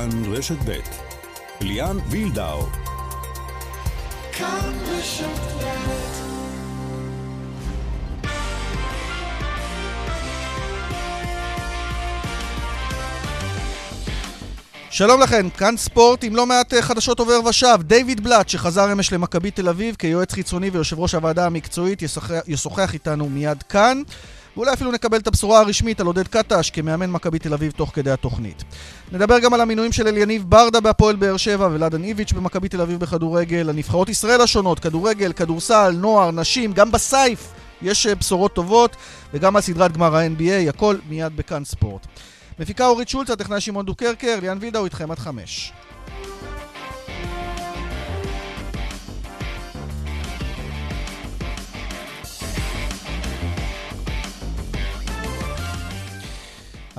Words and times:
כאן 0.00 0.32
רשת 0.32 0.56
ב' 0.64 0.78
ליאן 1.60 1.96
וילדאו 2.08 2.66
כאן 4.32 4.72
רשת 4.86 5.24
ב' 5.24 6.20
שלום 14.90 15.20
לכם, 15.20 15.50
כאן 15.50 15.76
ספורט 15.76 16.24
עם 16.24 16.36
לא 16.36 16.46
מעט 16.46 16.74
אה, 16.74 16.82
חדשות 16.82 17.18
עובר 17.18 17.40
ושב. 17.48 17.78
דיוויד 17.82 18.20
בלאט, 18.20 18.48
שחזר 18.48 18.92
אמש 18.92 19.12
למכבי 19.12 19.50
תל 19.50 19.68
אביב 19.68 19.96
כיועץ 19.98 20.32
חיצוני 20.32 20.70
ויושב 20.70 20.98
ראש 20.98 21.14
הוועדה 21.14 21.46
המקצועית, 21.46 22.02
ישוחח, 22.02 22.34
ישוחח 22.46 22.94
איתנו 22.94 23.28
מיד 23.28 23.62
כאן. 23.62 24.02
ואולי 24.56 24.72
אפילו 24.72 24.92
נקבל 24.92 25.18
את 25.18 25.26
הבשורה 25.26 25.60
הרשמית 25.60 26.00
על 26.00 26.06
עודד 26.06 26.28
קטש 26.28 26.70
כמאמן 26.70 27.10
מכבי 27.10 27.38
תל 27.38 27.54
אביב 27.54 27.72
תוך 27.72 27.90
כדי 27.94 28.10
התוכנית. 28.10 28.64
נדבר 29.12 29.38
גם 29.38 29.54
על 29.54 29.60
המינויים 29.60 29.92
של 29.92 30.08
אליניב 30.08 30.44
ברדה 30.48 30.80
בהפועל 30.80 31.16
באר 31.16 31.36
שבע 31.36 31.68
ולאדן 31.72 32.04
איביץ' 32.04 32.32
במכבי 32.32 32.68
תל 32.68 32.80
אביב 32.80 33.00
בכדורגל, 33.00 33.68
על 33.68 33.76
נבחרות 33.76 34.08
ישראל 34.08 34.40
השונות, 34.40 34.78
כדורגל, 34.78 35.32
כדורסל, 35.32 35.90
נוער, 35.90 36.30
נשים, 36.30 36.72
גם 36.72 36.92
בסייף 36.92 37.52
יש 37.82 38.06
אה, 38.06 38.14
בשורות 38.14 38.54
טובות, 38.54 38.96
וגם 39.34 39.56
על 39.56 39.62
סדרת 39.62 39.92
גמר 39.92 40.16
ה-NBA, 40.16 40.68
הכל 40.68 40.96
מיד 41.08 41.36
בכאן 41.36 41.64
ספורט. 41.64 42.06
מפיקה 42.58 42.86
אורית 42.86 43.08
שולץ, 43.08 43.30
הטכנאי 43.30 43.60
שמעון 43.60 43.86
דוקרקר, 43.86 44.38
ליאן 44.42 44.58
וידאו 44.60 44.84
איתכם 44.84 45.10
עד 45.10 45.18
חמש. 45.18 45.72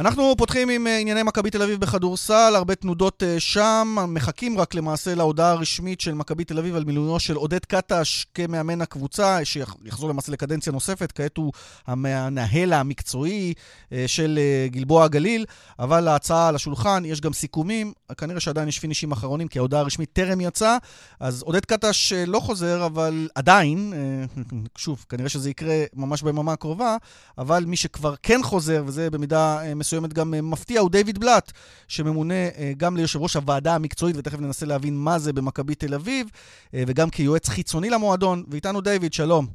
אנחנו 0.02 0.34
פותחים 0.38 0.70
עם 0.70 0.88
אה, 0.88 0.98
ענייני 0.98 1.24
מכבי 1.24 1.50
תל 1.50 1.62
אביב 1.62 1.80
בכדורסל, 1.80 2.54
הרבה 2.56 2.76
תנודות 2.76 3.24
אה, 3.24 3.40
שם, 3.40 3.96
מחכים 4.08 4.58
רק 4.58 4.76
למעשה 4.76 5.16
להודעה 5.16 5.52
הרשמית 5.52 6.02
של 6.02 6.14
מכבי 6.14 6.44
תל 6.44 6.60
אביב 6.60 6.76
על 6.76 6.84
מילויו 6.84 7.20
של 7.20 7.36
עודד 7.36 7.66
קטש 7.66 8.26
כמאמן 8.34 8.82
הקבוצה, 8.82 9.40
שיחזור 9.44 10.10
למעשה 10.10 10.32
לקדנציה 10.32 10.74
נוספת, 10.74 11.12
כעת 11.12 11.38
הוא 11.38 11.54
המנהל 11.88 12.74
המקצועי 12.74 13.54
אה, 13.92 14.04
של 14.08 14.40
גלבוע 14.68 15.04
הגליל, 15.04 15.46
אבל 15.80 16.08
ההצעה 16.08 16.48
על 16.48 16.56
השולחן, 16.56 17.04
יש 17.06 17.22
גם 17.22 17.34
סיכומים, 17.34 17.94
כנראה 18.18 18.40
שעדיין 18.40 18.68
יש 18.68 18.80
פינישים 18.80 19.12
אחרונים, 19.12 19.48
כי 19.48 19.60
ההודעה 19.60 19.82
הרשמית 19.82 20.10
טרם 20.14 20.42
יצאה, 20.42 20.78
אז 21.20 21.42
עודד 21.42 21.66
קטש 21.66 22.14
לא 22.14 22.40
חוזר, 22.40 22.86
אבל 22.86 23.30
עדיין, 23.36 23.94
שוב, 24.78 25.06
כנראה 25.10 25.30
שזה 25.30 25.50
יקרה 25.50 25.84
ממש 25.94 26.22
ביממה 26.22 26.54
הקרובה, 26.54 26.98
אבל 27.38 27.66
מי 27.66 27.76
שכבר 27.76 28.16
כן 28.24 28.40
חוזר, 28.44 28.84
וזה 28.86 29.10
במידה 29.10 29.60
מסוימת 29.76 29.91
גם 30.14 30.34
אה, 30.34 30.42
מפתיע, 30.42 30.80
הוא 30.80 30.90
דיוויד 30.90 31.20
בלאט, 31.20 31.52
שממונה 31.88 32.34
אה, 32.34 32.72
גם 32.78 32.98
ליושב 32.98 33.22
ראש 33.22 33.36
הוועדה 33.36 33.76
המקצועית, 33.76 34.16
ותכף 34.18 34.40
ננסה 34.40 34.66
להבין 34.66 34.98
מה 34.98 35.20
זה 35.20 35.34
במכבי 35.34 35.76
תל 35.76 35.94
אביב, 35.94 36.30
אה, 36.74 36.84
וגם 36.88 37.10
כיועץ 37.10 37.50
חיצוני 37.50 37.90
למועדון. 37.90 38.44
ואיתנו 38.48 38.82
דיוויד, 38.82 39.14
שלום. 39.14 39.46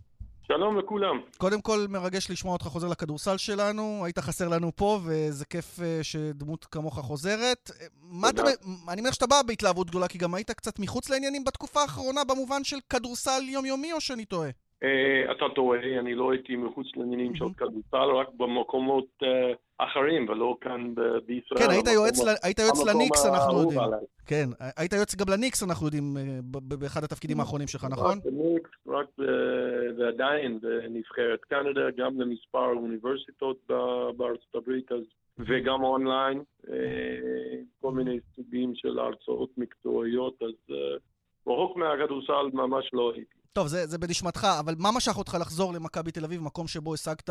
שלום 0.47 0.79
לכולם. 0.79 1.21
קודם 1.39 1.61
כל, 1.61 1.79
מרגש 1.89 2.31
לשמוע 2.31 2.53
אותך 2.53 2.65
חוזר 2.65 2.89
לכדורסל 2.89 3.37
שלנו. 3.37 4.01
היית 4.05 4.19
חסר 4.19 4.49
לנו 4.49 4.77
פה, 4.77 4.99
וזה 5.05 5.45
כיף 5.45 5.79
שדמות 6.03 6.65
כמוך 6.65 6.99
חוזרת. 6.99 7.71
מה 8.03 8.31
אתה, 8.31 8.43
אני 8.93 9.01
מניח 9.03 9.15
שאתה 9.15 9.27
בא 9.27 9.37
בהתלהבות 9.47 9.87
גדולה, 9.87 10.09
כי 10.09 10.19
גם 10.19 10.35
היית 10.35 10.51
קצת 10.51 10.79
מחוץ 10.79 11.11
לעניינים 11.11 11.45
בתקופה 11.45 11.81
האחרונה, 11.81 12.21
במובן 12.25 12.65
של 12.65 12.77
כדורסל 12.91 13.43
יומיומי, 13.49 13.93
או 13.93 14.01
שאני 14.01 14.25
טועה? 14.25 14.51
אתה 15.31 15.45
טועה, 15.55 15.79
אני 16.01 16.15
לא 16.15 16.33
הייתי 16.33 16.57
מחוץ 16.57 16.87
לעניינים 16.97 17.37
של 17.37 17.45
כדורסל, 17.57 18.11
רק 18.21 18.29
במקומות 18.37 19.07
אחרים, 19.79 20.29
ולא 20.29 20.57
כאן 20.61 20.95
בישראל. 21.27 21.61
כן, 21.61 21.71
היית 21.71 21.87
יועץ, 21.95 22.25
ל... 22.25 22.29
היית 22.43 22.59
יועץ 22.59 22.87
לניקס, 22.87 23.27
אנחנו 23.27 23.61
יודעים. 23.61 23.81
עליי. 23.81 24.01
כן, 24.27 24.49
היית 24.77 24.93
יועץ 24.93 25.15
גם 25.15 25.27
לניקס, 25.29 25.63
אנחנו 25.63 25.87
יודעים, 25.87 26.17
אה, 26.17 26.39
באחד 26.53 27.05
התפקידים 27.05 27.41
האחרונים 27.41 27.69
שלך, 27.69 27.87
נכון? 27.91 28.19
רק 28.19 28.27
לניקס, 28.27 28.71
רק 28.87 29.07
ועדיין 29.99 30.61
בנבחרת 30.61 31.41
קנדה, 31.41 31.91
גם 31.97 32.21
למספר 32.21 32.73
אוניברסיטות 32.77 33.57
בארצות 34.17 34.55
הברית, 34.55 34.93
אז, 34.93 35.03
וגם 35.39 35.83
אונליין, 35.83 36.43
אה, 36.71 36.75
כל 37.81 37.93
מיני 37.93 38.19
סוגים 38.37 38.73
של 38.75 38.99
הרצאות 38.99 39.51
מקצועיות, 39.57 40.43
אז 40.43 40.75
אה, 40.75 40.97
רחוק 41.53 41.77
מהכדורסל 41.77 42.51
ממש 42.53 42.91
לא 42.93 43.13
הייתי. 43.15 43.37
טוב, 43.53 43.67
זה, 43.67 43.87
זה 43.87 43.99
בנשמתך, 43.99 44.47
אבל 44.61 44.75
מה 44.79 44.89
משך 44.97 45.19
אותך 45.19 45.37
לחזור 45.41 45.73
למכבי 45.73 46.13
תל 46.13 46.25
אביב, 46.25 46.43
מקום 46.43 46.67
שבו 46.67 46.95
השגת 46.95 47.31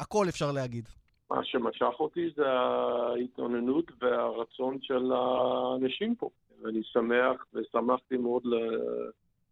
הכל, 0.00 0.26
אפשר 0.28 0.52
להגיד? 0.52 0.88
מה 1.30 1.44
שמשך 1.44 2.00
אותי 2.00 2.30
זה 2.36 2.50
ההתעוננות 2.50 3.84
והרצון 4.00 4.78
של 4.82 5.12
האנשים 5.12 6.14
פה. 6.14 6.30
ואני 6.62 6.82
שמח 6.82 7.46
ושמחתי 7.54 8.16
מאוד 8.16 8.42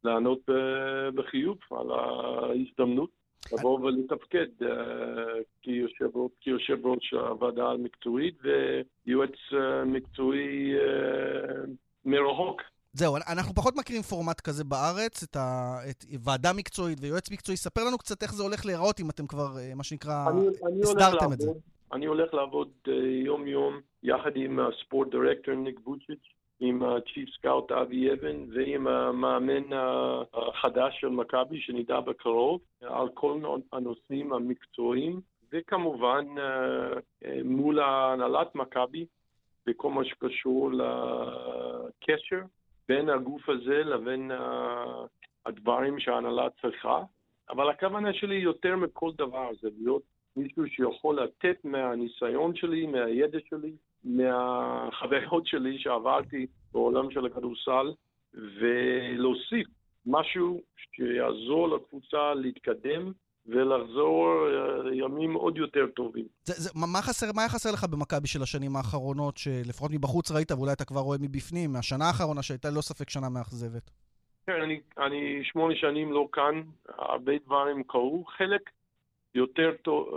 לענות 0.05 0.41
בחיוב 1.15 1.59
על 1.71 1.91
ההזדמנות 1.91 3.11
לבוא 3.53 3.81
ולתפקד 3.81 4.47
אה, 4.62 5.41
כיושב 6.41 6.87
ראש 6.87 7.11
הוועדה 7.11 7.71
המקצועית 7.71 8.38
ויועץ 8.43 9.31
אה, 9.53 9.84
מקצועי 9.84 10.75
אה, 10.75 11.62
מרחוק. 12.05 12.62
זהו, 12.93 13.16
אנחנו 13.16 13.54
פחות 13.54 13.76
מכירים 13.76 14.03
פורמט 14.03 14.41
כזה 14.41 14.65
בארץ, 14.65 15.22
את, 15.22 15.37
ה, 15.37 15.76
את 15.91 16.04
ועדה 16.25 16.53
מקצועית 16.53 16.99
ויועץ 17.00 17.31
מקצועי. 17.31 17.56
ספר 17.56 17.84
לנו 17.84 17.99
קצת 17.99 18.22
איך 18.22 18.34
זה 18.34 18.43
הולך 18.43 18.66
להיראות 18.66 19.00
אם 19.00 19.10
אתם 19.10 19.26
כבר, 19.26 19.56
מה 19.76 19.84
שנקרא, 19.84 20.28
אני, 20.31 20.49
הסדרתם 20.82 21.25
אני 21.25 21.34
את 21.34 21.41
זה. 21.41 21.50
אני 21.93 22.06
הולך 22.06 22.34
לעבוד 22.34 22.69
אה, 22.87 22.91
יום-יום 23.25 23.81
יחד 24.03 24.31
עם 24.34 24.59
ה 24.61 24.69
sport 24.69 25.11
director 25.11 25.55
ניק 25.54 25.78
בוצ'יץ', 25.84 26.28
עם 26.60 26.82
ה 26.83 26.90
chief 26.90 27.29
scout 27.34 27.73
אבי 27.72 28.12
אבן 28.12 28.37
ועם 28.54 28.87
המאמן 28.87 29.76
החדש 30.32 31.00
של 31.00 31.09
מכבי 31.09 31.60
שנדע 31.60 32.00
בקרוב 32.00 32.60
על 32.82 33.09
כל 33.15 33.41
הנושאים 33.72 34.32
המקצועיים 34.32 35.20
וכמובן 35.53 36.25
אה, 36.37 37.29
מול 37.44 37.81
הנהלת 37.81 38.55
מכבי 38.55 39.06
בכל 39.66 39.91
מה 39.91 40.05
שקשור 40.05 40.70
לקשר 40.72 42.41
בין 42.88 43.09
הגוף 43.09 43.49
הזה 43.49 43.84
לבין 43.84 44.31
הדברים 45.47 46.00
שההנהלה 46.00 46.49
צריכה 46.60 47.03
אבל 47.50 47.71
הכוונה 47.71 48.12
שלי 48.12 48.34
יותר 48.34 48.76
מכל 48.76 49.10
דבר 49.19 49.50
זה 49.60 49.69
להיות 49.78 50.03
מישהו 50.37 50.66
שיכול 50.66 51.21
לתת 51.22 51.65
מהניסיון 51.65 52.56
שלי, 52.56 52.87
מהידע 52.87 53.38
שלי, 53.50 53.72
מהחוויות 54.04 55.47
שלי 55.47 55.78
שעברתי 55.78 56.47
בעולם 56.72 57.10
של 57.10 57.26
הכדורסל, 57.26 57.93
ולהוסיף 58.34 59.66
משהו 60.06 60.60
שיעזור 60.76 61.69
לקבוצה 61.69 62.34
להתקדם 62.34 63.12
ולחזור 63.49 64.47
אה, 64.47 64.95
ימים 64.95 65.35
עוד 65.35 65.59
יותר 65.59 65.87
טובים. 65.87 66.25
זה, 66.45 66.55
זה, 66.57 66.71
מה, 66.75 67.03
חסר, 67.03 67.27
מה 67.35 67.43
היה 67.43 67.49
חסר 67.49 67.73
לך 67.73 67.85
במכבי 67.85 68.29
של 68.29 68.43
השנים 68.43 68.77
האחרונות, 68.77 69.37
שלפחות 69.37 69.91
מבחוץ 69.91 70.31
ראית 70.31 70.53
ואולי 70.53 70.73
אתה 70.73 70.85
כבר 70.85 71.01
רואה 71.01 71.19
מבפנים, 71.21 71.73
מהשנה 71.73 72.05
האחרונה 72.05 72.43
שהייתה 72.43 72.71
ללא 72.71 72.81
ספק 72.81 73.11
שנה 73.11 73.29
מאכזבת? 73.29 73.91
כן, 74.47 74.61
אני, 74.63 74.81
אני 74.99 75.41
שמונה 75.45 75.75
שנים 75.77 76.13
לא 76.13 76.29
כאן, 76.33 76.63
הרבה 76.89 77.33
דברים 77.47 77.83
קרו, 77.83 78.25
חלק 78.25 78.71
יותר 79.35 79.71
טוב, 79.83 80.09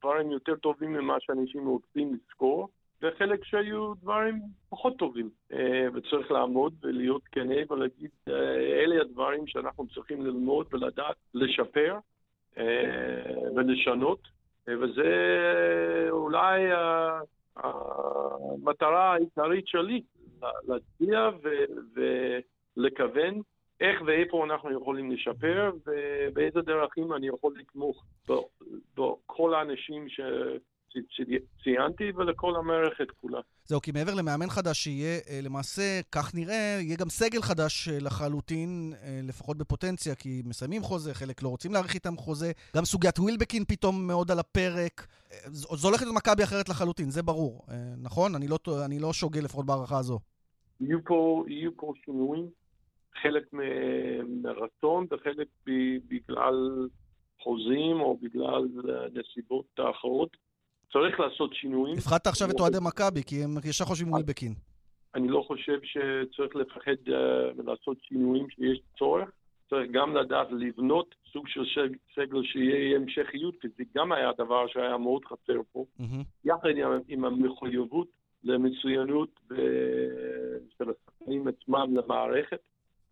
דברים 0.00 0.30
יותר 0.30 0.56
טובים 0.56 0.92
ממה 0.92 1.16
שאנשים 1.20 1.66
רוצים 1.66 2.14
לזכור, 2.14 2.68
וחלק 3.02 3.44
שהיו 3.44 3.94
דברים 3.94 4.40
פחות 4.68 4.96
טובים. 4.98 5.30
אה, 5.52 5.86
וצריך 5.94 6.30
לעמוד 6.30 6.74
ולהיות 6.82 7.22
כנה 7.32 7.54
ולהגיד, 7.70 8.10
אה, 8.28 8.34
אלה 8.84 9.00
הדברים 9.00 9.46
שאנחנו 9.46 9.86
צריכים 9.94 10.26
ללמוד 10.26 10.66
ולדעת 10.72 11.16
לשפר 11.34 11.98
ולשנות, 13.56 14.28
וזה 14.68 15.10
אולי 16.10 16.62
המטרה 17.56 19.12
העיקרית 19.12 19.68
שלי, 19.68 20.02
להצביע 20.68 21.30
ולכוון 22.76 23.40
איך 23.80 24.02
ואיפה 24.06 24.44
אנחנו 24.44 24.72
יכולים 24.72 25.10
לשפר 25.10 25.70
ובאיזה 25.86 26.60
דרכים 26.60 27.12
אני 27.12 27.28
יכול 27.28 27.52
לתמוך 27.58 28.04
בכל 28.96 29.54
האנשים 29.54 30.08
ש... 30.08 30.20
שציינתי 31.10 32.10
ולכל 32.16 32.56
המערכת 32.56 33.10
כולה. 33.20 33.40
זהו, 33.64 33.80
כי 33.80 33.92
מעבר 33.92 34.14
למאמן 34.14 34.50
חדש 34.50 34.78
שיהיה, 34.78 35.18
אה, 35.30 35.40
למעשה, 35.42 36.00
כך 36.12 36.34
נראה, 36.34 36.78
יהיה 36.80 36.96
גם 36.96 37.08
סגל 37.08 37.42
חדש 37.42 37.88
אה, 37.88 37.98
לחלוטין, 38.00 38.92
אה, 39.02 39.20
לפחות 39.22 39.56
בפוטנציה, 39.56 40.14
כי 40.14 40.42
מסיימים 40.44 40.82
חוזה, 40.82 41.14
חלק 41.14 41.42
לא 41.42 41.48
רוצים 41.48 41.72
להאריך 41.72 41.94
איתם 41.94 42.16
חוזה. 42.16 42.52
גם 42.76 42.84
סוגיית 42.84 43.18
ווילבקין 43.18 43.64
פתאום 43.64 44.06
מאוד 44.06 44.30
על 44.30 44.38
הפרק. 44.38 45.06
זו 45.46 45.88
הולכת 45.88 46.02
להיות 46.02 46.16
מכבי 46.16 46.44
אחרת 46.44 46.68
לחלוטין, 46.68 47.10
זה 47.10 47.22
ברור, 47.22 47.66
נכון? 48.02 48.34
אני 48.34 48.48
לא, 48.48 48.58
אני 48.84 48.98
לא 48.98 49.12
שוגה 49.12 49.40
לפחות 49.40 49.66
בהערכה 49.66 49.98
הזו. 49.98 50.18
יהיו 50.80 50.98
פה, 51.04 51.44
יהיו 51.48 51.70
פה 51.76 51.92
שינויים. 52.04 52.46
חלק 53.22 53.44
מרצון 54.42 55.06
וחלק 55.10 55.48
בגלל 56.08 56.88
חוזים 57.42 58.00
או 58.00 58.16
בגלל 58.22 58.64
נסיבות 59.12 59.66
אחרות. 59.90 60.36
צריך 60.92 61.20
לעשות 61.20 61.54
שינויים. 61.54 61.98
הפחדת 61.98 62.26
עכשיו 62.26 62.50
את 62.50 62.60
אוהדי 62.60 62.78
מכבי, 62.82 63.22
כי 63.22 63.44
הם 63.44 63.50
ישר 63.64 63.84
חושבים 63.84 64.12
ווילבקין. 64.12 64.54
אני 65.14 65.28
לא 65.28 65.44
חושב 65.46 65.78
שצריך 65.82 66.56
לפחד 66.56 67.08
uh, 67.08 67.12
לעשות 67.66 67.96
שינויים 68.02 68.50
שיש 68.50 68.80
צורך. 68.98 69.28
צריך 69.70 69.90
גם 69.90 70.16
לדעת 70.16 70.46
לבנות 70.50 71.14
סוג 71.32 71.48
של 71.48 71.64
סגל 72.14 72.42
שיהיה 72.42 72.96
המשכיות, 72.96 73.54
כי 73.60 73.68
זה 73.78 73.84
גם 73.96 74.12
היה 74.12 74.30
דבר 74.38 74.66
שהיה 74.66 74.98
מאוד 74.98 75.24
חסר 75.24 75.60
פה, 75.72 75.84
mm-hmm. 76.00 76.24
יחד 76.44 76.68
עם, 76.68 77.00
עם 77.08 77.24
המחויבות 77.24 78.08
למצוינות 78.44 79.40
של 80.78 80.90
השחקנים 80.90 81.48
עצמם 81.48 81.96
למערכת 81.96 82.60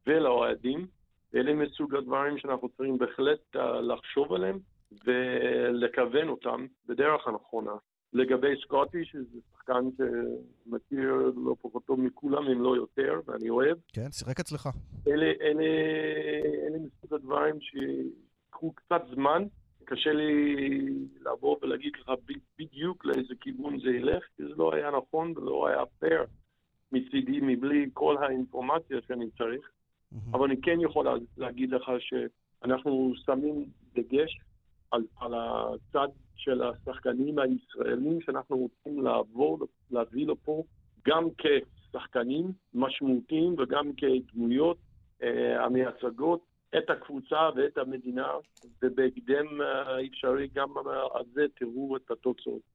ולאוהדים. 0.06 0.87
אלה 1.35 1.55
מסוג 1.55 1.94
הדברים 1.94 2.38
שאנחנו 2.38 2.69
צריכים 2.69 2.99
בהחלט 2.99 3.56
לחשוב 3.82 4.32
עליהם 4.32 4.59
ולכוון 5.05 6.29
אותם 6.29 6.67
בדרך 6.87 7.29
הנכונה. 7.29 7.73
לגבי 8.12 8.56
סקוטי, 8.62 9.05
שזה 9.05 9.41
שחקן 9.52 9.85
שמכיר 9.96 11.32
לא 11.37 11.55
פחות 11.62 11.85
טוב 11.85 12.00
מכולם, 12.00 12.46
אם 12.46 12.62
לא 12.62 12.76
יותר, 12.76 13.20
ואני 13.26 13.50
אוהב. 13.50 13.79
כן, 13.93 14.11
שיחק 14.11 14.41
אצלך. 14.41 14.69
אלה, 15.08 15.26
אלה, 15.41 15.64
אלה 16.67 16.79
מסוג 16.79 17.14
הדברים 17.14 17.55
שיקחו 17.61 18.73
קצת 18.73 19.02
זמן. 19.14 19.43
קשה 19.85 20.12
לי 20.12 20.87
לבוא 21.20 21.56
ולהגיד 21.62 21.93
לך 22.00 22.12
בדיוק 22.58 23.05
לאיזה 23.05 23.35
כיוון 23.41 23.81
זה 23.81 23.88
ילך, 23.91 24.25
כי 24.37 24.43
זה 24.43 24.55
לא 24.56 24.75
היה 24.75 24.91
נכון 24.91 25.35
ולא 25.37 25.67
היה 25.69 25.87
פייר 25.99 26.25
מצידי 26.93 27.41
מבלי 27.43 27.91
כל 27.93 28.17
האינפורמציה 28.20 28.99
שאני 29.06 29.31
צריך. 29.31 29.70
Mm-hmm. 29.70 30.17
אבל 30.32 30.44
אני 30.44 30.61
כן 30.61 30.81
יכול 30.81 31.06
להגיד 31.37 31.70
לך 31.70 31.82
שאנחנו 31.99 33.12
שמים 33.26 33.67
דגש 33.94 34.41
על, 34.90 35.02
על 35.20 35.34
הצד 35.34 36.08
של 36.36 36.62
השחקנים 36.62 37.38
הישראלים 37.38 38.20
שאנחנו 38.20 38.56
רוצים 38.56 39.02
לעבור, 39.04 39.58
להביא 39.90 40.26
לפה 40.26 40.62
גם 41.06 41.25
כשחקנים 41.38 42.52
משמעותיים 42.75 43.54
וגם 43.58 43.90
כדמויות 43.96 44.76
אה, 45.22 45.64
המייצגות 45.64 46.40
את 46.78 46.90
הקבוצה 46.90 47.48
ואת 47.56 47.78
המדינה, 47.78 48.26
ובהקדם 48.82 49.60
אה, 49.60 50.06
אפשרי 50.06 50.48
גם 50.54 50.69
על 51.14 51.25
זה 51.34 51.42
תראו 51.58 51.96
את 51.96 52.10
התוצאות. 52.10 52.75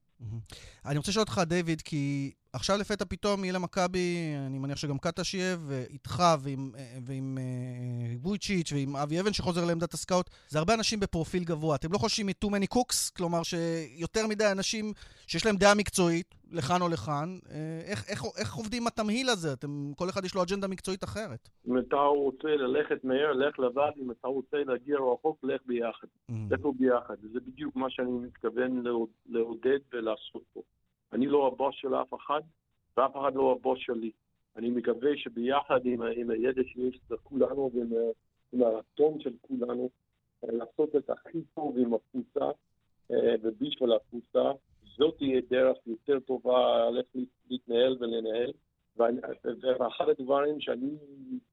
אני 0.86 0.98
רוצה 0.98 1.12
לשאול 1.12 1.22
אותך, 1.22 1.42
דיוויד, 1.48 1.82
כי 1.82 2.32
עכשיו 2.54 2.78
לפתע 2.78 3.06
פתאום 3.06 3.44
יהיה 3.44 3.54
למכבי, 3.54 4.34
אני 4.48 4.60
מניח 4.60 4.78
שגם 4.78 4.98
קטש 4.98 5.34
יהיה, 5.34 5.58
ואיתך 5.68 6.24
ועם, 6.40 6.72
ועם 7.06 7.38
uh, 7.38 8.28
וויצ'יץ' 8.28 8.74
ועם 8.74 8.96
אבי 8.96 9.20
אבן 9.20 9.34
שחוזר 9.34 9.66
לעמדת 9.66 9.94
הסקאוט, 9.94 10.30
זה 10.48 10.60
הרבה 10.60 10.74
אנשים 10.74 11.00
בפרופיל 11.00 11.44
גבוה. 11.44 11.76
אתם 11.76 11.94
לא 11.94 11.98
חושבים 11.98 12.28
מ-too 12.28 12.48
many 12.48 12.76
cooks? 12.78 13.12
כלומר 13.18 13.44
שיותר 13.44 14.28
מדי 14.28 14.52
אנשים 14.52 14.94
שיש 15.28 15.46
להם 15.46 15.56
דעה 15.56 15.76
מקצועית, 15.76 16.36
לכאן 16.52 16.82
או 16.82 16.90
לכאן, 16.90 17.38
אה, 17.52 17.82
איך, 17.86 18.10
איך, 18.10 18.24
איך 18.38 18.54
עובדים 18.54 18.88
התמהיל 18.88 19.30
הזה? 19.30 19.54
אתם, 19.54 19.92
כל 19.96 20.10
אחד 20.10 20.26
יש 20.26 20.36
לו 20.36 20.44
אג'נדה 20.44 20.68
מקצועית 20.68 21.04
אחרת. 21.04 21.50
אם 21.68 21.78
אתה 21.78 21.96
רוצה 21.96 22.48
ללכת 22.48 23.04
מהר, 23.04 23.32
לך 23.32 23.60
לבד, 23.60 23.92
אם 24.02 24.12
אתה 24.12 24.28
רוצה 24.28 24.58
להגיע 24.58 24.98
רחוק, 25.14 25.40
לך 25.44 25.62
ביחד. 25.66 26.08
Mm. 26.32 26.34
לכו 26.50 26.74
ביחד. 26.74 27.16
זה 27.34 27.40
בדיוק 27.40 27.76
מה 27.76 27.90
שאני 27.90 28.12
מתכוון 28.12 28.84
לעודד 29.30 29.80
ולעשות 29.94 30.44
פה. 30.54 30.62
אני 31.14 31.28
לא 31.28 31.48
הבוס 31.48 31.76
של 31.76 31.96
אף 31.96 32.14
אחד, 32.14 32.42
ואף 32.98 33.18
אחד 33.18 33.36
לא 33.36 33.52
הבוס 33.52 33.80
שלי. 33.82 34.12
אני 34.56 34.70
מקווה 34.70 35.12
שביחד 35.18 35.86
עם, 35.86 36.02
עם 36.02 36.30
הידע 36.30 36.62
שיש 36.66 37.00
לכולנו 37.10 37.72
ועם 37.74 37.94
עם 38.54 38.64
הרצון 38.64 39.20
של 39.20 39.34
כולנו, 39.42 39.90
אה, 40.44 40.52
לעשות 40.52 40.96
את 40.96 41.10
הכי 41.10 41.42
טוב 41.56 41.78
עם 41.78 41.94
הקבוצה 41.94 42.46
אה, 43.12 43.36
ובשביל 43.42 43.94
הקבוצה, 43.94 44.52
זאת 44.98 45.18
תהיה 45.18 45.42
דרך 45.50 45.78
יותר 45.88 46.20
טובה 46.20 46.90
איך 46.98 47.26
להתנהל 47.50 47.98
ולנהל. 48.00 48.52
ואחד 49.80 50.10
הדברים 50.10 50.60
שאני 50.60 50.90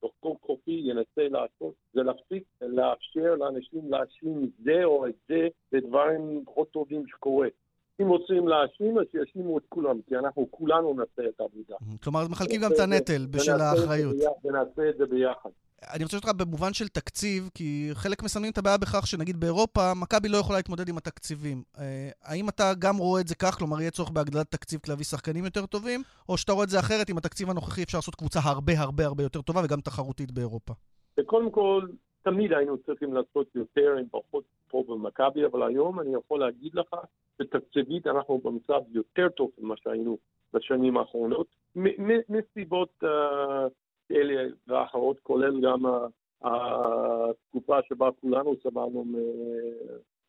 בכל 0.03 0.33
כוחי 0.41 0.91
אנסה 0.91 1.27
לעשות 1.29 1.73
זה 1.93 2.03
להפסיק 2.03 2.43
לאפשר 2.61 3.35
לאנשים 3.35 3.91
להאשים 3.91 4.51
זה 4.59 4.83
או 4.83 5.07
את 5.07 5.15
זה 5.29 5.47
בדברים 5.71 6.43
פחות 6.45 6.71
טובים 6.71 7.07
שקורה. 7.07 7.47
אם 8.01 8.07
רוצים 8.07 8.47
להאשים, 8.47 8.99
אז 8.99 9.05
שיאשימו 9.11 9.57
את 9.57 9.63
כולם, 9.69 10.01
כי 10.07 10.15
אנחנו 10.15 10.47
כולנו 10.51 10.93
נעשה 10.93 11.29
את 11.29 11.39
העבודה. 11.39 11.75
כלומר, 12.03 12.27
מחלקים 12.27 12.61
גם 12.61 12.71
את 12.71 12.79
הנטל 12.79 13.25
בשל 13.31 13.61
האחריות. 13.61 14.15
ונעשה 14.43 14.89
את 14.89 14.97
זה 14.97 15.05
ביחד. 15.05 15.49
אני 15.93 16.03
רוצה 16.03 16.17
לשאול 16.17 16.31
אותך 16.31 16.41
במובן 16.45 16.73
של 16.73 16.87
תקציב, 16.87 17.49
כי 17.53 17.89
חלק 17.93 18.23
מסמנים 18.23 18.51
את 18.51 18.57
הבעיה 18.57 18.77
בכך 18.77 19.07
שנגיד 19.07 19.39
באירופה, 19.39 19.93
מכבי 19.93 20.29
לא 20.29 20.37
יכולה 20.37 20.59
להתמודד 20.59 20.89
עם 20.89 20.97
התקציבים. 20.97 21.63
אה, 21.79 22.09
האם 22.23 22.49
אתה 22.49 22.73
גם 22.79 22.97
רואה 22.97 23.21
את 23.21 23.27
זה 23.27 23.35
כך, 23.35 23.57
כלומר 23.57 23.81
יהיה 23.81 23.91
צורך 23.91 24.09
בהגדלת 24.09 24.51
תקציב 24.51 24.79
כדי 24.79 24.91
להביא 24.91 25.05
שחקנים 25.05 25.45
יותר 25.45 25.65
טובים, 25.65 26.01
או 26.29 26.37
שאתה 26.37 26.51
רואה 26.51 26.63
את 26.63 26.69
זה 26.69 26.79
אחרת, 26.79 27.09
עם 27.09 27.17
התקציב 27.17 27.49
הנוכחי 27.49 27.83
אפשר 27.83 27.97
לעשות 27.97 28.15
קבוצה 28.15 28.39
הרבה 28.43 28.73
הרבה 28.79 29.05
הרבה 29.05 29.23
יותר 29.23 29.41
טובה 29.41 29.61
וגם 29.63 29.81
תחרותית 29.81 30.31
באירופה? 30.31 30.73
קודם 31.25 31.51
כל, 31.51 31.81
תמיד 32.23 32.53
היינו 32.53 32.77
צריכים 32.77 33.13
לעשות 33.13 33.55
יותר 33.55 33.95
עם 33.99 34.05
פחות 34.11 34.43
פה 34.67 34.83
במכבי, 34.87 35.45
אבל 35.45 35.63
היום 35.63 35.99
אני 35.99 36.13
יכול 36.15 36.39
להגיד 36.39 36.75
לך 36.75 36.95
שתקציבית 37.41 38.07
אנחנו 38.07 38.37
במצב 38.37 38.81
יותר 38.89 39.29
טוב 39.29 39.51
ממה 39.57 39.75
שהיינו 39.77 40.17
בשנים 40.53 40.97
האחרונות, 40.97 41.47
מסיבות 42.29 42.89
uh, 43.03 43.07
אלה 44.11 44.49
ואחרות, 44.67 45.19
כולל 45.19 45.61
גם 45.61 45.83
התקופה 46.41 47.77
שבה 47.89 48.09
כולנו 48.21 48.53
סבלנו 48.63 49.05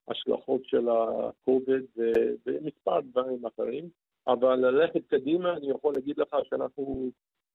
מהשלכות 0.09 0.61
של 0.65 0.89
ה-COVID 0.89 2.01
ומספר 2.47 3.01
דברים 3.01 3.47
אחרים. 3.47 3.89
אבל 4.27 4.55
ללכת 4.55 5.07
קדימה, 5.09 5.53
אני 5.57 5.71
יכול 5.71 5.95
להגיד 5.95 6.19
לך 6.19 6.37
שאנחנו, 6.45 7.11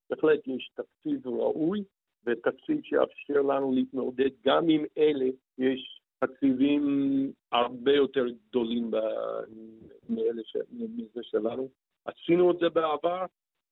בהחלט 0.09 0.47
יש 0.47 0.71
תקציב 0.75 1.27
ראוי, 1.27 1.83
ותקציב 2.25 2.81
שיאפשר 2.83 3.41
לנו 3.41 3.71
להתמודד 3.71 4.29
גם 4.45 4.69
עם 4.69 4.85
אלה, 4.97 5.25
יש 5.57 6.01
תקציבים 6.19 6.83
הרבה 7.51 7.91
יותר 7.91 8.25
גדולים 8.49 8.91
מאלה 10.09 10.41
מזה 10.71 11.19
שלנו. 11.23 11.69
עשינו 12.05 12.51
את 12.51 12.57
זה 12.61 12.69
בעבר, 12.69 13.25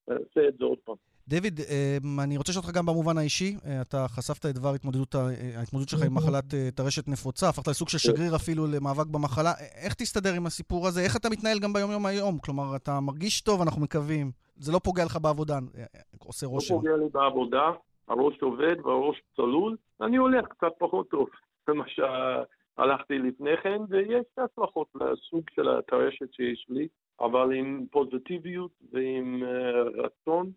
נעשה 0.07 0.47
את 0.47 0.57
זה 0.57 0.65
עוד 0.65 0.77
פעם. 0.83 0.95
דויד, 1.27 1.59
אמ, 1.59 2.19
אני 2.19 2.37
רוצה 2.37 2.51
לשאול 2.51 2.63
אותך 2.65 2.77
גם 2.77 2.85
במובן 2.85 3.17
האישי. 3.17 3.55
אה, 3.65 3.81
אתה 3.81 4.05
חשפת 4.07 4.45
את 4.45 4.55
דבר 4.55 4.73
התמודדות, 4.73 5.15
אה, 5.15 5.59
ההתמודדות 5.59 5.89
שלך 5.89 6.01
עם 6.01 6.15
מחלת 6.15 6.53
אה, 6.53 6.69
טרשת 6.75 7.07
נפוצה, 7.07 7.49
הפכת 7.49 7.67
לסוג 7.67 7.89
של 7.89 7.97
שגריר 7.97 8.35
אפילו 8.35 8.67
למאבק 8.67 9.05
במחלה. 9.05 9.53
איך 9.75 9.93
תסתדר 9.93 10.33
עם 10.33 10.45
הסיפור 10.45 10.87
הזה? 10.87 11.01
איך 11.01 11.15
אתה 11.17 11.29
מתנהל 11.29 11.59
גם 11.59 11.73
ביום-יום 11.73 12.05
היום? 12.05 12.39
כלומר, 12.39 12.75
אתה 12.75 12.99
מרגיש 12.99 13.41
טוב, 13.41 13.61
אנחנו 13.61 13.81
מקווים. 13.81 14.31
זה 14.55 14.71
לא 14.71 14.79
פוגע 14.79 15.05
לך 15.05 15.17
בעבודה, 15.21 15.59
עושה 16.19 16.45
לא 16.45 16.51
רושם. 16.51 16.73
לא 16.73 16.79
פוגע 16.79 16.97
לי 16.97 17.09
בעבודה, 17.11 17.71
הראש 18.11 18.41
עובד 18.41 18.75
והראש 18.85 19.21
צלול. 19.35 19.77
אני 20.01 20.17
הולך 20.17 20.47
קצת 20.47 20.71
פחות 20.77 21.09
טוב 21.09 21.29
ממה 21.67 21.85
שהלכתי 21.87 23.19
לפני 23.19 23.57
כן, 23.63 23.81
ויש 23.89 24.25
הצלחות 24.37 24.87
לסוג 24.95 25.43
של 25.55 25.69
הטרשת 25.69 26.33
שיש 26.33 26.65
לי, 26.69 26.87
אבל 27.19 27.53
עם 27.53 27.85
פוזיטיביות 27.91 28.71
ועם 28.91 29.43
רצון. 29.95 30.51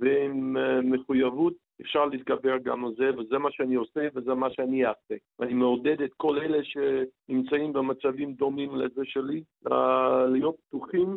ועם 0.00 0.56
אה, 0.56 0.80
מחויבות 0.80 1.52
אפשר 1.80 2.04
להתגבר 2.04 2.58
גם 2.58 2.84
על 2.84 2.92
זה, 2.96 3.10
וזה 3.18 3.38
מה 3.38 3.50
שאני 3.52 3.74
עושה 3.74 4.08
וזה 4.14 4.34
מה 4.34 4.50
שאני 4.50 4.86
אעשה. 4.86 5.14
ואני 5.38 5.54
מעודד 5.54 6.02
את 6.02 6.10
כל 6.16 6.38
אלה 6.38 6.58
שנמצאים 6.64 7.72
במצבים 7.72 8.32
דומים 8.32 8.76
לזה 8.76 9.02
שלי, 9.04 9.42
אה, 9.72 10.26
להיות 10.26 10.56
פתוחים 10.68 11.16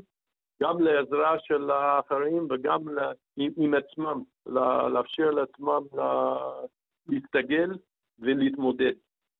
גם 0.63 0.79
לעזרה 0.79 1.35
של 1.43 1.71
האחרים 1.71 2.47
וגם 2.49 2.79
עם, 3.37 3.51
עם 3.57 3.73
עצמם, 3.73 4.23
לאפשר 4.93 5.31
לעצמם 5.31 6.01
להסתגל 7.07 7.77
ולהתמודד 8.19 8.93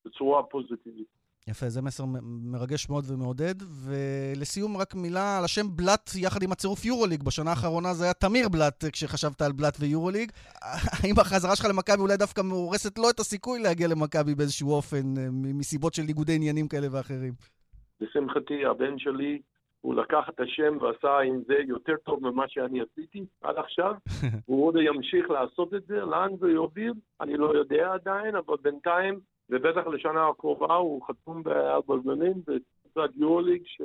בצורה 0.06 0.44
פוזיטיבית. 0.44 1.16
יפה, 1.48 1.70
זה 1.70 1.82
מסר 1.82 2.04
מרגש 2.52 2.90
מאוד 2.90 3.04
ומעודד. 3.08 3.56
ולסיום, 3.86 4.78
רק 4.78 4.96
מילה 4.96 5.38
על 5.38 5.44
השם 5.44 5.66
בלאט 5.76 6.10
יחד 6.16 6.44
עם 6.44 6.52
הצירוף 6.52 6.86
יורוליג. 6.86 7.24
בשנה 7.24 7.50
האחרונה 7.50 7.94
זה 7.94 8.04
היה 8.04 8.14
תמיר 8.14 8.50
בלאט 8.50 8.84
כשחשבת 8.92 9.42
על 9.42 9.52
בלאט 9.52 9.78
ויורוליג. 9.80 10.32
האם 11.04 11.14
החזרה 11.20 11.56
שלך 11.56 11.66
למכבי 11.70 12.02
אולי 12.02 12.18
דווקא 12.18 12.42
הורסת 12.52 12.98
לו 12.98 13.10
את 13.10 13.20
הסיכוי 13.20 13.60
להגיע 13.60 13.88
למכבי 13.88 14.36
באיזשהו 14.36 14.72
אופן, 14.72 15.14
מסיבות 15.32 15.94
של 15.94 16.02
ניגודי 16.02 16.36
עניינים 16.36 16.68
כאלה 16.68 16.88
ואחרים? 16.92 17.34
לשמחתי, 18.02 18.66
הבן 18.66 19.00
שלי, 19.00 19.42
הוא 19.86 19.96
לקח 19.96 20.30
את 20.30 20.40
השם 20.40 20.78
ועשה 20.82 21.20
עם 21.20 21.42
זה 21.48 21.54
יותר 21.68 21.96
טוב 22.04 22.20
ממה 22.30 22.44
שאני 22.48 22.82
עשיתי 22.82 23.26
עד 23.42 23.58
עכשיו. 23.58 23.96
הוא 24.48 24.68
עוד 24.68 24.76
ימשיך 24.82 25.30
לעשות 25.30 25.74
את 25.74 25.86
זה, 25.86 25.96
לאן 25.96 26.36
זה 26.40 26.48
יוביל, 26.48 26.94
אני 27.22 27.38
לא 27.38 27.56
יודע 27.56 27.94
עדיין, 27.94 28.36
אבל 28.36 28.56
בינתיים 28.62 29.20
ובטח 29.50 29.88
לשנה 29.88 30.28
הקרובה 30.28 30.76
הוא 30.76 31.02
חתום 31.08 31.44
בארבע 31.44 31.96
זמנים 32.04 32.34
בקבוצת 32.34 33.16
יורוליג, 33.16 33.62
ש... 33.66 33.82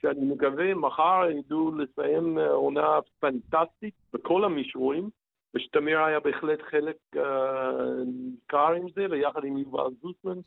שאני 0.00 0.24
מקווה 0.24 0.74
מחר 0.74 1.22
ידעו 1.30 1.72
לסיים 1.74 2.38
עונה 2.38 2.98
פנטסטית 3.20 3.94
בכל 4.12 4.44
המישורים, 4.44 5.08
ושתמיר 5.54 5.98
היה 5.98 6.20
בהחלט 6.20 6.62
חלק 6.70 6.96
ניכר 8.06 8.72
uh, 8.72 8.76
עם 8.76 8.86
זה, 8.94 9.06
ויחד 9.10 9.44
עם 9.44 9.58
יובל 9.58 9.90
זוסמן. 10.02 10.40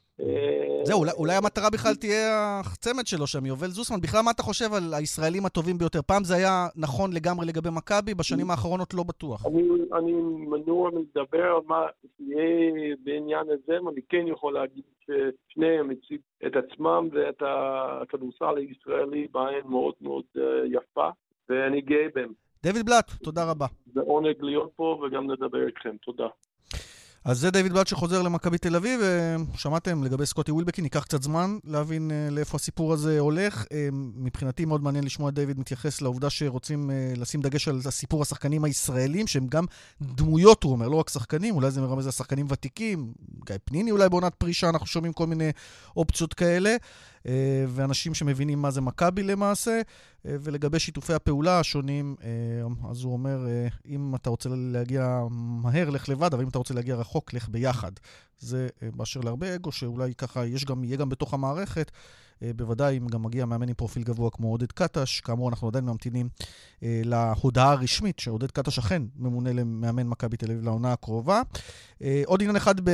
זהו, 0.83 0.99
אולי, 0.99 1.11
אולי 1.17 1.33
המטרה 1.33 1.69
בכלל 1.69 1.95
תהיה 1.95 2.59
הצמד 2.59 3.07
שלו 3.07 3.27
שם, 3.27 3.45
יובל 3.45 3.67
זוסמן. 3.67 4.01
בכלל, 4.01 4.21
מה 4.21 4.31
אתה 4.31 4.43
חושב 4.43 4.73
על 4.73 4.93
הישראלים 4.93 5.45
הטובים 5.45 5.77
ביותר? 5.77 6.01
פעם 6.01 6.23
זה 6.23 6.35
היה 6.35 6.67
נכון 6.75 7.13
לגמרי 7.13 7.45
לגבי 7.45 7.69
מכבי, 7.69 8.13
בשנים 8.13 8.51
האחרונות 8.51 8.93
לא 8.93 9.03
בטוח. 9.03 9.45
אני, 9.45 9.63
אני 9.93 10.11
מנוע 10.51 10.89
מלדבר 10.91 11.43
על 11.43 11.61
מה 11.67 11.85
יהיה 12.19 12.95
בעניין 13.03 13.45
הזה, 13.49 13.77
אבל 13.77 13.91
אני 13.91 14.01
כן 14.09 14.27
יכול 14.27 14.53
להגיד 14.53 14.83
ששניהם 15.01 15.89
הציגו 15.89 16.23
את 16.45 16.53
עצמם 16.55 17.09
ואת 17.11 17.41
הכדורסל 17.45 18.57
הישראלי 18.57 19.27
בעין 19.31 19.67
מאוד 19.69 19.93
מאוד 20.01 20.23
יפה, 20.65 21.09
ואני 21.49 21.81
גאה 21.81 22.07
בהם. 22.15 22.44
דויד 22.73 22.85
בלאט, 22.85 23.11
תודה 23.23 23.43
רבה. 23.43 23.65
זה 23.93 24.01
עונג 24.01 24.35
להיות 24.39 24.71
פה 24.75 25.03
וגם 25.05 25.29
לדבר 25.29 25.67
איתכם, 25.67 25.89
תודה. 26.05 26.27
אז 27.25 27.39
זה 27.39 27.51
דיוויד 27.51 27.73
בלאט 27.73 27.87
שחוזר 27.87 28.21
למכבי 28.21 28.57
תל 28.57 28.75
אביב, 28.75 28.99
שמעתם 29.55 30.03
לגבי 30.03 30.25
סקוטי 30.25 30.51
ווילבקין, 30.51 30.83
ייקח 30.83 31.03
קצת 31.03 31.23
זמן 31.23 31.57
להבין 31.63 32.11
לאיפה 32.31 32.55
הסיפור 32.55 32.93
הזה 32.93 33.19
הולך. 33.19 33.65
מבחינתי 34.15 34.65
מאוד 34.65 34.83
מעניין 34.83 35.03
לשמוע 35.03 35.29
את 35.29 35.33
דיוויד 35.33 35.59
מתייחס 35.59 36.01
לעובדה 36.01 36.29
שרוצים 36.29 36.89
לשים 37.17 37.41
דגש 37.41 37.67
על 37.67 37.79
הסיפור 37.85 38.21
השחקנים 38.21 38.63
הישראלים, 38.63 39.27
שהם 39.27 39.47
גם 39.47 39.65
דמויות, 40.01 40.63
הוא 40.63 40.71
אומר, 40.71 40.87
לא 40.87 40.95
רק 40.95 41.09
שחקנים, 41.09 41.55
אולי 41.55 41.71
זה 41.71 41.81
מרמז 41.81 42.05
על 42.05 42.11
שחקנים 42.11 42.45
ותיקים, 42.49 43.13
גיא 43.45 43.55
פניני 43.65 43.91
אולי 43.91 44.09
בעונת 44.09 44.35
פרישה, 44.35 44.69
אנחנו 44.69 44.87
שומעים 44.87 45.13
כל 45.13 45.27
מיני 45.27 45.51
אופציות 45.97 46.33
כאלה. 46.33 46.75
ואנשים 47.67 48.13
שמבינים 48.13 48.61
מה 48.61 48.71
זה 48.71 48.81
מכבי 48.81 49.23
למעשה, 49.23 49.81
ולגבי 50.25 50.79
שיתופי 50.79 51.13
הפעולה 51.13 51.59
השונים, 51.59 52.15
אז 52.89 53.03
הוא 53.03 53.13
אומר, 53.13 53.47
אם 53.85 54.15
אתה 54.15 54.29
רוצה 54.29 54.49
להגיע 54.53 55.21
מהר, 55.31 55.89
לך 55.89 56.09
לבד, 56.09 56.33
אבל 56.33 56.43
אם 56.43 56.49
אתה 56.49 56.57
רוצה 56.57 56.73
להגיע 56.73 56.95
רחוק, 56.95 57.33
לך 57.33 57.49
ביחד. 57.49 57.91
זה 58.39 58.67
באשר 58.95 59.19
להרבה 59.19 59.55
אגו, 59.55 59.71
שאולי 59.71 60.15
ככה 60.15 60.45
יש 60.45 60.65
גם, 60.65 60.83
יהיה 60.83 60.97
גם 60.97 61.09
בתוך 61.09 61.33
המערכת. 61.33 61.91
בוודאי 62.41 62.97
אם 62.97 63.07
גם 63.07 63.23
מגיע 63.23 63.45
מאמן 63.45 63.69
עם 63.69 63.73
פרופיל 63.73 64.03
גבוה 64.03 64.29
כמו 64.31 64.51
עודד 64.51 64.71
קטש, 64.71 65.19
כאמור 65.19 65.49
אנחנו 65.49 65.67
עדיין 65.67 65.85
ממתינים 65.85 66.29
אה, 66.83 67.01
להודעה 67.03 67.71
הרשמית 67.71 68.19
שעודד 68.19 68.51
קטש 68.51 68.79
אכן 68.79 69.01
ממונה 69.15 69.53
למאמן 69.53 70.07
מכבי 70.07 70.37
תל 70.37 70.51
אביב 70.51 70.63
לעונה 70.63 70.93
הקרובה. 70.93 71.41
אה, 72.01 72.21
עוד 72.25 72.41
עניין 72.41 72.55
אחד, 72.55 72.89
ב... 72.89 72.91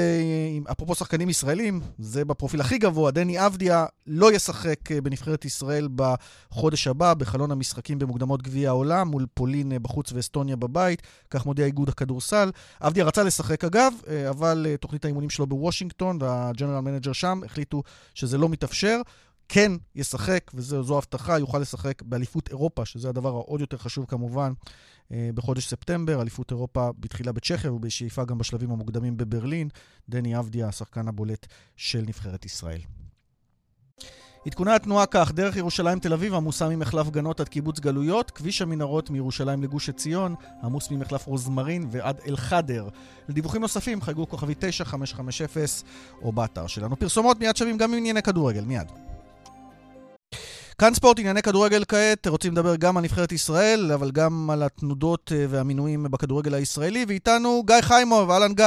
אפרופו 0.72 0.96
שחקנים 0.96 1.30
ישראלים, 1.30 1.82
זה 2.00 2.26
בפרופיל 2.26 2.62
הכי 2.62 2.78
גבוה, 2.78 3.12
דני 3.12 3.46
אבדיה 3.46 3.86
לא 4.08 4.32
ישחק 4.34 4.92
בנבחרת 5.04 5.46
ישראל 5.46 5.88
בחודש 5.96 6.88
הבא, 6.88 7.14
בחלון 7.14 7.52
המשחקים 7.52 8.00
במוקדמות 8.00 8.42
גביע 8.42 8.70
העולם, 8.70 9.08
מול 9.08 9.26
פולין 9.34 9.72
בחוץ 9.82 10.12
ואסטוניה 10.12 10.56
בבית, 10.56 11.02
כך 11.30 11.46
מודיע 11.46 11.66
איגוד 11.66 11.90
הכדורסל. 11.90 12.52
אבדיה 12.82 13.06
רצה 13.06 13.24
לשחק 13.24 13.64
אגב, 13.64 13.94
אבל 14.30 14.68
תוכנית 14.80 15.06
האימונים 15.06 15.30
שלו 15.30 15.48
בוושינגטון 15.48 16.18
וה 16.22 16.35
general 16.35 16.80
manager 16.80 17.14
שם 17.14 17.42
החליטו 17.46 17.84
שזה 18.14 18.38
לא 18.38 18.50
מתאפשר. 18.50 19.02
כן 19.54 19.72
ישחק, 19.96 20.52
וזו 20.54 20.98
הבטחה, 20.98 21.40
יוכל 21.40 21.60
לשחק 21.60 22.02
באליפות 22.02 22.50
אירופה, 22.50 22.86
שזה 22.86 23.10
הדבר 23.10 23.30
העוד 23.30 23.62
יותר 23.62 23.78
חשוב 23.78 24.06
כמובן, 24.06 24.54
בחודש 25.12 25.68
ספטמבר. 25.68 26.22
אליפות 26.22 26.52
אירופה 26.52 26.90
בתחילה 27.00 27.32
בצ'כיה 27.32 27.74
ובשאיפה 27.74 28.26
גם 28.26 28.38
בשלבים 28.38 28.72
המוקדמים 28.72 29.18
בברלין. 29.18 29.70
דני 30.10 30.40
אבדיה, 30.40 30.68
השחקן 30.68 31.08
הבולט 31.08 31.48
של 31.76 32.02
נבחרת 32.08 32.46
ישראל. 32.46 32.80
עדכוני 34.48 34.72
התנועה 34.72 35.06
כך, 35.06 35.32
דרך 35.32 35.56
ירושלים 35.56 36.00
תל 36.00 36.14
אביב 36.14 36.34
עמוסה 36.34 36.70
ממחלף 36.70 37.10
גנות 37.10 37.40
עד 37.40 37.50
קיבוץ 37.50 37.80
גלויות, 37.80 38.32
כביש 38.32 38.62
המנהרות 38.62 39.10
מירושלים 39.10 39.64
לגוש 39.64 39.90
עציון, 39.90 40.36
עמוס 40.64 40.92
ממחלף 40.92 41.28
רוזמרין 41.28 41.88
ועד 41.92 42.20
אל-חדר. 42.28 42.88
לדיווחים 43.30 43.62
נוספים 43.62 44.02
חייגו 44.02 44.30
כוכבי 44.30 44.54
9550 44.60 45.64
או 46.22 46.32
באתר 46.32 46.68
שלנו. 46.68 46.96
פרסומות 46.96 47.40
מיד 47.40 47.56
שווים 47.56 47.78
גם 47.78 47.92
עם 47.92 47.98
ענייני 47.98 48.22
כדורגל, 48.22 48.64
מיד. 48.64 49.11
כאן 50.82 50.94
ספורט, 50.94 51.20
ענייני 51.20 51.42
כדורגל 51.42 51.84
כעת, 51.88 52.28
רוצים 52.28 52.52
לדבר 52.52 52.76
גם 52.76 52.98
על 52.98 53.04
נבחרת 53.04 53.32
ישראל, 53.32 53.92
אבל 53.94 54.12
גם 54.12 54.50
על 54.54 54.64
התנודות 54.64 55.32
והמינויים 55.50 56.04
בכדורגל 56.04 56.54
הישראלי, 56.54 57.06
ואיתנו 57.08 57.64
גיא 57.68 57.82
חיימוב, 57.82 58.32
אהלן 58.32 58.54
גיא. 58.54 58.66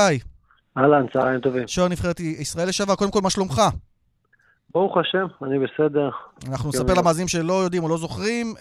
אהלן, 0.79 1.07
צהריים 1.13 1.41
טובים. 1.41 1.69
שוער 1.69 1.89
נבחרת 1.89 2.21
ישראל 2.21 2.69
לשעבר, 2.69 2.95
קודם 2.95 3.11
כל, 3.11 3.21
מה 3.21 3.31
שלומך? 3.31 3.63
ברוך 4.73 4.97
השם, 4.99 5.27
אני 5.43 5.59
בסדר. 5.59 6.11
אנחנו 6.49 6.69
נספר 6.69 6.95
למאזינים 6.95 7.29
שלא 7.29 7.65
יודעים 7.65 7.83
או 7.85 7.89
לא 7.89 7.99
זוכרים, 7.99 8.55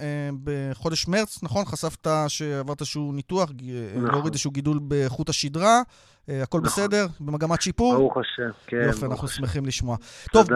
בחודש 0.44 1.08
מרץ, 1.08 1.44
נכון? 1.44 1.66
חשפת 1.66 2.08
שעברת 2.28 2.82
איזשהו 2.82 3.12
ניתוח, 3.14 3.50
נכון. 3.50 4.12
להוריד 4.12 4.34
איזשהו 4.34 4.52
גידול 4.52 4.80
בחוט 4.88 5.30
השדרה. 5.30 5.82
הכל 6.28 6.58
נכון. 6.58 6.62
בסדר? 6.62 7.06
במגמת 7.20 7.62
שיפור? 7.62 7.96
ברוך 7.96 8.18
השם, 8.18 8.50
כן. 8.68 8.78
יופי, 8.88 9.06
אנחנו 9.06 9.28
שמחים 9.28 9.66
לשמוע. 9.66 9.98
טוב, 10.34 10.48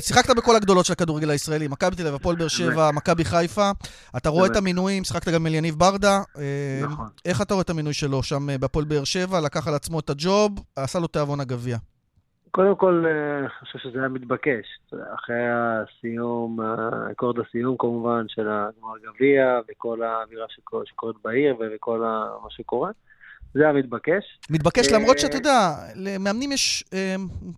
שיחקת 0.00 0.36
בכל 0.36 0.56
הגדולות 0.56 0.84
של 0.84 0.92
הכדורגל 0.92 1.30
הישראלי, 1.30 1.68
מכבי 1.68 1.96
תל 1.96 2.02
אביב, 2.02 2.14
הפועל 2.14 2.36
באר 2.36 2.48
שבע, 2.48 2.90
מכבי 2.90 3.24
חיפה. 3.24 3.70
אתה 4.16 4.28
רואה 4.28 4.46
את 4.46 4.56
המינויים, 4.56 5.04
שיחקת 5.04 5.28
גם 5.28 5.46
עם 5.46 5.54
יניב 5.54 5.74
ברדה. 5.74 6.20
נכון. 6.82 7.08
איך 7.24 7.42
אתה 7.42 7.54
רואה 7.54 7.62
את 7.62 7.70
המינוי 7.70 7.92
שלו 7.92 8.22
שם 8.22 8.46
בהפועל 8.60 8.84
באר 8.84 9.04
שבע? 9.04 9.40
לקח 9.40 9.68
על 9.68 9.74
עצמו 9.74 10.00
את 10.00 10.10
הג'וב, 10.10 10.52
עשה 10.76 10.98
לו 10.98 11.06
תיאבון 11.06 11.40
הגביע. 11.40 11.76
קודם 12.50 12.76
כל, 12.76 13.04
אני 13.40 13.48
חושב 13.48 13.78
שזה 13.78 13.98
היה 13.98 14.08
מתבקש. 14.08 14.66
אחרי 15.14 15.44
הסיום, 15.48 16.58
אקורד 17.12 17.36
הסיום 17.38 17.76
כמובן 17.78 18.24
של 18.28 18.48
הגמר 18.48 18.92
גביע, 19.04 19.60
וכל 19.70 20.02
האווירה 20.02 20.46
שקורית 20.84 21.16
בעיר, 21.24 21.56
וכל 21.60 21.98
מה 22.42 22.50
שקורה. 22.50 22.90
זה 23.56 23.62
היה 23.62 23.72
מתבקש. 23.72 24.38
מתבקש 24.50 24.92
למרות 24.92 25.18
שאתה 25.18 25.36
יודע, 25.36 25.74
למאמנים 25.94 26.52
יש 26.52 26.84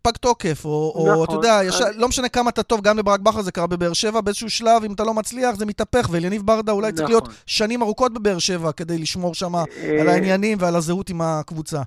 פג 0.03 0.13
תוקף, 0.21 0.65
או 0.65 1.25
אתה 1.25 1.33
יודע, 1.33 1.61
לא 1.97 2.09
משנה 2.09 2.29
כמה 2.29 2.51
אתה 2.51 2.63
טוב, 2.63 2.81
גם 2.85 2.99
לברק 2.99 3.21
בכר 3.21 3.43
זה 3.43 3.53
קרה 3.53 3.67
בבאר 3.67 3.93
שבע, 3.93 4.21
באיזשהו 4.21 4.51
שלב, 4.51 4.85
אם 4.85 4.93
אתה 4.93 5.05
לא 5.05 5.15
מצליח, 5.15 5.55
זה 5.55 5.67
מתהפך, 5.67 6.09
ואליניב 6.13 6.43
ברדה 6.43 6.73
אולי 6.73 6.93
צריך 6.93 7.09
להיות 7.09 7.29
שנים 7.47 7.83
ארוכות 7.83 8.15
בבאר 8.15 8.39
שבע 8.39 8.73
כדי 8.73 8.99
לשמור 8.99 9.35
שם 9.35 9.55
על 10.01 10.09
העניינים 10.09 10.59
ועל 10.61 10.77
הזהות 10.77 11.11
עם 11.11 11.21
הקבוצה. 11.21 11.83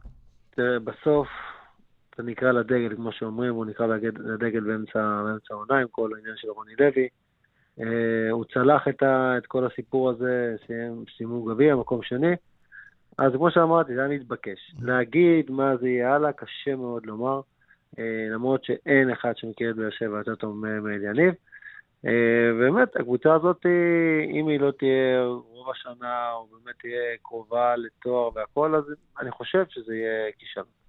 תראה, 0.55 0.79
בסוף, 0.79 1.27
אתה 2.13 2.23
נקרא 2.23 2.51
לדגל, 2.51 2.95
כמו 2.95 3.11
שאומרים, 3.11 3.53
הוא 3.53 3.65
נקרא 3.65 3.87
לדגל 4.19 4.59
באמצע 4.59 4.99
העונה 5.51 5.77
עם 5.81 5.87
כל 5.91 6.09
העניין 6.15 6.35
של 6.37 6.47
רוני 6.49 6.73
לוי. 6.79 7.07
הוא 8.31 8.45
צלח 8.53 8.87
את 9.37 9.45
כל 9.47 9.65
הסיפור 9.65 10.09
הזה, 10.09 10.55
סיימו 11.17 11.43
גביע, 11.43 11.75
מקום 11.75 11.99
שני. 12.03 12.35
אז 13.21 13.31
כמו 13.33 13.51
שאמרתי, 13.51 13.95
זה 13.95 13.99
היה 13.99 14.09
מתבקש. 14.19 14.75
להגיד 14.81 15.51
מה 15.51 15.77
זה 15.77 15.89
יהיה 15.89 16.15
הלאה, 16.15 16.31
קשה 16.31 16.75
מאוד 16.75 17.05
לומר, 17.05 17.41
למרות 18.33 18.63
שאין 18.63 19.09
אחד 19.09 19.37
שמכיר 19.37 19.71
את 19.71 19.75
באר 19.75 19.89
שבע 19.89 20.17
יותר 20.17 20.35
טוב 20.35 20.55
מאליניב. 20.65 21.33
באמת, 22.59 22.95
הקבוצה 22.95 23.33
הזאת, 23.33 23.65
אם 24.31 24.47
היא 24.47 24.59
לא 24.59 24.71
תהיה 24.71 25.23
רוב 25.25 25.69
השנה, 25.69 26.31
או 26.31 26.47
באמת 26.47 26.75
תהיה 26.81 27.17
קרובה 27.21 27.75
לתואר 27.75 28.29
והכל, 28.35 28.75
אז 28.75 28.83
אני 29.19 29.31
חושב 29.31 29.63
שזה 29.69 29.95
יהיה 29.95 30.31
כישלון. 30.37 30.80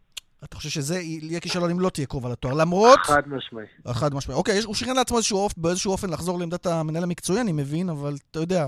אתה 0.44 0.56
חושב 0.56 0.70
שזה 0.70 1.00
יהיה 1.00 1.40
כישלון 1.40 1.70
אם 1.70 1.80
לא 1.80 1.90
תהיה 1.90 2.06
קרובה 2.06 2.28
לתואר, 2.28 2.54
למרות... 2.54 2.98
חד 3.02 3.22
משמעי. 3.26 3.64
חד 3.88 4.14
משמעי. 4.14 4.36
אוקיי, 4.36 4.62
הוא 4.62 4.74
שכנע 4.74 4.92
לעצמו 4.92 5.16
איזשהו 5.16 5.38
אופ... 5.38 5.52
באיזשהו 5.56 5.92
אופן 5.92 6.10
לחזור 6.10 6.38
לעמדת 6.38 6.66
המנהל 6.66 7.02
המקצועי, 7.02 7.40
אני 7.40 7.52
מבין, 7.52 7.88
אבל 7.88 8.16
אתה 8.30 8.40
יודע, 8.40 8.66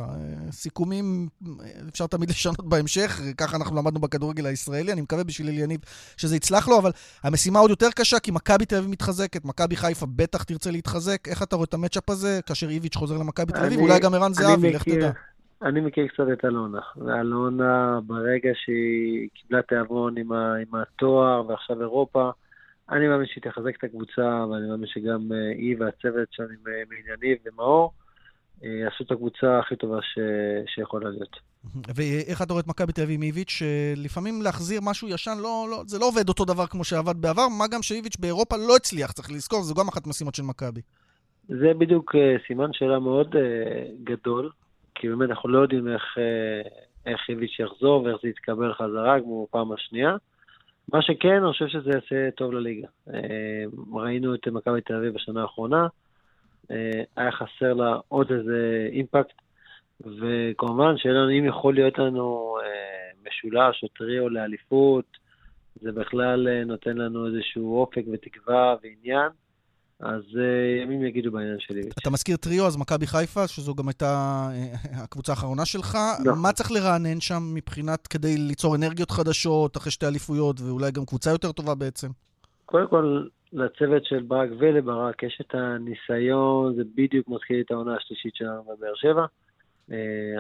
סיכומים 0.51 1.29
אפשר 1.89 2.07
תמיד 2.07 2.31
לשנות 2.31 2.69
בהמשך, 2.69 3.21
ככה 3.37 3.57
אנחנו 3.57 3.77
למדנו 3.77 4.01
בכדורגל 4.01 4.47
הישראלי, 4.47 4.93
אני 4.93 5.01
מקווה 5.01 5.25
בשביל 5.25 5.49
אליניב 5.49 5.81
שזה 6.17 6.37
יצלח 6.37 6.69
לו, 6.69 6.79
אבל 6.79 6.91
המשימה 7.23 7.59
עוד 7.59 7.71
יותר 7.71 7.91
קשה, 7.91 8.19
כי 8.19 8.31
מכבי 8.31 8.67
תל 8.67 8.77
אביב 8.77 8.91
מתחזקת, 8.91 9.45
מכבי 9.45 9.77
חיפה 9.77 10.07
בטח 10.07 10.43
תרצה 10.43 10.71
להתחזק. 10.71 11.29
איך 11.29 11.43
אתה 11.43 11.57
רואה 11.57 11.65
את 11.65 11.75
המצ'אפ 11.75 12.11
הזה, 12.11 12.41
כאשר 12.47 12.69
איביץ' 12.69 12.97
חוזר 12.97 13.17
למכבי 13.17 13.53
תל 13.53 13.65
אביב? 13.65 13.81
אולי 13.81 14.01
גם 14.01 14.15
ערן 14.15 14.35
זהבי, 14.35 14.73
לך 14.73 14.83
תדע. 14.83 15.11
אני 15.65 15.81
מכיר 15.81 16.07
קצת 16.07 16.25
את 16.33 16.45
אלונה, 16.45 16.81
ואלונה 16.97 18.01
ברגע 18.07 18.51
שהיא 18.55 19.29
קיבלה 19.35 19.63
תיאבון 19.63 20.19
עם, 20.19 20.33
עם 20.33 20.75
התואר 20.75 21.49
ועכשיו 21.49 21.81
אירופה, 21.81 22.31
אני 22.91 23.09
מאמין 23.09 23.27
שהיא 23.27 23.43
תחזק 23.43 23.77
את 23.79 23.85
הקבוצה, 23.85 24.47
ואני 24.51 24.69
מאמין 24.69 24.87
שגם 24.87 25.33
היא 25.59 25.77
והצוות 25.79 26.29
שם 26.31 26.43
עם 26.43 26.73
ענייניב 27.01 27.39
ומאור, 27.47 27.93
יעשו 28.63 29.05
את 29.05 29.11
הקבוצה 29.11 29.59
הכי 29.59 29.77
טובה 29.77 29.99
ש... 30.03 30.19
שיכולה 30.75 31.11
להיות. 31.11 31.37
ואיך 31.95 32.43
אתה 32.43 32.53
רואה 32.53 32.63
את 32.63 32.67
מכבי 32.67 32.93
תל 32.93 33.03
אביב 33.03 33.15
עם 33.15 33.23
איביץ', 33.23 33.51
שלפעמים 33.51 34.43
להחזיר 34.43 34.81
משהו 34.83 35.09
ישן, 35.09 35.37
לא, 35.43 35.67
לא, 35.71 35.83
זה 35.87 35.99
לא 35.99 36.09
עובד 36.09 36.29
אותו 36.29 36.45
דבר 36.45 36.67
כמו 36.67 36.85
שעבד 36.85 37.21
בעבר, 37.21 37.49
מה 37.59 37.65
גם 37.71 37.83
שאיביץ' 37.83 38.17
באירופה 38.17 38.57
לא 38.57 38.77
הצליח, 38.77 39.13
צריך 39.13 39.31
לזכור, 39.31 39.63
זו 39.63 39.75
גם 39.75 39.89
אחת 39.89 40.07
המשימות 40.07 40.35
של 40.35 40.43
מכבי. 40.43 40.81
זה 41.49 41.73
בדיוק 41.79 42.15
סימן 42.47 42.73
שאלה 42.73 42.99
מאוד 42.99 43.37
גדול, 44.05 44.51
כי 44.95 45.09
באמת 45.09 45.31
אנחנו 45.31 45.49
לא 45.49 45.59
יודעים 45.59 45.89
איך, 45.89 46.19
איך 47.07 47.21
איביץ' 47.29 47.61
יחזור 47.61 48.03
ואיך 48.03 48.17
זה 48.23 48.29
יתקבל 48.29 48.75
חזרה, 48.75 49.21
כמו 49.21 49.47
פעם 49.51 49.73
השנייה. 49.73 50.17
מה 50.93 51.03
שכן, 51.03 51.43
אני 51.43 51.53
חושב 51.53 51.69
שזה 51.69 51.91
יעשה 51.91 52.31
טוב 52.31 52.53
לליגה. 52.53 52.89
ראינו 53.95 54.35
את 54.35 54.49
מכבי 54.49 54.81
תל 54.81 54.95
אביב 54.95 55.15
בשנה 55.15 55.43
האחרונה, 55.43 55.87
היה 57.17 57.33
חסר 57.33 57.73
לה 57.73 57.99
עוד 58.09 58.33
איזה 58.33 58.89
אימפקט, 58.93 59.35
וכמובן 60.01 60.99
שאלה 60.99 61.31
אם 61.39 61.45
יכול 61.45 61.75
להיות 61.75 61.99
לנו 61.99 62.59
משולש 63.27 63.83
או 63.83 63.89
טריו 63.89 64.29
לאליפות, 64.29 65.05
זה 65.81 65.93
בכלל 65.93 66.49
אה, 66.49 66.65
נותן 66.65 66.97
לנו 66.97 67.27
איזשהו 67.27 67.81
אופק 67.81 68.03
ותקווה 68.13 68.77
ועניין. 68.83 69.31
אז 70.01 70.23
uh, 70.23 70.83
ימים 70.83 71.05
יגידו 71.05 71.33
בעניין 71.33 71.57
שלי. 71.59 71.81
אתה 72.03 72.11
מזכיר 72.11 72.37
טריו, 72.37 72.67
אז 72.67 72.77
מכבי 72.77 73.07
חיפה, 73.07 73.49
שזו 73.49 73.75
גם 73.75 73.89
הייתה 73.89 74.47
uh, 74.51 75.03
הקבוצה 75.03 75.33
האחרונה 75.33 75.65
שלך. 75.65 75.99
לא. 76.25 76.33
מה 76.43 76.53
צריך 76.53 76.73
לרענן 76.73 77.21
שם 77.21 77.43
מבחינת, 77.55 78.07
כדי 78.07 78.37
ליצור 78.37 78.77
אנרגיות 78.77 79.11
חדשות, 79.11 79.77
אחרי 79.77 79.93
שתי 79.93 80.07
אליפויות, 80.07 80.61
ואולי 80.61 80.91
גם 80.91 81.05
קבוצה 81.05 81.31
יותר 81.31 81.53
טובה 81.53 81.75
בעצם? 81.75 82.09
קודם 82.67 82.89
כל, 82.89 83.25
לצוות 83.53 84.07
של 84.07 84.23
ברק 84.23 84.51
ולברק 84.59 85.23
יש 85.23 85.39
את 85.41 85.55
הניסיון, 85.55 86.75
זה 86.75 86.83
בדיוק 86.95 87.29
מתחיל 87.29 87.61
את 87.61 87.71
העונה 87.71 87.97
השלישית 87.97 88.35
שלנו 88.35 88.63
בבאר 88.63 88.95
שבע. 88.95 89.27
Uh, 89.91 89.93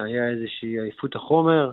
היה 0.05 0.29
איזושהי 0.31 0.81
עייפות 0.81 1.17
החומר, 1.17 1.71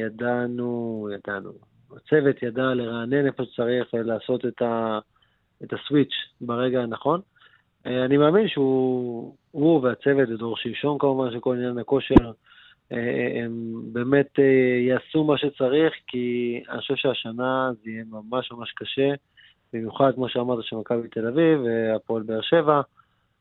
ידענו, 0.00 1.08
ידענו. 1.14 1.50
הצוות 1.96 2.42
ידע 2.42 2.62
לרענן 2.62 3.26
איפה 3.26 3.42
שצריך 3.44 3.94
ולעשות 3.94 4.46
את 4.46 4.62
ה... 4.62 4.98
את 5.64 5.72
הסוויץ' 5.72 6.14
ברגע 6.40 6.82
הנכון. 6.82 7.20
אה, 7.86 8.04
אני 8.04 8.16
מאמין 8.16 8.48
שהוא, 8.48 9.34
הוא 9.50 9.82
והצוות, 9.82 10.28
ודור 10.28 10.56
שמשון 10.56 10.98
כמובן, 10.98 11.32
שכל 11.32 11.56
עניין 11.56 11.78
הכושר, 11.78 12.32
אה, 12.92 13.42
הם 13.44 13.72
באמת 13.92 14.38
אה, 14.38 14.78
יעשו 14.88 15.24
מה 15.24 15.38
שצריך, 15.38 15.94
כי 16.06 16.60
אני 16.70 16.80
חושב 16.80 16.96
שהשנה 16.96 17.70
זה 17.84 17.90
יהיה 17.90 18.04
ממש 18.10 18.52
ממש 18.52 18.72
קשה, 18.76 19.08
במיוחד, 19.72 20.14
כמו 20.14 20.28
שאמרת, 20.28 20.64
שמכבי 20.64 21.08
תל 21.08 21.26
אביב 21.26 21.60
והפועל 21.64 22.22
באר 22.22 22.40
שבע. 22.40 22.80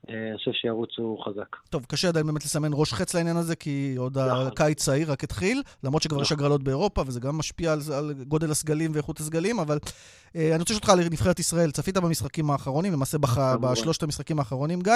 אני 0.07 0.37
חושב 0.37 0.51
שירוצו 0.51 1.17
חזק. 1.25 1.55
טוב, 1.69 1.85
קשה 1.87 2.07
עדיין 2.07 2.25
באמת 2.25 2.45
לסמן 2.45 2.71
ראש 2.73 2.93
חץ 2.93 3.15
לעניין 3.15 3.37
הזה, 3.37 3.55
כי 3.55 3.95
עוד 3.97 4.17
נכון. 4.17 4.47
הקיץ 4.47 4.83
צעיר 4.83 5.11
רק 5.11 5.23
התחיל, 5.23 5.63
למרות 5.83 6.01
שכבר 6.01 6.21
יש 6.21 6.31
נכון. 6.31 6.37
הגרלות 6.37 6.63
באירופה, 6.63 7.03
וזה 7.07 7.19
גם 7.19 7.37
משפיע 7.37 7.73
על, 7.73 7.79
על 7.93 8.13
גודל 8.27 8.51
הסגלים 8.51 8.91
ואיכות 8.93 9.19
הסגלים, 9.19 9.59
אבל 9.59 9.79
אה, 10.35 10.49
אני 10.49 10.59
רוצה 10.59 10.73
לשאול 10.73 10.75
אותך 10.75 10.89
על 10.89 11.09
נבחרת 11.11 11.39
ישראל. 11.39 11.71
צפית 11.71 11.97
במשחקים 11.97 12.51
האחרונים, 12.51 12.93
למעשה 12.93 13.17
בח... 13.17 13.37
בשלושת 13.37 14.03
המשחקים 14.03 14.39
האחרונים, 14.39 14.81
גיא. 14.81 14.93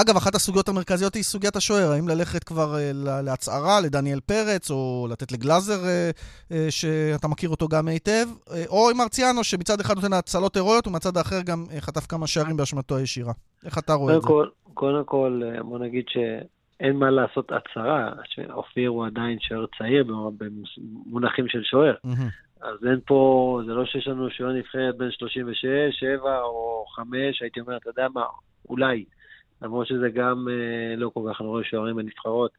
אגב, 0.00 0.16
אחת 0.16 0.34
הסוגיות 0.34 0.68
המרכזיות 0.68 1.14
היא 1.14 1.22
סוגיית 1.22 1.56
השוער. 1.56 1.90
האם 1.92 2.08
ללכת 2.08 2.44
כבר 2.44 2.74
uh, 2.74 2.96
להצהרה 3.24 3.80
לדניאל 3.80 4.20
פרץ, 4.20 4.70
או 4.70 5.08
לתת 5.10 5.32
לגלאזר, 5.32 5.78
uh, 5.82 6.52
uh, 6.52 6.54
שאתה 6.70 7.28
מכיר 7.28 7.50
אותו 7.50 7.68
גם 7.68 7.88
היטב, 7.88 8.26
uh, 8.48 8.52
או 8.68 8.90
עם 8.90 8.96
מרציאנו, 8.96 9.44
שמצד 9.44 9.80
אחד 9.80 9.94
נותן 9.94 10.12
הצלות 10.12 10.56
הירואיות, 10.56 10.86
ומצד 10.86 11.16
האחר 11.16 11.42
גם 11.42 11.64
uh, 11.68 11.80
חטף 11.80 12.06
כמה 12.06 12.26
שערים 12.26 12.56
באשמתו 12.56 12.96
הישירה. 12.96 13.32
איך 13.64 13.78
אתה 13.78 13.94
רואה 13.94 14.16
את 14.16 14.22
זה? 14.22 14.28
קודם 14.74 15.04
כל, 15.04 15.42
בוא 15.64 15.78
נגיד 15.78 16.04
שאין 16.08 16.96
מה 16.96 17.10
לעשות 17.10 17.52
הצהרה. 17.52 18.12
אופיר 18.52 18.90
הוא 18.90 19.06
עדיין 19.06 19.38
שוער 19.40 19.64
צעיר 19.78 20.04
במונחים 20.38 21.48
של 21.48 21.62
שוער. 21.62 21.94
אז 22.60 22.76
אין 22.90 23.00
פה, 23.06 23.60
זה 23.66 23.72
לא 23.72 23.84
שיש 23.84 24.08
לנו 24.08 24.30
שוער 24.30 24.52
נבחרת 24.52 24.96
בין 24.98 25.10
36, 25.10 25.64
7 25.90 26.40
או 26.40 26.84
5, 26.96 27.42
הייתי 27.42 27.60
אומר, 27.60 27.76
אתה 27.76 27.90
יודע 27.90 28.06
מה, 28.14 28.24
אולי. 28.68 29.04
למרות 29.62 29.86
שזה 29.86 30.08
גם 30.14 30.48
אה, 30.50 30.96
לא 30.96 31.08
כל 31.08 31.20
כך, 31.30 31.40
רואה 31.40 31.64
שוערים 31.64 31.96
בנבחרות 31.96 32.50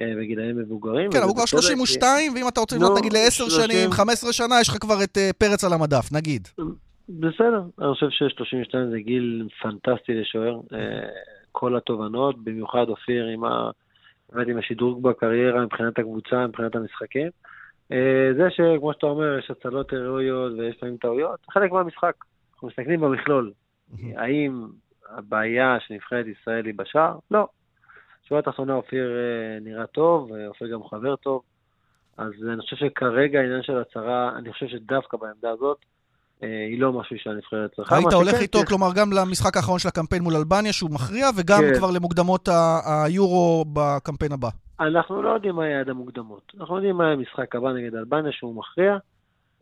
אה, 0.00 0.12
בגילאים 0.18 0.58
מבוגרים. 0.58 1.10
כן, 1.10 1.18
אבל 1.18 1.26
הוא 1.26 1.36
כבר 1.36 1.46
32, 1.46 2.34
ואם 2.34 2.48
אתה 2.48 2.60
רוצה 2.60 2.76
לבנות 2.76 2.98
נגיד 2.98 3.12
ל-10 3.12 3.50
שנים, 3.50 3.90
15 3.90 4.32
שנה, 4.32 4.54
יש 4.60 4.68
לך 4.68 4.76
כבר 4.80 5.04
את 5.04 5.18
אה, 5.18 5.30
פרץ 5.38 5.64
על 5.64 5.72
המדף, 5.72 6.12
נגיד. 6.12 6.48
בסדר, 7.08 7.62
אני 7.78 7.92
חושב 7.92 8.10
ש-32 8.10 8.90
זה 8.90 9.00
גיל 9.00 9.48
פנטסטי 9.62 10.14
לשוער. 10.14 10.60
כל 11.52 11.76
התובנות, 11.76 12.44
במיוחד 12.44 12.88
אופיר 12.88 13.26
עם, 13.26 13.44
ה... 13.44 13.70
באמת 14.32 14.48
עם 14.48 14.58
השדרוג 14.58 15.02
בקריירה 15.02 15.64
מבחינת 15.64 15.98
הקבוצה, 15.98 16.46
מבחינת 16.46 16.76
המשחקים. 16.76 17.28
זה 18.36 18.48
שכמו 18.50 18.92
שאתה 18.92 19.06
אומר, 19.06 19.38
יש 19.38 19.50
הצלות 19.50 19.92
הירואיות 19.92 20.52
ויש 20.52 20.76
לפעמים 20.76 20.96
טעויות, 20.96 21.40
חלק 21.50 21.72
מהמשחק. 21.72 22.14
אנחנו 22.54 22.68
מסתכלים 22.68 23.00
במכלול. 23.00 23.52
האם 24.16 24.66
הבעיה 25.10 25.76
של 25.80 25.94
נבחרת 25.94 26.26
ישראל 26.26 26.66
היא 26.66 26.74
בשער? 26.76 27.18
לא. 27.30 27.46
בשורה 28.24 28.40
התחתונה 28.40 28.74
אופיר 28.74 29.10
אה, 29.10 29.60
נראה 29.60 29.86
טוב, 29.86 30.30
אופיר 30.48 30.68
גם 30.68 30.80
חבר 30.90 31.16
טוב, 31.16 31.42
אז 32.16 32.32
אני 32.52 32.60
חושב 32.60 32.76
שכרגע 32.76 33.40
העניין 33.40 33.62
של 33.62 33.78
הצהרה, 33.78 34.32
אני 34.38 34.52
חושב 34.52 34.66
שדווקא 34.66 35.16
בעמדה 35.16 35.50
הזאת, 35.50 35.78
אה, 36.42 36.48
היא 36.70 36.80
לא 36.80 36.92
משהו 36.92 37.16
שהנבחרת 37.18 37.74
צריכה. 37.76 37.96
היית 37.96 38.12
הולך 38.12 38.34
איתו, 38.40 38.58
כלומר, 38.68 38.88
גם 38.94 39.12
למשחק 39.12 39.56
האחרון 39.56 39.78
של 39.78 39.88
הקמפיין 39.88 40.22
מול 40.22 40.36
אלבניה, 40.36 40.72
שהוא 40.72 40.90
מכריע, 40.90 41.26
וגם 41.36 41.60
כן. 41.60 41.78
כבר 41.78 41.90
למוקדמות 41.90 42.48
היורו 42.86 43.64
בקמפיין 43.72 44.32
הבא. 44.32 44.48
אנחנו 44.80 45.22
לא 45.22 45.28
יודעים 45.28 45.54
מה 45.54 45.64
היעד 45.64 45.88
המוקדמות. 45.88 46.52
אנחנו 46.60 46.76
יודעים 46.76 46.96
מה 46.96 47.08
המשחק 47.08 47.56
הבא 47.56 47.72
נגד 47.72 47.94
אלבניה, 47.94 48.32
שהוא 48.32 48.54
מכריע. 48.54 48.96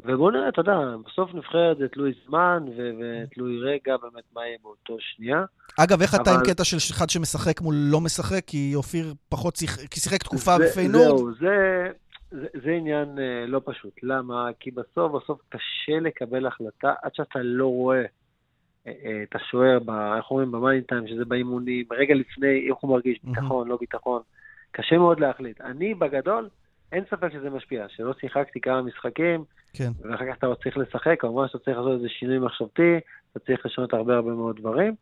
ובואו 0.00 0.30
נראה, 0.30 0.48
אתה 0.48 0.60
יודע, 0.60 0.78
בסוף 1.06 1.34
נבחרת 1.34 1.76
זה 1.78 1.88
תלוי 1.88 2.12
זמן 2.26 2.64
ותלוי 2.68 3.58
רגע 3.58 3.96
באמת 3.96 4.24
מה 4.34 4.46
יהיה 4.46 4.56
באותו 4.62 4.96
שנייה. 5.00 5.44
אגב, 5.80 6.00
איך 6.00 6.14
אבל... 6.14 6.22
אתה 6.22 6.30
עם 6.30 6.40
קטע 6.44 6.64
של 6.64 6.76
אחד 6.96 7.10
שמשחק 7.10 7.60
מול 7.60 7.74
לא 7.74 8.00
משחק? 8.00 8.44
כי 8.46 8.72
אופיר 8.74 9.14
פחות 9.28 9.56
שיח... 9.56 9.76
כי 9.76 10.00
שיחק 10.00 10.22
תקופה 10.22 10.56
בפיינורד. 10.58 11.18
זהו, 11.18 11.34
זה, 11.34 11.86
זה, 12.30 12.46
זה 12.64 12.70
עניין 12.70 13.08
uh, 13.18 13.50
לא 13.50 13.60
פשוט. 13.64 13.94
למה? 14.02 14.48
כי 14.60 14.70
בסוף, 14.70 15.12
בסוף 15.12 15.40
קשה 15.48 16.00
לקבל 16.00 16.46
החלטה 16.46 16.92
עד 17.02 17.14
שאתה 17.14 17.38
לא 17.42 17.66
רואה 17.66 18.02
uh, 18.04 18.86
uh, 18.86 18.90
את 19.22 19.34
השוער, 19.34 19.78
איך 20.16 20.30
אומרים, 20.30 20.52
ב 20.52 20.59
mind 20.59 20.84
time, 20.84 21.08
שזה 21.08 21.24
באימונים, 21.24 21.84
רגע 21.90 22.14
לפני, 22.14 22.66
איך 22.68 22.76
הוא 22.80 22.90
מרגיש, 22.90 23.18
ביטחון, 23.24 23.68
לא 23.68 23.78
ביטחון. 23.80 24.22
קשה 24.70 24.98
מאוד 24.98 25.20
להחליט. 25.20 25.60
אני, 25.60 25.94
בגדול, 25.94 26.48
אין 26.92 27.04
ספק 27.10 27.32
שזה 27.32 27.50
משפיע. 27.50 27.86
שלא 27.88 28.12
שיחקתי 28.20 28.60
כמה 28.60 28.82
משחקים, 28.82 29.44
כן. 29.72 29.90
ואחר 30.02 30.24
כך 30.30 30.38
אתה 30.38 30.46
עוד 30.46 30.56
צריך 30.62 30.76
לשחק, 30.78 31.20
כמובן 31.20 31.46
שאתה 31.46 31.58
צריך 31.58 31.76
לעשות 31.76 31.92
איזה 31.92 32.08
שינוי 32.08 32.38
מחשבתי, 32.38 33.00
אתה 33.32 33.38
צריך 33.38 33.66
לשנות 33.66 33.92
הרבה 33.92 34.16
הרבה 34.16 34.30
מאוד 34.30 34.56
דברים, 34.60 34.94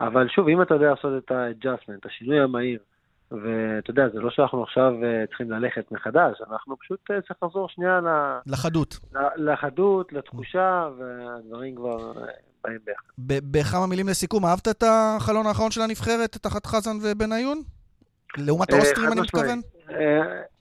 אבל 0.00 0.28
שוב, 0.28 0.48
אם 0.48 0.62
אתה 0.62 0.74
יודע 0.74 0.90
לעשות 0.90 1.24
את 1.24 1.30
ה-adjustment, 1.30 2.08
השינוי 2.08 2.40
המהיר, 2.40 2.78
ואתה 3.30 3.90
יודע, 3.90 4.08
זה 4.08 4.20
לא 4.20 4.30
שאנחנו 4.30 4.62
עכשיו 4.62 4.92
אה, 5.00 5.28
צריכים 5.28 5.50
ללכת 5.50 5.92
מחדש, 5.92 6.40
אנחנו 6.50 6.76
פשוט 6.76 7.00
אה, 7.00 7.20
צריך 7.28 7.42
לחזור 7.42 7.68
שנייה 7.68 8.00
ל... 8.00 8.38
לחדות. 8.46 8.98
לחדות, 9.36 10.12
לתחושה, 10.12 10.88
והדברים 10.98 11.76
כבר 11.76 12.12
uh, 12.12 12.18
באים 12.64 12.78
ביחד. 12.84 13.08
בכמה 13.18 13.86
מילים 13.86 14.08
לסיכום, 14.08 14.44
אהבת 14.44 14.68
את 14.68 14.82
החלון 14.86 15.46
האחרון 15.46 15.70
של 15.70 15.80
הנבחרת, 15.80 16.30
תחת 16.30 16.66
חזן 16.66 16.96
ובניון? 17.02 17.62
לעומת 18.38 18.72
האוסטרים, 18.72 19.12
אני 19.12 19.20
מתכוון? 19.20 19.60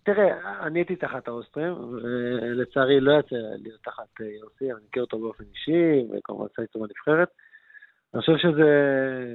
תראה, 0.06 0.60
אני 0.66 0.80
הייתי 0.80 0.96
תחת 0.96 1.28
האוסטרים, 1.28 1.74
ולצערי 1.74 3.00
לא 3.00 3.20
יצא 3.20 3.36
להיות 3.36 3.82
תחת 3.84 4.22
אה, 4.22 4.26
יוסי, 4.26 4.72
אני 4.74 4.82
מכיר 4.88 5.04
אותו 5.04 5.20
באופן 5.20 5.44
אישי, 5.54 6.06
וכמובן 6.12 6.46
יצא 6.46 6.62
איתו 6.62 6.80
בנבחרת. 6.80 7.28
אני 8.14 8.22
חושב 8.22 8.38
שזה, 8.38 8.70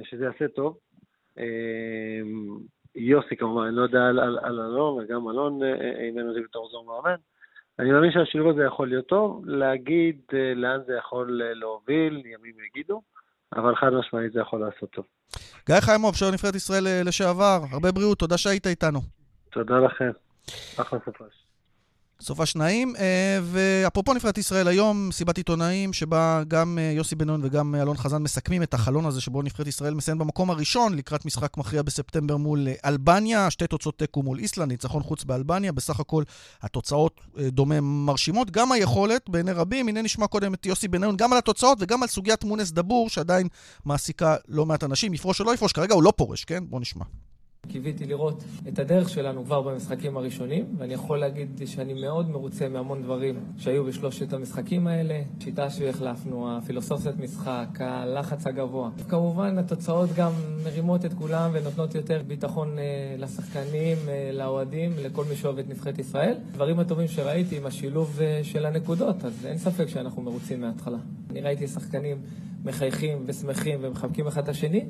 שזה 0.03 0.25
יעשה 0.25 0.47
טוב. 0.47 0.77
אה, 1.39 2.21
יוסי 2.95 3.35
כמובן, 3.35 3.65
אני 3.67 3.75
לא 3.75 3.81
יודע 3.81 4.07
על, 4.07 4.19
על, 4.19 4.39
על 4.43 4.59
אלון, 4.59 5.03
וגם 5.03 5.29
אלון 5.29 5.59
אימן 5.99 6.27
אותי 6.29 6.41
בתור 6.41 6.69
זור 6.71 6.85
מאמן. 6.85 7.15
אני 7.79 7.91
מאמין 7.91 8.11
שהשילוב 8.11 8.49
הזה 8.49 8.63
יכול 8.63 8.87
להיות 8.87 9.07
טוב, 9.07 9.45
להגיד 9.45 10.21
אה, 10.33 10.53
לאן 10.55 10.79
זה 10.87 10.93
יכול 10.93 11.41
להוביל, 11.53 12.13
ימים 12.25 12.55
יגידו, 12.67 13.01
אבל 13.55 13.75
חד 13.75 13.89
משמעית 13.89 14.33
זה 14.33 14.39
יכול 14.39 14.59
לעשות 14.59 14.89
טוב. 14.89 15.05
גיא 15.67 15.79
חיימוב, 15.79 16.15
שוער 16.15 16.31
נבחרת 16.31 16.55
ישראל 16.55 16.83
לשעבר, 17.05 17.59
הרבה 17.71 17.91
בריאות, 17.91 18.19
תודה 18.19 18.37
שהיית 18.37 18.67
איתנו. 18.67 18.99
תודה 19.51 19.79
לכם. 19.79 20.11
אחלה 20.77 20.99
סופש. 21.05 21.51
אה, 22.99 23.39
ואפרופו 23.43 24.13
נבחרת 24.13 24.37
ישראל 24.37 24.67
היום, 24.67 25.09
מסיבת 25.09 25.37
עיתונאים 25.37 25.93
שבה 25.93 26.41
גם 26.47 26.77
אה, 26.81 26.91
יוסי 26.95 27.15
בן-נון 27.15 27.41
וגם 27.43 27.75
אלון 27.75 27.97
חזן 27.97 28.23
מסכמים 28.23 28.63
את 28.63 28.73
החלון 28.73 29.05
הזה 29.05 29.21
שבו 29.21 29.41
נבחרת 29.41 29.67
ישראל 29.67 29.93
מסיים 29.93 30.17
במקום 30.17 30.49
הראשון 30.49 30.95
לקראת 30.95 31.25
משחק 31.25 31.57
מכריע 31.57 31.81
בספטמבר 31.81 32.37
מול 32.37 32.67
אה, 32.67 32.73
אלבניה, 32.85 33.51
שתי 33.51 33.67
תוצאות 33.67 33.97
תיקו 33.97 34.23
מול 34.23 34.39
איסלנד, 34.39 34.71
ניצחון 34.71 35.03
חוץ 35.03 35.23
באלבניה, 35.23 35.71
בסך 35.71 35.99
הכל 35.99 36.23
התוצאות 36.61 37.21
דומה 37.37 37.81
מרשימות. 37.81 38.51
גם 38.51 38.71
היכולת, 38.71 39.29
בעיני 39.29 39.51
רבים, 39.51 39.87
הנה 39.87 40.01
נשמע 40.01 40.27
קודם 40.27 40.53
את 40.53 40.65
יוסי 40.65 40.87
בן-נון 40.87 41.17
גם 41.17 41.33
על 41.33 41.39
התוצאות 41.39 41.77
וגם 41.81 42.03
על 42.03 42.09
סוגיית 42.09 42.43
מונס 42.43 42.71
דבור, 42.71 43.09
שעדיין 43.09 43.47
מעסיקה 43.85 44.35
לא 44.47 44.65
מעט 44.65 44.83
אנשים, 44.83 45.13
יפרוש 45.13 45.39
או 45.39 45.45
לא 45.45 45.53
יפרוש, 45.53 45.71
כרגע 45.71 45.93
הוא 45.93 46.03
לא 46.03 46.13
פורש, 46.17 46.45
כן? 46.45 46.63
בואו 46.69 46.81
נשמע. 46.81 47.05
קיוויתי 47.71 48.05
לראות 48.05 48.43
את 48.67 48.79
הדרך 48.79 49.09
שלנו 49.09 49.45
כבר 49.45 49.61
במשחקים 49.61 50.17
הראשונים, 50.17 50.65
ואני 50.77 50.93
יכול 50.93 51.17
להגיד 51.17 51.61
שאני 51.65 51.93
מאוד 51.93 52.29
מרוצה 52.29 52.69
מהמון 52.69 53.03
דברים 53.03 53.35
שהיו 53.57 53.85
בשלושת 53.85 54.33
המשחקים 54.33 54.87
האלה. 54.87 55.21
שיטה 55.39 55.69
שהחלפנו, 55.69 56.57
הפילוסופיית 56.57 57.19
משחק, 57.19 57.67
הלחץ 57.79 58.47
הגבוה. 58.47 58.89
כמובן, 59.09 59.57
התוצאות 59.57 60.09
גם 60.15 60.31
מרימות 60.63 61.05
את 61.05 61.13
כולם 61.13 61.51
ונותנות 61.53 61.95
יותר 61.95 62.21
ביטחון 62.27 62.79
אה, 62.79 62.83
לשחקנים, 63.17 63.97
אה, 64.07 64.29
לאוהדים, 64.33 64.91
לכל 64.97 65.25
מי 65.25 65.35
שאוהב 65.35 65.57
את 65.59 65.69
נבחרת 65.69 65.99
ישראל. 65.99 66.35
דברים 66.51 66.79
הטובים 66.79 67.07
שראיתי 67.07 67.57
עם 67.57 67.65
השילוב 67.65 68.19
אה, 68.21 68.39
של 68.43 68.65
הנקודות, 68.65 69.25
אז 69.25 69.45
אין 69.45 69.57
ספק 69.57 69.87
שאנחנו 69.87 70.21
מרוצים 70.21 70.61
מההתחלה. 70.61 70.97
אני 71.29 71.41
ראיתי 71.41 71.67
שחקנים 71.67 72.17
מחייכים 72.65 73.23
ושמחים 73.25 73.79
ומחבקים 73.81 74.27
אחד 74.27 74.43
את 74.43 74.49
השני, 74.49 74.85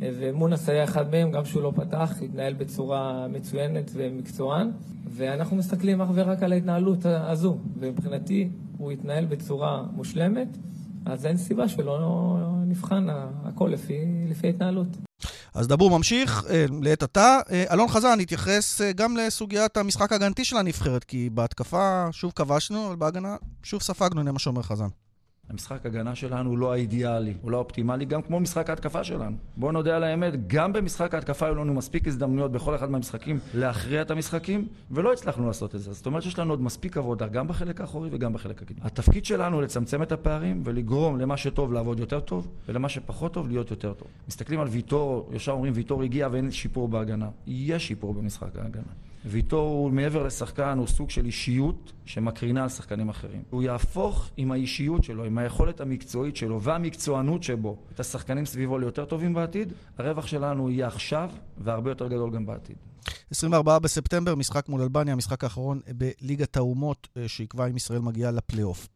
ומונס 0.00 0.68
היה 0.68 0.84
אחד 0.84 1.10
מהם, 1.10 1.30
גם 1.30 1.44
שהוא 1.44 1.62
לא 1.62 1.72
פתח, 1.76 2.12
התנהל 2.22 2.54
בצורה 2.54 3.28
מצוינת 3.28 3.90
ומקצוען, 3.94 4.70
ואנחנו 5.10 5.56
מסתכלים 5.56 6.00
אך 6.00 6.08
ורק 6.14 6.42
על 6.42 6.52
ההתנהלות 6.52 7.06
הזו, 7.06 7.58
ומבחינתי 7.78 8.48
הוא 8.78 8.92
התנהל 8.92 9.24
בצורה 9.24 9.82
מושלמת, 9.92 10.48
אז 11.06 11.26
אין 11.26 11.36
סיבה 11.36 11.68
שלא 11.68 12.38
נבחן 12.66 13.06
הכל 13.44 13.70
לפי, 13.72 13.98
לפי 14.28 14.46
ההתנהלות. 14.46 14.88
אז 15.54 15.68
דבור 15.68 15.96
ממשיך, 15.96 16.44
אה, 16.50 16.64
לעת 16.82 17.02
עתה. 17.02 17.38
אה, 17.50 17.64
אלון 17.72 17.88
חזן 17.88 18.20
התייחס 18.20 18.80
אה, 18.80 18.92
גם 18.92 19.16
לסוגיית 19.16 19.76
המשחק 19.76 20.12
ההגנתי 20.12 20.44
של 20.44 20.56
הנבחרת, 20.56 21.04
כי 21.04 21.30
בהתקפה 21.30 22.06
שוב 22.12 22.32
כבשנו, 22.34 22.86
אבל 22.86 22.96
בהגנה 22.96 23.36
שוב 23.62 23.82
ספגנו, 23.82 24.20
הנה 24.20 24.32
מה 24.32 24.38
שאומר 24.38 24.62
חזן. 24.62 24.88
המשחק 25.50 25.86
הגנה 25.86 26.14
שלנו 26.14 26.50
הוא 26.50 26.58
לא 26.58 26.72
האידיאלי, 26.72 27.34
הוא 27.42 27.50
לא 27.50 27.56
האופטימלי, 27.56 28.04
גם 28.04 28.22
כמו 28.22 28.40
משחק 28.40 28.70
ההתקפה 28.70 29.04
שלנו. 29.04 29.36
בואו 29.56 29.72
נודה 29.72 29.96
על 29.96 30.04
האמת, 30.04 30.46
גם 30.46 30.72
במשחק 30.72 31.14
ההתקפה 31.14 31.46
היו 31.46 31.54
לנו 31.54 31.74
מספיק 31.74 32.08
הזדמנויות 32.08 32.52
בכל 32.52 32.74
אחד 32.74 32.90
מהמשחקים 32.90 33.38
להכריע 33.54 34.02
את 34.02 34.10
המשחקים, 34.10 34.68
ולא 34.90 35.12
הצלחנו 35.12 35.46
לעשות 35.46 35.74
את 35.74 35.80
זה. 35.80 35.92
זאת 35.92 36.06
אומרת 36.06 36.22
שיש 36.22 36.38
לנו 36.38 36.52
עוד 36.52 36.62
מספיק 36.62 36.96
עבודה, 36.96 37.26
גם 37.26 37.48
בחלק 37.48 37.80
האחורי 37.80 38.08
וגם 38.12 38.32
בחלק 38.32 38.62
הקדמי. 38.62 38.80
התפקיד 38.82 39.24
שלנו 39.24 39.60
לצמצם 39.60 40.02
את 40.02 40.12
הפערים 40.12 40.62
ולגרום 40.64 41.20
למה 41.20 41.36
שטוב 41.36 41.72
לעבוד 41.72 42.00
יותר 42.00 42.20
טוב, 42.20 42.48
ולמה 42.68 42.88
שפחות 42.88 43.32
טוב 43.32 43.48
להיות 43.48 43.70
יותר 43.70 43.92
טוב. 43.92 44.08
מסתכלים 44.28 44.60
על 44.60 44.68
ויטור, 44.68 45.30
ישר 45.32 45.52
אומרים 45.52 45.72
ויטור 45.76 46.02
הגיע 46.02 46.28
ואין 46.32 46.50
שיפור 46.50 46.88
בהגנה. 46.88 47.28
יש 47.46 47.86
שיפור 47.86 48.14
במשחק 48.14 48.56
ההגנה. 48.56 48.92
ויטור 49.24 49.68
הוא 49.68 49.90
מעבר 49.90 50.22
לשחקן, 50.22 50.78
הוא 50.78 50.86
סוג 50.86 51.10
של 51.10 51.24
אישיות 51.24 51.92
שמקרינה 52.04 52.62
על 52.62 52.68
שחקנים 52.68 53.08
אחרים. 53.08 53.42
הוא 53.50 53.62
יהפוך 53.62 54.30
עם 54.36 54.52
האישיות 54.52 55.04
שלו, 55.04 55.24
עם 55.24 55.38
היכולת 55.38 55.80
המקצועית 55.80 56.36
שלו 56.36 56.62
והמקצוענות 56.62 57.42
שבו 57.42 57.76
את 57.94 58.00
השחקנים 58.00 58.46
סביבו 58.46 58.78
ליותר 58.78 59.04
טובים 59.04 59.34
בעתיד, 59.34 59.72
הרווח 59.98 60.26
שלנו 60.26 60.70
יהיה 60.70 60.86
עכשיו 60.86 61.30
והרבה 61.58 61.90
יותר 61.90 62.08
גדול 62.08 62.30
גם 62.30 62.46
בעתיד. 62.46 62.76
24 63.30 63.78
בספטמבר, 63.78 64.34
משחק 64.34 64.68
מול 64.68 64.82
אלבניה, 64.82 65.12
המשחק 65.12 65.44
האחרון 65.44 65.80
בליגת 65.88 66.56
האומות, 66.56 67.08
אה, 67.16 67.28
שיקבע 67.28 67.66
אם 67.66 67.76
ישראל 67.76 67.98
מגיעה 67.98 68.30
לפלייאוף. 68.30 68.88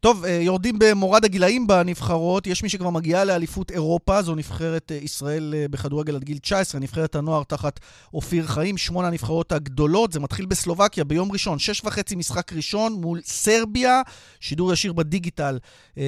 טוב, 0.00 0.24
אה, 0.24 0.30
יורדים 0.30 0.78
במורד 0.78 1.24
הגילאים 1.24 1.66
בנבחרות, 1.66 2.46
יש 2.46 2.62
מי 2.62 2.68
שכבר 2.68 2.90
מגיעה 2.90 3.24
לאליפות 3.24 3.70
אירופה, 3.70 4.22
זו 4.22 4.34
נבחרת 4.34 4.92
אה, 4.92 4.96
ישראל 4.96 5.54
בכדורגל 5.70 6.16
עד 6.16 6.24
גיל 6.24 6.38
19, 6.38 6.80
נבחרת 6.80 7.14
הנוער 7.14 7.42
תחת 7.42 7.80
אופיר 8.14 8.46
חיים, 8.46 8.78
שמונה 8.78 9.08
הנבחרות 9.08 9.52
הגדולות, 9.52 10.12
זה 10.12 10.20
מתחיל 10.20 10.46
בסלובקיה 10.46 11.04
ביום 11.04 11.32
ראשון, 11.32 11.58
שש 11.58 11.84
וחצי 11.84 12.16
משחק 12.16 12.52
ראשון 12.52 12.92
מול 12.92 13.20
סרביה, 13.24 14.02
שידור 14.40 14.72
ישיר 14.72 14.92
בדיגיטל 14.92 15.58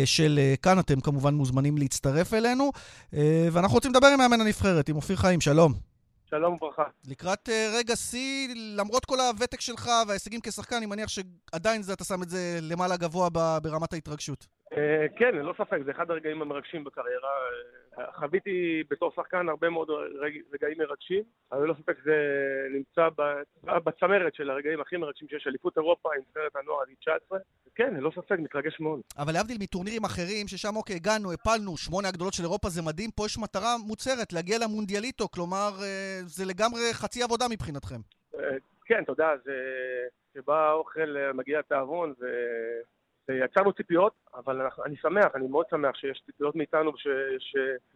של 0.04 0.40
כאן, 0.62 0.78
אתם 0.78 1.00
כמובן 1.00 1.35
מוזמנים 1.35 1.78
להצטרף 1.78 2.35
אלינו, 2.35 2.72
ואנחנו 3.52 3.74
רוצים 3.74 3.90
לדבר 3.90 4.07
עם 4.07 4.18
מאמן 4.18 4.40
הנבחרת, 4.40 4.88
עם 4.88 4.96
אופיר 4.96 5.16
חיים, 5.16 5.40
שלום. 5.40 5.93
שלום 6.30 6.54
וברכה. 6.54 6.84
לקראת 7.06 7.48
uh, 7.48 7.76
רגע 7.76 7.96
שיא, 7.96 8.48
למרות 8.54 9.04
כל 9.04 9.20
הוותק 9.20 9.60
שלך 9.60 9.90
וההישגים 10.08 10.40
כשחקן, 10.42 10.76
אני 10.76 10.87
מניח 10.87 11.08
שעדיין 11.08 11.82
זה, 11.82 11.92
אתה 11.92 12.04
שם 12.04 12.22
את 12.22 12.28
זה 12.28 12.58
למעלה 12.62 12.96
גבוה 12.96 13.28
ברמת 13.62 13.92
ההתרגשות. 13.92 14.46
Uh, 14.74 15.18
כן, 15.18 15.34
ללא 15.34 15.54
ספק, 15.58 15.78
זה 15.84 15.90
אחד 15.90 16.10
הרגעים 16.10 16.42
המרגשים 16.42 16.84
בקריירה. 16.84 17.30
Uh, 17.96 18.00
חוויתי 18.14 18.82
בתור 18.90 19.12
שחקן 19.16 19.48
הרבה 19.48 19.70
מאוד 19.70 19.90
רג... 19.90 20.32
רגעים 20.54 20.78
מרגשים, 20.78 21.22
אבל 21.52 21.64
ללא 21.64 21.74
ספק 21.82 21.96
זה 22.04 22.16
נמצא 22.70 23.08
בצמרת 23.84 24.34
של 24.34 24.50
הרגעים 24.50 24.80
הכי 24.80 24.96
מרגשים 24.96 25.28
שיש, 25.28 25.46
אליפות 25.46 25.78
אירופה 25.78 26.08
עם 26.16 26.22
סרט 26.34 26.56
הנוער 26.56 26.80
עד 26.80 26.88
19. 27.00 27.38
כן, 27.74 27.94
ללא 27.94 28.10
ספק, 28.10 28.37
מתרגש 28.38 28.80
מאוד. 28.80 29.00
אבל 29.18 29.32
להבדיל 29.32 29.56
מטורנירים 29.60 30.04
אחרים, 30.04 30.48
ששם 30.48 30.76
אוקיי, 30.76 30.96
הגענו, 30.96 31.32
הפלנו, 31.32 31.76
שמונה 31.76 32.08
הגדולות 32.08 32.32
של 32.32 32.42
אירופה 32.42 32.68
זה 32.68 32.82
מדהים, 32.82 33.10
פה 33.10 33.26
יש 33.26 33.38
מטרה 33.38 33.76
מוצהרת, 33.87 34.32
להגיע 34.32 34.58
למונדיאליטו, 34.58 35.28
כלומר, 35.28 35.70
זה 36.26 36.44
לגמרי 36.44 36.80
חצי 36.92 37.22
עבודה 37.22 37.44
מבחינתכם. 37.50 38.00
כן, 38.84 39.02
אתה 39.02 39.12
יודע, 39.12 39.28
זה... 39.44 39.52
שבא 40.34 40.68
האוכל, 40.68 41.16
מגיע 41.34 41.58
התיאבון, 41.58 42.14
ו... 42.20 42.24
ויצרנו 43.28 43.72
ציפיות, 43.72 44.12
אבל 44.34 44.60
אני 44.87 44.96
שמח, 44.96 45.26
אני 45.34 45.46
מאוד 45.48 45.66
שמח 45.70 45.96
שיש 45.96 46.22
ציפיות 46.26 46.56
מאיתנו 46.56 46.92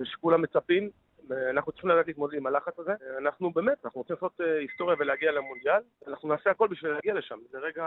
ושכולם 0.01 0.43
מצפים. 0.43 0.91
אנחנו 1.51 1.73
צריכים 1.73 1.91
לדעת 1.91 2.07
להתמודד 2.07 2.35
עם 2.35 2.47
הלחץ 2.47 2.79
הזה. 2.79 2.93
אנחנו 3.19 3.51
באמת, 3.51 3.79
אנחנו 3.85 4.01
רוצים 4.01 4.17
לעשות 4.17 4.41
אה, 4.41 4.59
היסטוריה 4.59 4.97
ולהגיע 4.99 5.33
למונדיאל. 5.33 5.83
אנחנו 6.09 6.29
נעשה 6.29 6.51
הכל 6.51 6.69
בשביל 6.69 6.93
להגיע 6.93 7.15
לשם. 7.15 7.39
זה 7.51 7.59
רגע, 7.59 7.85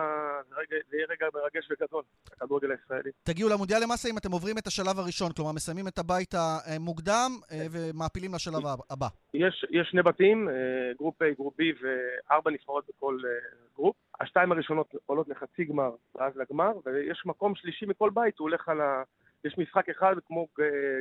זה, 0.49 0.55
רגע, 0.55 0.75
זה 0.89 0.97
יהיה 0.97 1.07
רגע 1.09 1.27
מרגש 1.33 1.71
וגדול, 1.71 2.03
הכדורגל 2.31 2.71
הישראלי. 2.71 3.11
תגיעו 3.23 3.49
למונדיאל 3.49 3.83
למעשה 3.83 4.09
אם 4.09 4.17
אתם 4.17 4.31
עוברים 4.31 4.57
את 4.57 4.67
השלב 4.67 4.99
הראשון, 4.99 5.31
כלומר 5.31 5.51
מסיימים 5.51 5.87
את 5.87 5.97
הבית 5.97 6.33
המוקדם 6.33 7.31
אה, 7.51 7.65
ומעפילים 7.71 8.33
לשלב 8.33 8.63
הבא. 8.89 9.07
יש, 9.33 9.65
יש 9.69 9.87
שני 9.91 10.03
בתים, 10.03 10.49
אה, 10.49 10.53
group 10.97 11.21
A, 11.21 11.25
group 11.37 11.59
B 11.59 11.63
וארבע 11.81 12.51
נבחרות 12.51 12.85
בכל 12.89 13.17
group. 13.75 13.95
השתיים 14.21 14.51
הראשונות 14.51 14.95
עולות 15.05 15.29
לחצי 15.29 15.63
גמר 15.63 15.91
ואז 16.15 16.33
לגמר, 16.37 16.71
ויש 16.85 17.23
מקום 17.25 17.55
שלישי 17.55 17.85
מכל 17.85 18.09
בית, 18.09 18.39
הוא 18.39 18.49
הולך 18.49 18.69
על 18.69 18.81
ה... 18.81 19.03
יש 19.45 19.57
משחק 19.57 19.89
אחד 19.89 20.15
כמו 20.27 20.47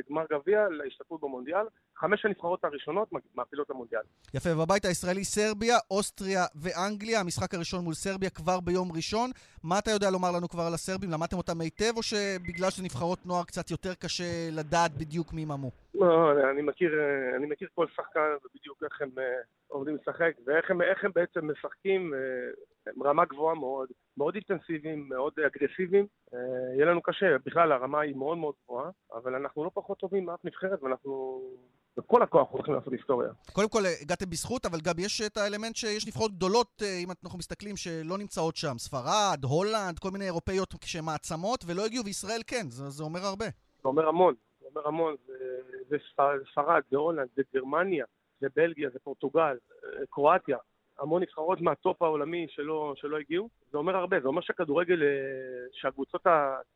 גמר 0.09 0.25
גביע 0.31 0.69
להשתתפות 0.69 1.21
במונדיאל. 1.21 1.65
חמש 1.97 2.25
הנבחרות 2.25 2.65
הראשונות 2.65 3.09
מעפילות 3.35 3.69
למונדיאל. 3.69 4.01
יפה, 4.33 4.49
ובבית 4.53 4.85
הישראלי 4.85 5.23
סרביה, 5.23 5.77
אוסטריה 5.91 6.45
ואנגליה. 6.55 7.19
המשחק 7.19 7.53
הראשון 7.53 7.83
מול 7.83 7.93
סרביה 7.93 8.29
כבר 8.29 8.59
ביום 8.59 8.91
ראשון. 8.95 9.29
מה 9.63 9.79
אתה 9.79 9.91
יודע 9.91 10.09
לומר 10.11 10.31
לנו 10.31 10.49
כבר 10.49 10.63
על 10.63 10.73
הסרבים? 10.73 11.11
למדתם 11.11 11.37
אותם 11.37 11.61
היטב, 11.61 11.97
או 11.97 12.03
שבגלל 12.03 12.69
שזה 12.69 12.83
נבחרות 12.83 13.25
נוער 13.25 13.43
קצת 13.43 13.71
יותר 13.71 13.93
קשה 13.93 14.49
לדעת 14.51 14.91
בדיוק 14.97 15.33
מי 15.33 15.45
ממו? 15.45 15.71
לא, 15.95 16.31
אני 16.51 16.61
מכיר, 16.61 16.91
אני 17.37 17.45
מכיר 17.45 17.67
כל 17.75 17.85
שחקן 17.95 18.29
ובדיוק 18.45 18.83
איך 18.83 19.01
הם 19.01 19.09
אה, 19.71 19.77
עומדים 19.77 19.95
לשחק 19.95 20.31
ואיך 20.45 20.71
הם, 20.71 20.81
הם 21.03 21.11
בעצם 21.15 21.51
משחקים 21.51 22.13
אה, 22.13 22.91
רמה 23.03 23.25
גבוהה 23.25 23.55
מאוד, 23.55 23.89
מאוד 24.17 24.35
אינטנסיביים, 24.35 25.09
מאוד 25.09 25.33
אגרסיביים. 25.39 26.07
אה, 26.33 26.39
יהיה 26.75 26.85
לנו 26.85 27.01
קשה, 27.01 27.25
בכלל 27.45 27.71
הרמה 27.71 28.01
היא 28.01 28.15
מאוד 28.15 28.37
מאוד 28.37 28.53
גבוהה, 28.65 28.89
אבל 29.13 29.35
אנחנו 29.35 29.63
לא 29.63 29.71
פחות 29.73 29.97
טובים 29.97 30.25
מאף 30.25 30.45
נבחרת 30.45 30.83
ואנחנו 30.83 31.41
בכל 31.97 32.21
הכוח 32.23 32.51
הולכים 32.51 32.73
לעשות 32.73 32.93
היסטוריה. 32.93 33.29
קודם 33.53 33.69
כל 33.69 33.81
הגעתם 34.01 34.29
בזכות, 34.29 34.65
אבל 34.65 34.79
גם 34.83 34.93
יש 34.99 35.21
את 35.21 35.37
האלמנט 35.37 35.75
שיש 35.75 36.07
נבחרות 36.07 36.31
גדולות, 36.31 36.81
אם 37.03 37.07
אנחנו 37.23 37.39
מסתכלים, 37.39 37.77
שלא 37.77 38.17
נמצאות 38.17 38.55
שם. 38.55 38.77
ספרד, 38.77 39.39
הולנד, 39.43 39.99
כל 39.99 40.09
מיני 40.11 40.25
אירופאיות 40.25 40.73
שהן 40.85 41.05
מעצמות, 41.05 41.63
ולא 41.67 41.85
הגיעו, 41.85 42.05
וישראל 42.05 42.41
כן, 42.47 42.69
זה, 42.69 42.89
זה 42.89 43.03
אומר 43.03 43.19
הרבה. 43.19 43.45
זה 43.81 43.87
אומר 43.87 44.07
המון, 44.07 44.33
זה 44.59 44.67
אומר 44.69 44.87
המון. 44.87 45.15
זה, 45.27 45.33
זה 45.89 45.97
ספרד, 46.51 46.81
זה 46.91 46.97
הולנד, 46.97 47.27
זה 47.35 47.41
גרמניה, 47.53 48.05
זה 48.41 48.47
בלגיה, 48.55 48.89
זה 48.89 48.99
פורטוגל, 48.99 49.57
קרואטיה. 50.09 50.57
המון 50.99 51.21
נבחרות 51.21 51.61
מהטופ 51.61 52.01
העולמי 52.01 52.47
שלא, 52.49 52.93
שלא 52.95 53.17
הגיעו. 53.17 53.49
זה 53.71 53.77
אומר 53.77 53.95
הרבה, 53.95 54.19
זה 54.19 54.27
אומר 54.27 54.41
שהכדורגל, 54.41 55.01
שהקבוצות, 55.71 56.21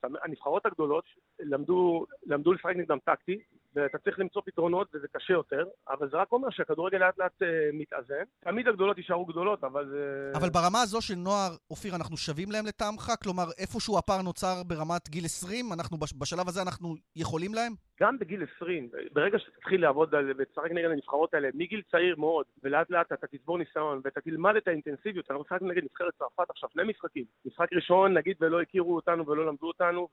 הנבחרות 0.03 0.65
הגדולות 0.65 1.05
למדו, 1.39 2.05
למדו 2.25 2.53
לשחק 2.53 2.75
נגדם 2.75 2.97
טקטי, 3.03 3.39
ואתה 3.75 3.97
צריך 3.97 4.19
למצוא 4.19 4.41
פתרונות 4.45 4.87
וזה 4.93 5.07
קשה 5.07 5.33
יותר, 5.33 5.63
אבל 5.89 6.09
זה 6.09 6.17
רק 6.17 6.31
אומר 6.31 6.49
שהכדורגל 6.49 6.97
לאט 6.97 7.17
לאט 7.17 7.41
uh, 7.41 7.45
מתאזן. 7.73 8.23
תמיד 8.39 8.67
הגדולות 8.67 8.97
יישארו 8.97 9.25
גדולות, 9.25 9.63
אבל 9.63 9.89
זה... 9.89 10.31
אבל 10.35 10.49
ברמה 10.49 10.81
הזו 10.81 11.01
של 11.01 11.15
נוער, 11.15 11.51
אופיר, 11.69 11.95
אנחנו 11.95 12.17
שווים 12.17 12.51
להם 12.51 12.65
לטעמך? 12.65 13.11
כלומר, 13.23 13.43
איפשהו 13.57 13.97
הפער 13.97 14.21
נוצר 14.21 14.63
ברמת 14.67 15.09
גיל 15.09 15.25
20, 15.25 15.73
אנחנו 15.73 15.97
בשלב 15.97 16.47
הזה 16.47 16.61
אנחנו 16.61 16.95
יכולים 17.15 17.53
להם? 17.53 17.73
גם 18.01 18.19
בגיל 18.19 18.43
20, 18.55 18.89
ברגע 19.13 19.39
שתתחיל 19.39 19.81
לעבוד 19.81 20.13
ותשחק 20.37 20.71
נגד 20.71 20.89
הנבחרות 20.89 21.33
האלה, 21.33 21.49
מגיל 21.53 21.81
צעיר 21.91 22.15
מאוד, 22.17 22.45
ולאט 22.63 22.89
לאט 22.89 23.11
אתה 23.13 23.27
תצבור 23.27 23.57
ניסיון 23.57 24.01
ואתה 24.03 24.21
תלמד 24.21 24.55
את 24.55 24.67
האינטנסיביות, 24.67 25.31
אנחנו 25.31 25.43
משחקים 25.43 25.71
נגד 25.71 25.83
נבחרת 25.83 26.13
צרפת 26.19 26.49
עכשיו, 26.49 26.69
שני 26.73 26.83
משחקים. 26.83 27.23
משחק 27.45 27.73
ראשון, 27.73 28.17
נגיד, 28.17 28.37
ולא 28.41 28.61
הכירו 28.61 28.95
אותנו 28.95 29.27
ולא 29.27 29.45
למדו 29.45 29.67
אותנו, 29.67 30.07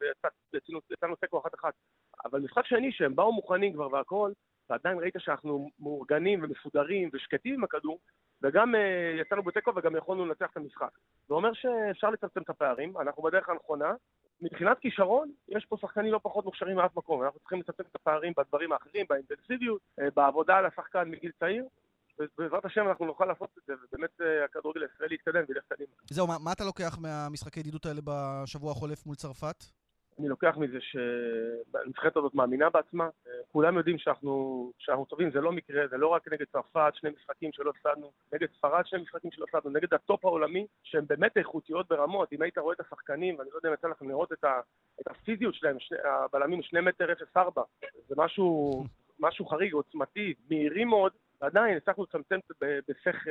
ויצאנו 0.91 1.17
תיקו 1.21 1.41
אחת 1.41 1.55
אחת. 1.55 1.75
אבל 2.25 2.41
משחק 2.41 2.67
שני, 2.67 2.93
שהם 2.93 3.17
באו 3.17 3.33
מוכנים 3.33 3.52
כבר 3.73 3.93
והכל, 3.93 4.33
ועדיין 4.71 4.99
ראית 4.99 5.15
שאנחנו 5.19 5.71
מאורגנים 5.81 6.43
ומסודרים 6.43 7.11
ושקטים 7.13 7.55
עם 7.55 7.65
הכדור, 7.65 7.99
וגם 8.43 8.75
uh, 8.75 9.21
יצאנו 9.21 9.43
בתיקו 9.43 9.73
וגם 9.77 9.97
יכולנו 9.97 10.27
לנצח 10.27 10.51
את 10.53 10.57
המשחק. 10.57 10.91
זה 11.29 11.35
אומר 11.35 11.53
שאפשר 11.53 12.11
לצמצם 12.11 12.43
את 12.43 12.51
הפערים, 12.51 12.99
אנחנו 12.99 13.23
בדרך 13.23 13.49
הנכונה. 13.49 13.95
מבחינת 14.41 14.79
כישרון, 14.79 15.31
יש 15.49 15.65
פה 15.65 15.77
שחקנים 15.81 16.13
לא 16.13 16.21
פחות 16.23 16.45
מוכשרים 16.45 16.77
מאף 16.77 16.97
מקום, 16.97 17.23
אנחנו 17.23 17.41
צריכים 17.41 17.61
לצמצם 17.61 17.83
את 17.91 17.97
הפערים 17.97 18.33
בדברים 18.37 18.73
האחרים, 18.73 19.07
באינטנסיביות, 19.09 19.81
uh, 20.01 20.05
בעבודה 20.17 20.57
על 20.57 20.67
השחקן 20.67 21.11
מגיל 21.11 21.31
צעיר, 21.39 21.65
ובעזרת 22.19 22.65
השם 22.65 22.89
אנחנו 22.89 23.07
נוכל 23.07 23.25
לעשות 23.25 23.51
את 23.59 23.63
זה, 23.67 23.75
ובאמת 23.75 24.11
uh, 24.21 24.25
הכדורגל 24.45 24.83
הישראלי 24.83 25.15
יתקדם 25.15 25.43
וילך 25.49 25.65
קדימה. 25.69 25.91
זהו, 26.11 26.27
מה, 26.27 26.37
מה 26.45 26.53
אתה 26.53 26.65
לוקח 26.65 26.99
מהמשחקי 27.01 27.61
ידידות 27.61 27.87
האלה 27.87 28.01
בשבוע 28.05 28.73
החולף 28.73 29.07
מול 29.07 29.17
צרפת? 29.17 29.65
אני 30.19 30.29
לוקח 30.29 30.57
מזה 30.57 30.79
שהנבחרת 30.81 32.17
הזאת 32.17 32.35
מאמינה 32.35 32.71
בעצמה. 32.71 33.09
כולם 33.53 33.77
יודעים 33.77 33.99
שאנחנו, 33.99 34.73
שאנחנו 34.79 35.05
טובים, 35.05 35.31
זה 35.31 35.41
לא 35.41 35.53
מקרה, 35.53 35.89
זה 35.89 35.97
לא 35.97 36.07
רק 36.09 36.33
נגד 36.33 36.47
צרפת, 36.53 36.93
שני 36.95 37.11
משחקים 37.11 37.53
שלא 37.53 37.71
הפסדנו, 37.71 38.13
נגד 38.33 38.49
ספרד, 38.59 38.87
שני 38.87 39.03
משחקים 39.03 39.31
שלא 39.31 39.45
הפסדנו, 39.49 39.71
נגד 39.71 39.95
הטופ 39.95 40.25
העולמי, 40.25 40.67
שהן 40.83 41.05
באמת 41.07 41.37
איכותיות 41.37 41.89
ברמות. 41.89 42.33
אם 42.33 42.43
היית 42.43 42.59
רואה 42.59 42.75
את 42.75 42.81
השחקנים, 42.81 43.39
ואני 43.39 43.51
לא 43.53 43.57
יודע 43.57 43.69
אם 43.69 43.75
יצא 43.75 43.89
לכם 43.89 44.09
לראות 44.09 44.33
את, 44.33 44.45
ה, 44.45 44.61
את 45.01 45.07
הפיזיות 45.09 45.55
שלהם, 45.55 45.77
שני, 45.81 45.99
הבלמים 46.05 46.63
שני 46.63 46.81
מטר 46.81 47.13
אפס 47.13 47.37
ארבע, 47.37 47.63
זה 48.09 48.15
משהו 48.19 48.85
משהו 49.21 49.47
חריג, 49.47 49.73
עוצמתי, 49.73 50.35
מהירים 50.51 50.89
מאוד, 50.89 51.13
ועדיין 51.43 51.77
הצלחנו 51.77 52.05
לצמצם 52.05 52.39
בשכל, 52.89 53.31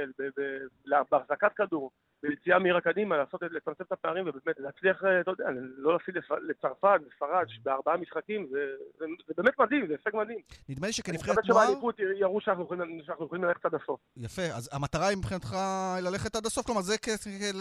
בהחזקת 1.11 1.51
כדור, 1.55 1.91
ביציאה 2.23 2.59
מהירה 2.59 2.81
קדימה, 2.81 3.17
לעשות, 3.17 3.41
לצמצם 3.41 3.83
את 3.83 3.91
הפערים 3.91 4.25
ובאמת 4.27 4.59
להצליח, 4.59 5.03
אתה 5.21 5.31
יודע, 5.31 5.45
לא 5.77 5.93
להפסיד 5.93 6.15
לצרפת, 6.49 6.99
לספרד, 7.07 7.45
בארבעה 7.63 7.97
משחקים, 7.97 8.47
זה, 8.51 8.59
זה, 8.99 9.05
זה 9.27 9.33
באמת 9.37 9.59
מדהים, 9.59 9.87
זה 9.87 9.93
הישג 9.93 10.17
מדהים. 10.17 10.39
נדמה 10.69 10.87
לי 10.87 10.93
שכנבחרת 10.93 11.27
נוער... 11.27 11.37
אני 11.37 11.47
מקווה 11.47 11.65
שבאליפות 11.65 11.99
יראו 12.19 12.41
שאנחנו 12.41 13.25
יכולים 13.25 13.43
ללכת 13.43 13.65
עד 13.65 13.75
הסוף. 13.75 13.99
יפה, 14.17 14.41
אז 14.41 14.69
המטרה 14.73 15.07
היא 15.07 15.17
מבחינתך 15.17 15.55
ללכת 16.03 16.35
עד 16.35 16.45
הסוף, 16.45 16.65
כלומר 16.65 16.81
זה 16.81 16.95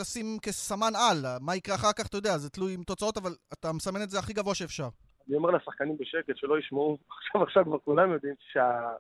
לשים 0.01 0.39
כסמן 0.43 0.93
על, 0.95 1.17
מה 1.41 1.57
יקרה 1.57 1.75
אחר 1.75 1.93
כך, 1.99 2.07
אתה 2.07 2.17
יודע, 2.17 2.39
זה 2.39 2.51
תלוי 2.51 2.75
עם 2.75 2.83
תוצאות, 2.83 3.17
אבל 3.17 3.31
אתה 3.53 3.73
מסמן 3.73 4.03
את 4.03 4.11
זה 4.11 4.19
הכי 4.19 4.33
גבוה 4.33 4.55
שאפשר. 4.55 4.89
אני 5.29 5.37
אומר 5.37 5.51
לשחקנים 5.51 5.97
בשקט, 5.99 6.37
שלא 6.37 6.59
ישמעו, 6.59 6.99
עכשיו 7.09 7.43
עכשיו 7.43 7.65
כבר 7.65 7.79
כולם 7.79 8.13
יודעים 8.13 8.35
שה... 8.53 8.91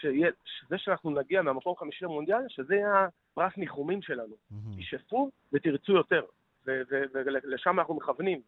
שזה 0.00 0.78
שאנחנו 0.78 1.10
נגיע 1.10 1.42
מהמקום 1.42 1.74
החמישי 1.76 2.04
למונדיאל, 2.04 2.42
שזה 2.48 2.74
יהיה 2.74 3.08
הפרס 3.32 3.52
ניחומים 3.56 4.02
שלנו. 4.02 4.34
תשאפו 4.78 5.30
ותרצו 5.52 5.92
יותר, 5.92 6.22
ולשם 6.66 7.80
אנחנו 7.80 7.94
מכוונים. 7.94 8.40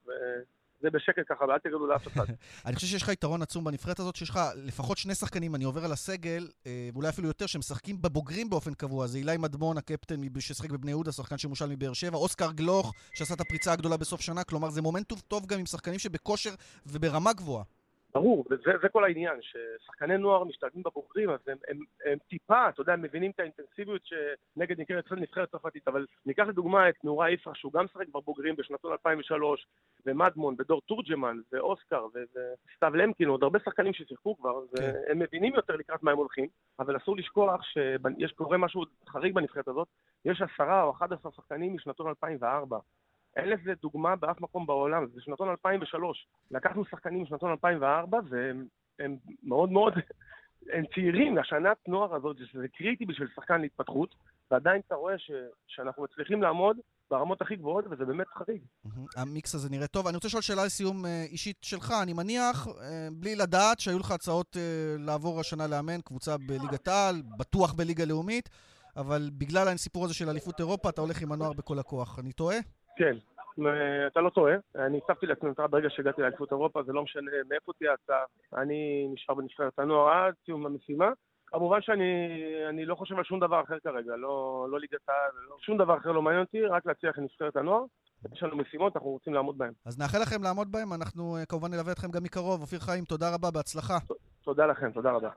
זה 0.81 0.91
בשקט 0.91 1.23
ככה, 1.29 1.45
ואל 1.45 1.59
תגידו 1.59 1.87
לאף 1.87 2.09
אחד. 2.09 2.25
אני 2.67 2.75
חושב 2.75 2.87
שיש 2.87 3.03
לך 3.03 3.09
יתרון 3.09 3.43
עצום 3.43 3.65
בנבחרת 3.65 3.99
הזאת, 3.99 4.17
שיש 4.17 4.31
לך 4.31 4.41
לפחות 4.57 4.99
שני 4.99 5.15
שחקנים, 5.15 5.55
אני 5.55 5.65
עובר 5.65 5.85
על 5.85 5.93
הסגל, 5.93 6.49
אה, 6.67 6.89
ואולי 6.93 7.09
אפילו 7.09 7.29
יותר, 7.29 7.47
שמשחקים 7.47 8.03
בבוגרים 8.03 8.51
באופן 8.51 8.75
קבוע. 8.75 9.07
זה 9.07 9.19
אילי 9.19 9.37
מדמון, 9.37 9.79
הקפטן 9.79 10.21
ששיחק 10.39 10.71
בבני 10.71 10.91
יהודה, 10.91 11.13
שחקן 11.13 11.39
שמושל 11.39 11.67
מבאר 11.67 11.93
שבע, 11.93 12.17
אוסקר 12.17 12.53
גלוך, 12.53 12.93
שעשה 13.15 13.35
את 13.35 13.41
הפריצה 13.41 13.73
הגדולה 13.73 13.97
בסוף 13.97 14.21
שנה, 14.21 14.45
כלומר 14.45 14.71
זה 14.71 14.83
מומנטום 14.83 15.19
טוב 15.29 15.47
גם 15.47 15.59
עם 15.59 15.67
שחקנים 15.67 15.99
שבכושר 15.99 16.51
וברמה 16.87 17.33
גבוהה. 17.33 17.65
ברור, 18.15 18.45
וזה 18.51 18.89
כל 18.93 19.05
העניין, 19.05 19.39
ששחקני 19.41 20.19
נוער 20.19 20.45
משתלבים 20.45 20.83
בבוגרים, 20.83 21.31
אז 21.31 21.41
הם, 21.49 21.57
הם, 21.69 21.79
הם 22.05 22.19
טיפה, 22.29 22.69
אתה 22.69 22.81
יודע, 22.81 22.93
הם 22.93 23.03
מבינים 23.03 23.31
את 23.31 23.41
האינטנסיביות 23.41 24.03
שנגד 24.05 24.81
נקראת 24.81 25.13
נבחרת 25.13 25.51
צרפתית, 25.51 25.89
אבל 25.89 26.07
ניקח 26.27 26.45
לדוגמה 26.49 26.89
את 26.89 27.05
נורה 27.05 27.31
יפרח, 27.31 27.55
שהוא 27.55 27.73
גם 27.73 27.85
משחק 27.85 28.09
בבוגרים 28.09 28.57
בשנתון 28.57 28.93
2003, 28.93 29.67
ומדמון, 30.07 30.55
ודור 30.59 30.81
תורג'מן, 30.81 31.41
ואוסקר, 31.53 32.07
וסתיו 32.15 32.97
למקין, 32.97 33.29
עוד 33.29 33.43
הרבה 33.43 33.59
שחקנים 33.65 33.93
ששיחקו 33.93 34.37
כבר, 34.37 34.61
כן. 34.77 34.83
והם 34.83 35.19
מבינים 35.19 35.55
יותר 35.55 35.77
לקראת 35.77 36.03
מה 36.03 36.11
הם 36.11 36.19
הולכים, 36.19 36.47
אבל 36.79 36.97
אסור 36.97 37.17
לשכוח 37.17 37.63
שיש 37.63 38.33
קורה 38.33 38.59
משהו 38.59 38.85
חריג 39.09 39.35
בנבחרת 39.35 39.69
הזאת, 39.69 39.89
יש 40.25 40.43
עשרה 40.43 40.83
או 40.83 40.91
11 40.91 41.33
שחקנים 41.33 41.75
משנתון 41.75 42.09
2004. 42.09 42.79
אין 43.37 43.49
לזה 43.49 43.73
דוגמה 43.83 44.17
באף 44.17 44.41
מקום 44.41 44.67
בעולם, 44.67 45.07
זה 45.15 45.21
שנתון 45.21 45.49
2003. 45.49 46.27
לקחנו 46.51 46.85
שחקנים 46.85 47.23
משנתון 47.23 47.51
2004 47.51 48.19
והם 48.31 49.17
מאוד 49.43 49.73
מאוד, 49.73 49.93
הם 50.75 50.85
צעירים, 50.95 51.39
השנת 51.39 51.77
נוער 51.89 52.15
הזאת, 52.15 52.37
שזה 52.53 52.69
קריטי 52.69 53.07
בשביל 53.07 53.29
שחקן 53.35 53.61
להתפתחות, 53.61 54.15
ועדיין 54.51 54.81
אתה 54.87 54.95
רואה 54.95 55.19
ש, 55.19 55.31
שאנחנו 55.67 56.03
מצליחים 56.03 56.43
לעמוד 56.43 56.77
ברמות 57.11 57.43
הכי 57.43 57.57
גבוהות, 57.57 57.85
וזה 57.91 58.05
באמת 58.05 58.27
חריג. 58.29 58.63
המיקס 59.17 59.55
הזה 59.55 59.71
נראה 59.71 59.87
טוב. 59.87 60.07
אני 60.07 60.17
רוצה 60.17 60.29
לשאול 60.29 60.43
שאלה 60.43 60.65
לסיום 60.65 61.07
אה, 61.07 61.25
אישית 61.31 61.57
שלך. 61.63 61.95
אני 62.03 62.13
מניח, 62.13 62.69
אה, 62.69 63.09
בלי 63.13 63.37
לדעת, 63.37 63.81
שהיו 63.81 63.99
לך 63.99 64.11
הצעות 64.11 64.57
אה, 64.57 64.97
לעבור 64.99 65.41
השנה 65.41 65.67
לאמן 65.67 66.01
קבוצה 66.01 66.37
בליגת 66.39 66.89
העל, 66.89 67.23
בטוח 67.39 67.73
בליגה 67.73 68.05
לאומית, 68.05 68.49
אבל 68.97 69.31
בגלל 69.33 69.69
הסיפור 69.69 70.05
הזה 70.05 70.15
של 70.15 70.29
אליפות 70.29 70.61
אירופה, 70.61 70.89
אתה 70.89 71.01
הולך 71.01 71.23
עם 71.23 71.33
הנוער 71.33 71.53
בכל 71.53 71.79
הכוח. 71.79 72.19
אני 72.19 72.33
טועה? 72.33 72.57
כן, 72.97 73.17
אתה 74.07 74.21
לא 74.21 74.31
טועה. 74.31 74.55
אני 74.75 74.99
הצבתי 74.99 75.27
לעצמי 75.27 75.51
מטרה 75.51 75.67
ברגע 75.67 75.89
שהגעתי 75.91 76.23
לאליפות 76.23 76.53
אירופה, 76.53 76.83
זה 76.83 76.93
לא 76.93 77.03
משנה 77.03 77.31
מאיפה 77.49 77.73
תהיה 77.79 77.91
ההצעה. 77.91 78.25
אני 78.63 79.09
נשאר 79.13 79.35
בנבחרת 79.35 79.79
הנוער 79.79 80.27
עד 80.27 80.35
סיום 80.45 80.67
המשימה. 80.67 81.11
כמובן 81.47 81.83
שאני 81.83 82.85
לא 82.85 82.95
חושב 82.95 83.19
על 83.19 83.25
שום 83.25 83.41
דבר 83.41 83.63
אחר 83.63 83.79
כרגע, 83.85 84.17
לא, 84.17 84.67
לא 84.71 84.81
ליגת 84.81 85.09
העל, 85.09 85.31
לא, 85.49 85.57
שום 85.61 85.79
דבר 85.79 85.97
אחר 85.97 86.13
לא 86.13 86.23
מעניין 86.23 86.43
אותי, 86.45 86.63
רק 86.63 86.87
להצליח 86.87 87.19
עם 87.19 87.25
נבחרת 87.25 87.57
הנוער. 87.57 87.85
יש 88.33 88.43
לנו 88.43 88.57
משימות, 88.57 88.97
אנחנו 88.97 89.11
רוצים 89.11 89.35
לעמוד 89.35 89.59
בהן. 89.59 89.73
אז 89.87 89.99
נאחל 89.99 90.19
לכם 90.23 90.43
לעמוד 90.43 90.73
בהן, 90.73 90.89
אנחנו 91.01 91.37
אה, 91.37 91.47
כמובן 91.47 91.71
נלווה 91.71 91.93
אתכם 91.93 92.11
גם 92.11 92.23
מקרוב. 92.23 92.61
אופיר 92.61 92.79
חיים, 92.79 93.05
תודה 93.05 93.35
רבה, 93.35 93.51
בהצלחה. 93.51 93.99
תודה 94.45 94.67
לכם, 94.67 94.93
תודה 94.93 95.11
רבה. 95.11 95.31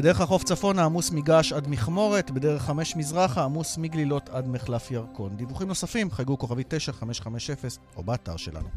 בדרך 0.00 0.20
החוף 0.20 0.44
צפונה 0.44 0.84
עמוס 0.84 1.10
מגעש 1.10 1.52
עד 1.52 1.68
מכמורת, 1.68 2.30
בדרך 2.30 2.62
חמש 2.62 2.96
מזרחה 2.96 3.44
עמוס 3.44 3.78
מגלילות 3.78 4.28
עד 4.28 4.48
מחלף 4.48 4.90
ירקון. 4.90 5.36
דיווחים 5.36 5.68
נוספים, 5.68 6.10
חייגו 6.10 6.38
כוכבי 6.38 6.62
9550 6.68 7.70
או 7.96 8.02
באתר 8.02 8.36
שלנו. 8.36 8.68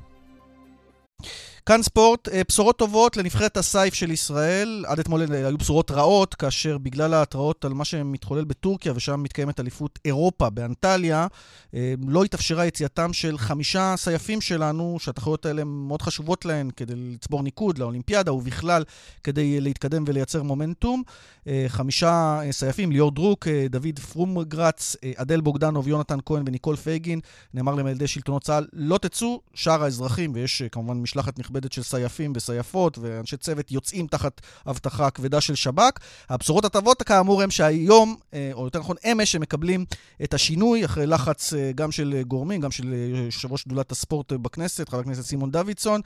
כאן 1.65 1.81
ספורט, 1.81 2.29
אה, 2.29 2.41
בשורות 2.47 2.77
טובות 2.77 3.17
לנבחרת 3.17 3.57
הסייף 3.57 3.93
של 3.93 4.11
ישראל. 4.11 4.85
עד 4.87 4.99
אתמול 4.99 5.21
היו 5.33 5.57
בשורות 5.57 5.91
רעות, 5.91 6.35
כאשר 6.35 6.77
בגלל 6.77 7.13
ההתראות 7.13 7.65
על 7.65 7.73
מה 7.73 7.85
שמתחולל 7.85 8.43
בטורקיה, 8.43 8.93
ושם 8.95 9.23
מתקיימת 9.23 9.59
אליפות 9.59 9.99
אירופה 10.05 10.49
באנטליה, 10.49 11.27
אה, 11.73 11.93
לא 12.07 12.23
התאפשרה 12.23 12.65
יציאתם 12.65 13.13
של 13.13 13.37
חמישה 13.37 13.93
סייפים 13.97 14.41
שלנו, 14.41 14.97
שהתחרויות 14.99 15.45
האלה 15.45 15.63
מאוד 15.63 16.01
חשובות 16.01 16.45
להן 16.45 16.69
כדי 16.75 16.93
לצבור 16.95 17.43
ניקוד 17.43 17.77
לאולימפיאדה, 17.77 18.33
ובכלל 18.33 18.83
כדי 19.23 19.61
להתקדם 19.61 20.03
ולייצר 20.07 20.43
מומנטום. 20.43 21.03
אה, 21.47 21.65
חמישה 21.67 22.39
סייפים, 22.51 22.91
ליאור 22.91 23.11
דרוק, 23.11 23.47
דוד 23.69 23.99
פרומגרץ, 23.99 24.95
אדל 25.15 25.41
בוגדנוב, 25.41 25.87
יונתן 25.87 26.17
כהן 26.25 26.43
וניקול 26.47 26.75
פייגין. 26.75 27.19
נאמר 27.53 27.75
להם 27.75 27.85
על 27.85 27.91
ידי 27.91 28.07
שלטונות 28.07 28.43
צה"ל, 28.43 28.67
לא 28.73 28.97
תצאו, 28.97 29.41
שאר 29.53 29.83
האזרחים, 29.83 30.31
ויש 30.35 30.61
כמובן 30.71 30.97
משלחת. 30.97 31.39
נכבדת 31.53 31.71
של 31.71 31.83
סייפים 31.83 32.33
וסייפות, 32.35 32.97
ואנשי 32.97 33.37
צוות 33.37 33.71
יוצאים 33.71 34.07
תחת 34.07 34.41
אבטחה 34.69 35.09
כבדה 35.09 35.41
של 35.41 35.55
שב"כ. 35.55 35.99
הבשורות 36.29 36.65
הטובות, 36.65 37.03
כאמור, 37.03 37.41
הם 37.41 37.51
שהיום, 37.51 38.15
אה, 38.33 38.49
או 38.53 38.65
יותר 38.65 38.79
נכון 38.79 38.95
אמש, 39.11 39.35
הם 39.35 39.41
מקבלים 39.41 39.85
את 40.23 40.33
השינוי, 40.33 40.85
אחרי 40.85 41.05
לחץ 41.05 41.53
אה, 41.53 41.71
גם 41.75 41.91
של 41.91 42.21
גורמים, 42.27 42.61
גם 42.61 42.71
של 42.71 42.93
אה, 42.93 43.25
יושב 43.25 43.51
ראש 43.51 43.61
שדולת 43.61 43.91
הספורט 43.91 44.33
בכנסת, 44.33 44.89
חבר 44.89 44.99
הכנסת 44.99 45.21
סימון 45.21 45.51
דוידסון, 45.51 46.01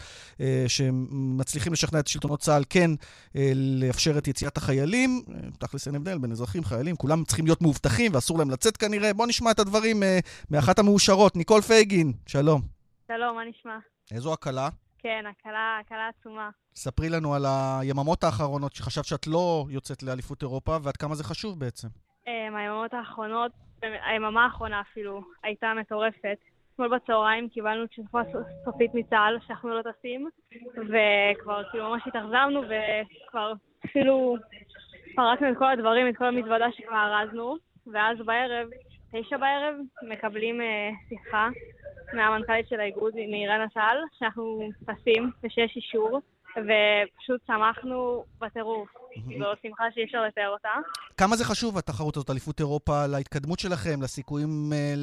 שמצליחים 0.67 1.73
לשכנע 1.73 1.99
את 1.99 2.07
שלטונות 2.07 2.39
צה"ל 2.39 2.63
כן 2.69 2.91
לאפשר 3.55 4.17
את 4.17 4.27
יציאת 4.27 4.57
החיילים. 4.57 5.21
תכלס 5.59 5.87
אין 5.87 5.95
הבדל 5.95 6.17
בין 6.17 6.31
אזרחים, 6.31 6.63
חיילים, 6.63 6.95
כולם 6.95 7.23
צריכים 7.23 7.45
להיות 7.45 7.61
מאובטחים 7.61 8.11
ואסור 8.13 8.37
להם 8.37 8.49
לצאת 8.49 8.77
כנראה. 8.77 9.13
בואו 9.13 9.27
נשמע 9.27 9.51
את 9.51 9.59
הדברים 9.59 10.03
מאחת 10.51 10.79
המאושרות, 10.79 11.35
ניקול 11.35 11.61
פייגין, 11.61 12.13
שלום. 12.25 12.61
שלום, 13.07 13.35
מה 13.35 13.41
נשמע? 13.49 13.77
איזו 14.11 14.33
הקלה? 14.33 14.69
כן, 14.97 15.25
הקלה, 15.29 15.77
הקלה 15.81 16.07
עצומה. 16.07 16.49
ספרי 16.75 17.09
לנו 17.09 17.33
על 17.33 17.45
היממות 17.45 18.23
האחרונות 18.23 18.75
שחשבת 18.75 19.05
שאת 19.05 19.27
לא 19.27 19.65
יוצאת 19.69 20.03
לאליפות 20.03 20.41
אירופה, 20.41 20.77
ועד 20.83 20.97
כמה 20.97 21.15
זה 21.15 21.23
חשוב 21.23 21.59
בעצם. 21.59 21.87
Um, 21.87 22.29
היממות 22.29 22.93
האחרונות, 22.93 23.51
היממה 23.81 24.45
האחרונה 24.45 24.81
אפילו, 24.81 25.21
הייתה 25.43 25.73
מטורפת. 25.73 26.37
אתמול 26.73 26.95
בצהריים 26.95 27.49
קיבלנו 27.49 27.87
תשובה 27.87 28.21
סופית 28.65 28.91
מצה"ל 28.93 29.37
שאנחנו 29.47 29.69
לא 29.69 29.81
טסים, 29.81 30.29
וכבר 30.73 31.63
כאילו 31.71 31.89
ממש 31.89 32.01
התאכזבנו, 32.07 32.61
וכבר 32.61 33.53
אפילו 33.85 34.37
פרקנו 35.15 35.51
את 35.51 35.57
כל 35.57 35.71
הדברים, 35.71 36.09
את 36.09 36.17
כל 36.17 36.25
המזוודה 36.25 36.65
שכבר 36.71 36.95
ארזנו, 36.95 37.55
ואז 37.93 38.17
בערב, 38.25 38.67
תשע 39.11 39.37
בערב, 39.37 39.75
מקבלים 40.01 40.61
uh, 40.61 41.09
שיחה 41.09 41.49
מהמנכ"לית 42.13 42.67
של 42.69 42.79
האיגוד, 42.79 43.13
מאירן 43.15 43.61
אטל, 43.61 43.97
שאנחנו 44.19 44.69
טסים 44.85 45.31
ושיש 45.43 45.75
אישור, 45.75 46.21
ופשוט 46.57 47.41
שמחנו 47.47 48.23
בטירוף. 48.39 48.89
זו 49.39 49.45
שמחה 49.61 49.83
שאי 49.93 50.03
אפשר 50.03 50.23
לתאר 50.23 50.49
אותה. 50.49 50.69
כמה 51.17 51.35
זה 51.35 51.45
חשוב, 51.45 51.77
התחרות 51.77 52.17
הזאת, 52.17 52.29
אליפות 52.29 52.59
אירופה, 52.59 53.07
להתקדמות 53.07 53.59
שלכם, 53.59 54.01
לסיכויים 54.03 54.49
אה, 54.73 54.93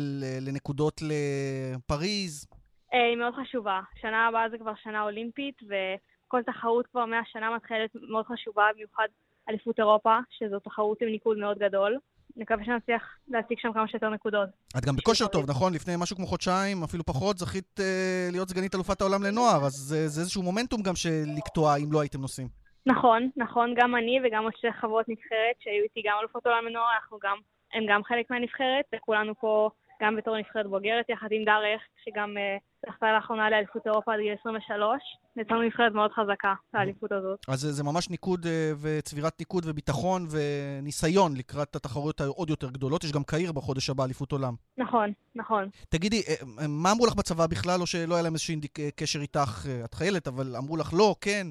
לנקודות 0.40 1.00
לפריז? 1.02 2.46
אה, 2.94 3.06
היא 3.08 3.16
מאוד 3.16 3.34
חשובה. 3.34 3.80
שנה 4.00 4.26
הבאה 4.26 4.48
זה 4.50 4.58
כבר 4.58 4.72
שנה 4.82 5.02
אולימפית, 5.02 5.56
וכל 5.62 6.42
תחרות 6.42 6.86
כבר 6.86 7.04
מהשנה 7.04 7.56
מתחילת 7.56 7.90
מאוד 8.10 8.26
חשובה, 8.26 8.64
במיוחד 8.74 9.08
אליפות 9.48 9.78
אירופה, 9.78 10.18
שזו 10.30 10.58
תחרות 10.58 11.02
עם 11.02 11.08
ניקוד 11.08 11.38
מאוד 11.38 11.58
גדול. 11.58 11.98
נקווה 12.37 12.64
שנצליח 12.64 13.03
להשיג 13.29 13.59
שם 13.59 13.73
כמה 13.73 13.88
שיותר 13.88 14.11
נקודות. 14.11 14.49
את 14.79 14.85
גם 14.85 14.97
בכושר 14.97 15.27
טוב, 15.27 15.51
נכון? 15.51 15.75
לפני 15.75 15.92
משהו 15.99 16.16
כמו 16.16 16.27
חודשיים, 16.27 16.83
אפילו 16.83 17.05
פחות, 17.05 17.38
זכית 17.38 17.81
אה, 17.81 18.29
להיות 18.33 18.49
סגנית 18.49 18.75
אלופת 18.75 19.01
העולם 19.01 19.23
לנוער, 19.23 19.64
אז 19.66 19.73
זה, 19.73 20.09
זה 20.09 20.20
איזשהו 20.20 20.42
מומנטום 20.42 20.83
גם 20.83 20.94
לקטוע 21.37 21.77
אם 21.77 21.92
לא 21.92 22.01
הייתם 22.01 22.20
נוסעים. 22.20 22.49
נכון, 22.87 23.31
נכון, 23.37 23.75
גם 23.77 23.97
אני 23.97 24.18
וגם 24.25 24.42
עוד 24.44 24.53
שתי 24.57 24.73
חברות 24.81 25.09
נבחרת 25.09 25.57
שהיו 25.61 25.83
איתי 25.83 26.03
גם 26.09 26.16
אלופות 26.20 26.47
עולם 26.47 26.64
לנוער, 26.66 26.88
אנחנו 27.01 27.18
גם, 27.23 27.37
הם 27.75 27.85
גם 27.88 28.05
חלק 28.05 28.31
מהנבחרת, 28.31 28.85
וכולנו 28.94 29.35
פה 29.35 29.70
גם 30.03 30.16
בתור 30.16 30.38
נבחרת 30.38 30.66
בוגרת, 30.66 31.09
יחד 31.09 31.29
עם 31.31 31.44
דרך, 31.44 31.81
שגם 32.05 32.37
uh, 32.37 32.61
זכתה 32.88 33.12
לאחרונה 33.12 33.51
לאליפות 33.51 33.87
אירופה 33.87 34.14
עד 34.14 34.20
גיל 34.20 34.35
23. 34.40 35.03
יצאנו 35.37 35.62
נבחרת 35.62 35.92
מאוד 35.92 36.11
חזקה, 36.12 36.55
לאליפות 36.75 37.12
הזאת. 37.12 37.38
אז 37.49 37.61
זה, 37.61 37.73
זה 37.73 37.85
ממש 37.85 38.11
ניקוד 38.11 38.44
uh, 38.44 38.49
וצבירת 38.81 39.33
ניקוד 39.38 39.64
וביטחון 39.66 40.27
וניסיון 40.31 41.37
לקראת 41.37 41.77
התחרויות 41.77 42.20
העוד 42.20 42.51
יותר 42.51 42.70
גדולות. 42.70 43.05
יש 43.05 43.12
גם 43.12 43.25
קהיר 43.25 43.53
בחודש 43.53 43.90
הבא, 43.90 44.05
אליפות 44.05 44.33
עולם. 44.33 44.55
נכון, 44.79 45.12
נכון. 45.35 45.68
תגידי, 45.88 46.20
uh, 46.20 46.44
מה 46.68 46.92
אמרו 46.92 47.07
לך 47.07 47.14
בצבא 47.14 47.47
בכלל, 47.47 47.81
או 47.81 47.87
שלא 47.87 48.14
היה 48.14 48.23
להם 48.23 48.33
איזשהו 48.33 48.55
קשר 48.97 49.20
איתך? 49.20 49.66
את 49.85 49.94
חיילת, 49.94 50.29
אבל 50.29 50.57
אמרו 50.57 50.77
לך 50.77 50.90
לא, 50.92 51.14
כן? 51.20 51.47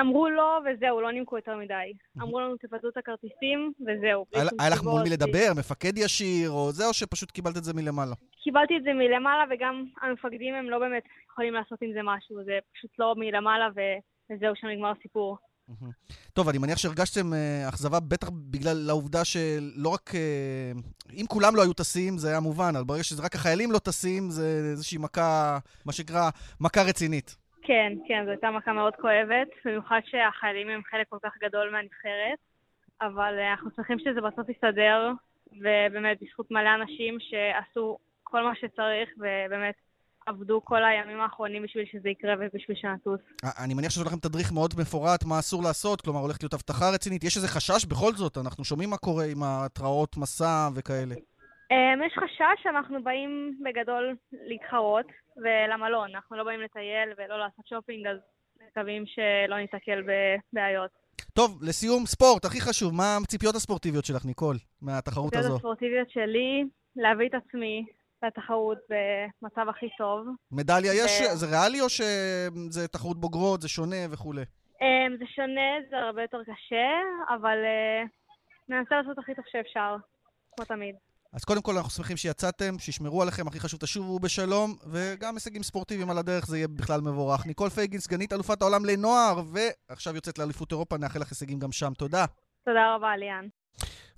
אמרו 0.00 0.28
לא, 0.28 0.60
וזהו, 0.60 1.00
לא 1.00 1.12
נימקו 1.12 1.36
יותר 1.36 1.56
מדי. 1.56 1.92
אמרו 2.22 2.40
לנו, 2.40 2.56
תבטלו 2.56 2.90
את 2.90 2.96
הכרטיסים, 2.96 3.72
וזהו. 3.80 4.24
היה 4.32 4.70
לך 4.70 4.82
מול 4.82 5.02
מי. 5.02 5.10
לדבר, 5.10 5.48
מפקד 5.58 5.98
ישיר, 5.98 6.50
או 6.50 6.72
זה, 6.72 6.86
או 6.86 6.92
שפשוט 6.92 7.30
קיבלת 7.30 7.56
את 7.56 7.64
זה 7.64 7.74
מלמעלה? 7.74 8.14
קיבלתי 8.44 8.76
את 8.76 8.82
זה 8.82 8.92
מלמעלה, 8.92 9.44
וגם 9.50 9.84
המפקדים 10.02 10.54
הם 10.54 10.70
לא 10.70 10.78
באמת 10.78 11.02
יכולים 11.30 11.54
לעשות 11.54 11.78
עם 11.82 11.92
זה 11.92 12.00
משהו, 12.02 12.44
זה 12.44 12.58
פשוט 12.74 12.90
לא 12.98 13.14
מלמעלה, 13.16 13.68
וזהו, 14.30 14.56
שם 14.56 14.66
נגמר 14.66 14.92
הסיפור. 14.98 15.36
טוב, 16.32 16.48
אני 16.48 16.58
מניח 16.58 16.78
שהרגשתם 16.78 17.34
אה, 17.34 17.68
אכזבה, 17.68 18.00
בטח 18.00 18.30
בגלל 18.32 18.90
העובדה 18.90 19.24
שלא 19.24 19.88
רק... 19.88 20.10
אה, 20.14 20.72
אם 21.12 21.26
כולם 21.28 21.56
לא 21.56 21.62
היו 21.62 21.72
טסים, 21.72 22.18
זה 22.18 22.28
היה 22.28 22.40
מובן, 22.40 22.76
אבל 22.76 22.84
ברגע 22.84 23.02
שזה 23.02 23.22
רק 23.22 23.34
החיילים 23.34 23.72
לא 23.72 23.78
טסים, 23.78 24.30
זה 24.30 24.68
איזושהי 24.70 24.98
מכה, 24.98 25.58
מה 25.84 25.92
שנקרא, 25.92 26.30
מכה 26.60 26.82
רצינית. 26.82 27.36
כן, 27.66 27.92
כן, 28.08 28.24
זו 28.24 28.30
הייתה 28.30 28.50
מכה 28.50 28.72
מאוד 28.72 28.94
כואבת, 28.96 29.48
במיוחד 29.64 30.00
שהחיילים 30.04 30.68
הם 30.68 30.80
חלק 30.90 31.06
כל 31.08 31.18
כך 31.22 31.32
גדול 31.42 31.70
מהנבחרת, 31.70 32.38
אבל 33.00 33.38
אה, 33.38 33.50
אנחנו 33.50 33.70
שמחים 33.76 33.98
שזה 33.98 34.20
בסוף 34.20 34.48
יסתדר, 34.48 35.10
ובאמת 35.52 36.18
בזכות 36.22 36.50
מלא 36.50 36.74
אנשים 36.74 37.18
שעשו 37.20 37.98
כל 38.22 38.42
מה 38.42 38.54
שצריך, 38.54 39.08
ובאמת 39.18 39.74
עבדו 40.26 40.60
כל 40.64 40.84
הימים 40.84 41.20
האחרונים 41.20 41.62
בשביל 41.62 41.84
שזה 41.92 42.08
יקרה 42.08 42.34
ובשביל 42.40 42.76
שנטוס. 42.76 43.20
א- 43.44 43.64
אני 43.64 43.74
מניח 43.74 43.90
שיש 43.90 44.06
לכם 44.06 44.16
תדריך 44.16 44.52
מאוד 44.52 44.70
מפורט 44.80 45.24
מה 45.24 45.38
אסור 45.38 45.62
לעשות, 45.62 46.00
כלומר, 46.00 46.20
הולכת 46.20 46.42
להיות 46.42 46.54
אבטחה 46.54 46.84
רצינית. 46.94 47.24
יש 47.24 47.36
איזה 47.36 47.48
חשש 47.48 47.84
בכל 47.84 48.12
זאת, 48.12 48.38
אנחנו 48.38 48.64
שומעים 48.64 48.90
מה 48.90 48.96
קורה 48.96 49.24
עם 49.24 49.42
התראות 49.42 50.16
מסע 50.16 50.68
וכאלה. 50.74 51.14
אמ, 51.70 52.02
יש 52.06 52.12
חשש 52.22 52.62
שאנחנו 52.62 53.02
באים 53.02 53.58
בגדול 53.64 54.14
להתחרות, 54.32 55.06
ולמלון, 55.36 56.14
אנחנו 56.14 56.36
לא 56.36 56.44
באים 56.44 56.60
לטייל 56.60 57.08
ולא 57.18 57.38
לעשות 57.38 57.66
שופינג, 57.66 58.06
אז 58.06 58.16
מקווים 58.68 59.04
שלא 59.06 59.56
ניתקל 59.56 60.02
בבעיות. 60.02 60.90
טוב, 61.32 61.62
לסיום, 61.62 62.06
ספורט, 62.06 62.44
הכי 62.44 62.60
חשוב, 62.60 62.94
מה 62.94 63.16
הציפיות 63.24 63.54
הספורטיביות 63.54 64.04
שלך, 64.04 64.24
ניקול, 64.24 64.56
מהתחרות 64.82 65.26
הציפיות 65.26 65.44
הזו? 65.44 65.56
הספורטיביות 65.56 66.10
שלי, 66.10 66.64
להביא 66.96 67.28
את 67.28 67.34
עצמי 67.34 67.84
לתחרות 68.22 68.78
במצב 68.90 69.68
הכי 69.68 69.86
טוב. 69.98 70.26
מדליה 70.52 70.92
יש, 70.94 71.20
ו- 71.20 71.36
זה 71.36 71.46
ריאלי 71.46 71.80
או 71.80 71.88
שזה 71.88 72.88
תחרות 72.88 73.20
בוגרות, 73.20 73.62
זה 73.62 73.68
שונה 73.68 73.96
וכולי? 74.10 74.42
אמ, 74.82 75.16
זה 75.18 75.24
שונה, 75.34 75.70
זה 75.90 75.96
הרבה 75.96 76.22
יותר 76.22 76.42
קשה, 76.42 76.88
אבל 77.34 77.58
אה, 77.64 78.02
ננסה 78.68 78.94
לעשות 79.02 79.18
הכי 79.18 79.34
טוב 79.34 79.44
שאפשר, 79.52 79.96
כמו 80.56 80.64
תמיד. 80.64 80.94
אז 81.36 81.44
קודם 81.44 81.62
כל 81.62 81.76
אנחנו 81.76 81.90
שמחים 81.90 82.16
שיצאתם, 82.16 82.78
שישמרו 82.78 83.22
עליכם, 83.22 83.48
הכי 83.48 83.60
חשוב 83.60 83.80
תשובו 83.80 84.18
בשלום, 84.18 84.76
וגם 84.86 85.34
הישגים 85.34 85.62
ספורטיביים 85.62 86.10
על 86.10 86.18
הדרך, 86.18 86.46
זה 86.46 86.56
יהיה 86.56 86.68
בכלל 86.68 87.00
מבורך. 87.00 87.46
ניקול 87.46 87.68
פייגין, 87.68 88.00
סגנית 88.00 88.32
אלופת 88.32 88.62
העולם 88.62 88.84
לנוער, 88.84 89.42
ועכשיו 89.52 90.14
יוצאת 90.14 90.38
לאליפות 90.38 90.72
אירופה, 90.72 90.98
נאחל 90.98 91.20
לך 91.20 91.30
הישגים 91.30 91.58
גם 91.58 91.72
שם. 91.72 91.92
תודה. 91.94 92.24
תודה 92.64 92.94
רבה, 92.94 93.16
ליאן. 93.16 93.48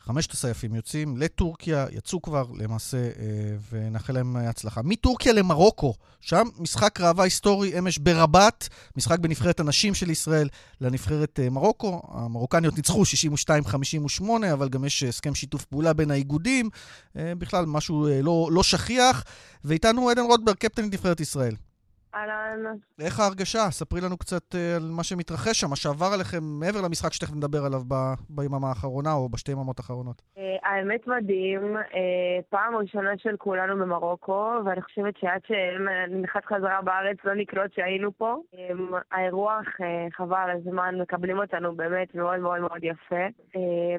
חמשת 0.09 0.33
הסייפים 0.33 0.75
יוצאים 0.75 1.17
לטורקיה, 1.17 1.87
יצאו 1.93 2.23
כבר 2.23 2.47
למעשה, 2.59 2.97
אה, 2.97 3.11
ונאחל 3.71 4.13
להם 4.13 4.37
אה, 4.37 4.49
הצלחה. 4.49 4.81
מטורקיה 4.85 5.33
למרוקו, 5.33 5.95
שם 6.21 6.47
משחק 6.59 7.01
ראווה 7.01 7.25
היסטורי 7.25 7.79
אמש 7.79 7.99
ברבת, 7.99 8.69
משחק 8.97 9.19
בנבחרת 9.19 9.61
הנשים 9.61 9.95
של 9.95 10.11
ישראל 10.11 10.49
לנבחרת 10.81 11.41
אה, 11.43 11.51
מרוקו. 11.51 12.03
המרוקניות 12.09 12.77
ניצחו 12.77 13.03
62-58, 14.21 14.25
אבל 14.53 14.69
גם 14.69 14.85
יש 14.85 15.03
הסכם 15.03 15.35
שיתוף 15.35 15.65
פעולה 15.65 15.93
בין 15.93 16.11
האיגודים, 16.11 16.71
בכלל 17.15 17.67
משהו 17.67 18.09
לא, 18.23 18.49
לא 18.53 18.63
שכיח. 18.63 19.25
ואיתנו 19.65 20.11
עדן 20.11 20.23
רוטברג, 20.23 20.57
קפטנית 20.57 20.93
נבחרת 20.93 21.21
ישראל. 21.21 21.55
אהלן, 22.15 22.77
איך 23.01 23.21
ההרגשה? 23.21 23.71
ספרי 23.71 24.01
לנו 24.01 24.17
קצת 24.17 24.55
אה, 24.55 24.77
על 24.77 24.83
מה 24.97 25.05
שמתרחש 25.05 25.61
שם, 25.61 25.71
מה 25.71 25.77
שעבר 25.77 26.11
עליכם 26.15 26.43
מעבר 26.61 26.81
למשחק 26.85 27.13
שתכף 27.13 27.37
נדבר 27.37 27.65
עליו 27.67 27.81
ב- 27.89 28.15
ביממה 28.31 28.69
האחרונה 28.69 29.13
או 29.13 29.29
בשתי 29.29 29.53
יממות 29.53 29.79
האחרונות. 29.79 30.23
אה, 30.39 30.43
האמת 30.63 31.07
מדהים, 31.07 31.77
אה, 31.77 32.39
פעם 32.49 32.77
ראשונה 32.77 33.11
של 33.19 33.37
כולנו 33.37 33.77
במרוקו, 33.77 34.53
ואני 34.65 34.83
חושבת 34.83 35.15
שעד 35.17 35.41
שנחת 35.47 36.45
חזרה 36.45 36.83
בארץ 36.83 37.17
לא 37.25 37.35
נקלוט 37.35 37.75
שהיינו 37.75 38.13
פה. 38.13 38.37
האירוח, 39.13 39.67
חבל 40.13 40.51
הזמן, 40.57 40.95
מקבלים 41.01 41.39
אותנו 41.39 41.77
באמת 41.77 42.15
מאוד 42.15 42.39
מאוד 42.41 42.61
מאוד 42.61 42.85
יפה. 42.85 43.27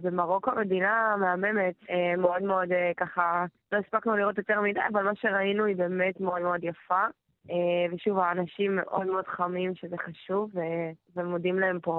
במרוקו 0.03 0.51
מדינה 0.57 1.15
מהממת, 1.19 1.75
מאוד 2.17 2.41
מאוד 2.43 2.69
ככה, 2.97 3.45
לא 3.71 3.77
הספקנו 3.77 4.17
לראות 4.17 4.37
יותר 4.37 4.61
מדי, 4.61 4.79
אבל 4.93 5.03
מה 5.03 5.11
שראינו 5.15 5.65
היא 5.65 5.75
באמת 5.75 6.19
מאוד 6.21 6.41
מאוד 6.41 6.63
יפה. 6.63 7.05
אה, 7.49 7.93
ושוב, 7.93 8.19
האנשים 8.19 8.75
מאוד 8.75 9.07
מאוד 9.07 9.27
חמים, 9.27 9.75
שזה 9.75 9.95
חשוב, 9.97 10.51
ומודים 11.19 11.59
להם 11.59 11.79
פה 11.81 11.93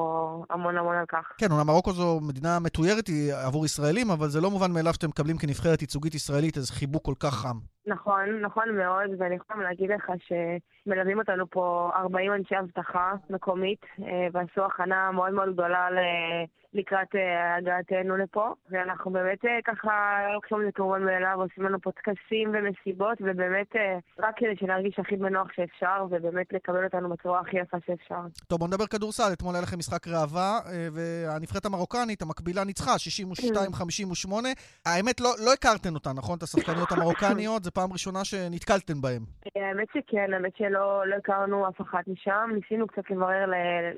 המון 0.50 0.78
המון 0.78 0.96
על 0.96 1.06
כך. 1.08 1.32
כן, 1.38 1.46
אומנם 1.50 1.66
מרוקו 1.66 1.92
זו 1.92 2.20
מדינה 2.20 2.58
מתוירת 2.58 3.04
עבור 3.46 3.64
ישראלים, 3.64 4.10
אבל 4.10 4.28
זה 4.28 4.40
לא 4.40 4.50
מובן 4.50 4.72
מאליו 4.72 4.94
שאתם 4.94 5.08
מקבלים 5.08 5.38
כנבחרת 5.38 5.80
ייצוגית 5.80 6.14
ישראלית 6.14 6.56
איזה 6.56 6.72
חיבוק 6.72 7.04
כל 7.04 7.14
כך 7.20 7.34
חם. 7.34 7.56
נכון, 7.86 8.40
נכון 8.40 8.76
מאוד, 8.76 9.10
ואני 9.18 9.34
יכולה 9.34 9.62
להגיד 9.62 9.90
לך 9.90 10.12
שמלווים 10.26 11.18
אותנו 11.18 11.50
פה 11.50 11.90
40 11.94 12.32
אנשי 12.32 12.58
אבטחה 12.58 13.12
מקומית, 13.30 13.80
אה, 14.02 14.26
ועשו 14.32 14.64
הכנה 14.64 15.10
מאוד 15.10 15.32
מאוד 15.32 15.52
גדולה 15.52 15.88
לקראת 16.74 17.14
אה, 17.14 17.56
הגעתנו 17.56 18.16
לפה, 18.16 18.48
ואנחנו 18.70 19.10
באמת 19.10 19.44
אה, 19.44 19.58
ככה 19.64 20.18
לא 20.26 20.34
לוקחים 20.34 20.60
את 20.60 20.64
זה 20.64 20.72
כמובן 20.72 21.02
מאליו, 21.04 21.42
עושים 21.42 21.64
לנו 21.64 21.80
פה 21.80 21.90
טקסים 21.92 22.52
ומסיבות, 22.54 23.18
ובאמת 23.20 23.76
רק 24.18 24.34
כדי 24.36 24.56
שנרגיש 24.60 24.98
הכי 24.98 25.16
בנוח 25.16 25.48
שאפשר, 25.52 26.06
ובאמת 26.10 26.52
לקבל 26.52 26.84
אותנו 26.84 27.08
בצורה 27.08 27.40
הכי 27.40 27.58
יפה 27.58 27.76
שאפשר. 27.86 28.20
טוב, 28.46 28.58
בואו 28.58 28.70
נדבר 28.70 28.86
כדורסל. 29.10 29.32
אתמול 29.32 29.54
היה 29.54 29.62
לכם 29.62 29.78
משחק 29.78 30.08
ראווה, 30.08 30.58
אה, 30.66 30.88
והנבחרת 30.92 31.64
המרוקנית, 31.64 32.22
המקבילה, 32.22 32.64
ניצחה 32.64 32.94
62-58. 32.98 34.54
האמת, 34.86 35.20
לא, 35.20 35.30
לא 35.44 35.52
הכרתן 35.52 35.94
אותה, 35.94 36.10
נכון? 36.12 36.38
את 36.38 36.42
השחקניות 36.42 36.92
המרוקניות, 36.92 37.64
זו 37.64 37.70
פעם 37.70 37.92
ראשונה 37.92 38.24
שנתקלתן 38.24 39.00
בהן. 39.00 39.22
אה, 39.56 39.68
האמת 39.68 39.88
שכן, 39.94 40.32
האמת 40.34 40.56
שלא 40.56 41.06
לא 41.06 41.16
הכרנו 41.16 41.68
אף 41.68 41.80
אחת 41.80 42.08
משם. 42.08 42.50
ניסינו 42.54 42.86
קצת 42.86 43.10
לברר, 43.10 43.44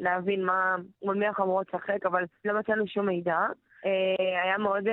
להבין 0.01 0.45
מה, 0.45 0.77
מול 1.03 1.17
מי 1.19 1.27
אנחנו 1.29 1.45
אמורות 1.45 1.67
לשחק, 1.69 2.07
אבל 2.07 2.23
לא 2.45 2.59
מצאנו 2.59 2.85
שום 2.87 3.07
מידע. 3.07 3.39
אה, 3.87 4.43
היה 4.45 4.59
מאוד, 4.59 4.85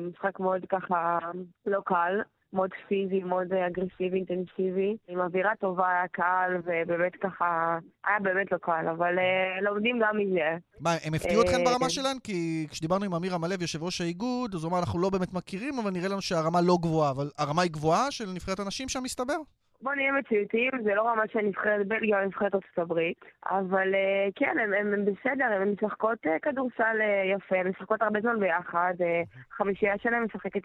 משחק 0.00 0.40
מאוד 0.40 0.64
ככה 0.70 1.18
לא 1.66 1.80
קל. 1.84 2.20
מאוד 2.52 2.70
פיזי, 2.88 3.20
מאוד 3.20 3.52
אגרסיבי, 3.52 4.16
אינטנסיבי, 4.16 4.96
עם 5.08 5.20
אווירה 5.20 5.52
טובה, 5.60 5.88
היה 5.88 6.08
קל, 6.08 6.50
ובאמת 6.64 7.12
ככה, 7.22 7.78
היה 8.06 8.18
באמת 8.22 8.52
לא 8.52 8.58
קל, 8.58 8.84
אבל 8.90 9.18
אה, 9.18 9.60
לומדים 9.62 9.98
גם 10.02 10.16
מזה. 10.18 10.56
מה, 10.80 10.90
הם 11.04 11.14
הפתיעו 11.14 11.42
אתכם 11.42 11.58
אה, 11.58 11.64
ברמה 11.64 11.90
שלהן? 11.90 12.16
כי 12.24 12.66
כשדיברנו 12.70 13.04
עם 13.04 13.14
אמיר 13.14 13.34
עמלב, 13.34 13.62
יושב 13.62 13.82
ראש 13.82 14.00
האיגוד, 14.00 14.54
אז 14.54 14.64
הוא 14.64 14.70
אמר, 14.70 14.78
אנחנו 14.78 14.98
לא 14.98 15.10
באמת 15.10 15.32
מכירים, 15.32 15.78
אבל 15.78 15.90
נראה 15.90 16.08
לנו 16.08 16.22
שהרמה 16.22 16.60
לא 16.60 16.78
גבוהה. 16.80 17.10
אבל 17.10 17.30
הרמה 17.38 17.62
היא 17.62 17.70
גבוהה 17.70 18.10
של 18.10 18.24
נבחרת 18.34 18.60
הנשים 18.60 18.88
שם, 18.88 19.02
מסתבר? 19.02 19.36
בוא 19.82 19.94
נהיה 19.94 20.12
מציאותיים, 20.12 20.70
זה 20.84 20.94
לא 20.94 21.02
רמה 21.08 21.22
של 21.32 21.38
נבחרת 21.38 21.86
בלגיה 21.88 22.20
או 22.20 22.26
נבחרת 22.26 22.54
ארצות 22.54 22.78
הברית, 22.78 23.20
אבל 23.46 23.94
אה, 23.94 24.28
כן, 24.34 24.56
הן- 24.62 24.74
הן 24.74 24.92
הן 24.94 25.04
בסדר, 25.04 25.44
הן 25.44 25.68
משחקות 25.72 26.18
אה, 26.26 26.38
כדורסל 26.42 26.96
אה, 27.00 27.22
יפה, 27.36 27.56
הן 27.56 27.68
משחקות 27.68 28.02
הרבה 28.02 28.20
זמן 28.20 28.40
ביחד, 28.40 28.94
אה, 29.00 29.22
החמישייה 29.54 29.94
שלהן 30.02 30.22
משחקת 30.22 30.60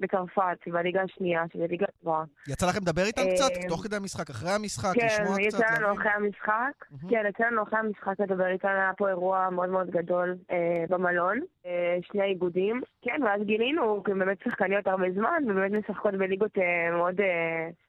בצרפת, 0.00 0.58
בליגה 0.66 1.02
השנייה, 1.02 1.42
שזה 1.52 1.66
ליגה 1.70 1.86
טובה. 2.02 2.24
יצא 2.48 2.66
לכם 2.66 2.78
לדבר 2.82 3.02
איתם 3.02 3.22
אה, 3.22 3.34
קצת? 3.34 3.68
תוך 3.68 3.82
כדי 3.86 3.96
המשחק, 3.96 4.30
אחרי 4.30 4.50
המשחק, 4.50 4.94
כן, 4.94 5.06
לשמוע 5.06 5.36
קצת? 5.36 5.58
יצא 5.58 5.66
לנו? 5.80 5.92
אחרי 5.94 6.10
המשחק, 6.10 6.52
מהמם. 6.90 7.10
כן, 7.10 7.22
יצא 7.28 7.44
לנו 7.46 7.62
אחרי 7.62 7.78
המשחק 7.78 8.20
לדבר 8.20 8.46
איתנו, 8.46 8.70
היה 8.70 8.92
פה 8.98 9.08
אירוע 9.08 9.48
מאוד 9.50 9.68
מאוד 9.68 9.90
גדול 9.90 10.36
אה, 10.50 10.56
במלון, 10.88 11.40
אה, 11.66 11.96
שני 12.02 12.22
האיגודים, 12.22 12.80
כן, 13.02 13.20
ואז 13.24 13.40
גילינו, 13.42 14.02
כי 14.04 14.12
באמת 14.14 14.38
שחקניות 14.44 14.86
הרבה 14.86 15.06
זמן, 15.14 15.42
ובאמת 15.48 15.72
משחקות 15.72 16.14
בליגות 16.14 16.58
אה, 16.58 16.90
מאוד, 16.96 17.20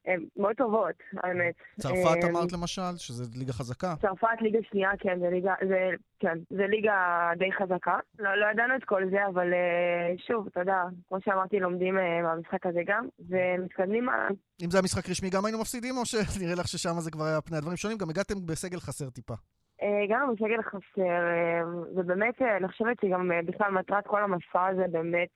אה, 0.08 0.16
מאוד 0.38 0.56
טובות, 0.56 0.96
האמת. 1.24 1.56
צרפת 1.80 2.24
אה, 2.24 2.30
אמרת 2.30 2.52
למשל, 2.52 2.98
שזו 2.98 3.24
ליגה 3.40 3.54
חזקה. 3.54 3.96
צרפת 4.02 4.42
ליגה 4.42 4.60
שנייה, 4.70 4.90
כן, 5.00 5.20
זה 5.20 5.30
ליגה, 5.30 5.54
זה, 5.68 5.90
כן, 6.20 6.38
זה 6.50 6.68
ליגה 6.68 7.30
די 7.38 7.52
חזקה. 7.52 7.98
לא, 8.20 8.36
לא 8.36 8.46
ידענו 8.52 8.76
את 8.76 8.84
כל 8.84 9.04
זה, 9.12 9.28
אבל 9.28 9.54
אה, 9.54 10.14
שוב, 10.28 10.48
אתה 10.48 10.60
יודע, 10.60 10.84
כמו 11.08 11.18
שאמרתי, 11.26 11.60
לומדים 11.60 11.98
אה, 11.98 12.22
מהמשחק 12.22 12.66
הזה 12.66 12.80
גם, 12.86 13.08
ומתקדמים 13.30 14.10
הלאה. 14.10 14.28
אם 14.64 14.72
זה 14.72 14.78
היה 14.78 14.84
משחק 14.84 15.10
רשמי, 15.10 15.30
גם 15.30 15.46
היינו 15.46 15.60
מפסידים, 15.62 15.98
או 15.98 16.06
שנראה 16.06 16.56
לך 16.56 16.68
ששם 16.68 17.00
זה 17.00 17.12
כבר 17.12 17.24
היה 17.26 17.42
פני 17.42 17.58
הדברים 17.58 17.78
שונים? 17.78 17.98
גם 17.98 18.10
הגעתם 18.10 18.46
בסגל 18.46 18.80
חסר 18.80 19.10
טיפה. 19.10 19.34
אה, 19.82 20.06
גם 20.10 20.34
בסגל 20.34 20.62
חסר, 20.62 21.02
אה, 21.02 21.62
ובאמת, 21.96 22.42
אה, 22.42 22.58
אני 22.58 22.68
חושבת 22.68 22.98
שגם 23.02 23.32
בכלל 23.46 23.72
מטרת 23.72 24.08
כל 24.08 24.24
המסע 24.24 24.66
הזה 24.66 24.86
באמת, 24.92 25.30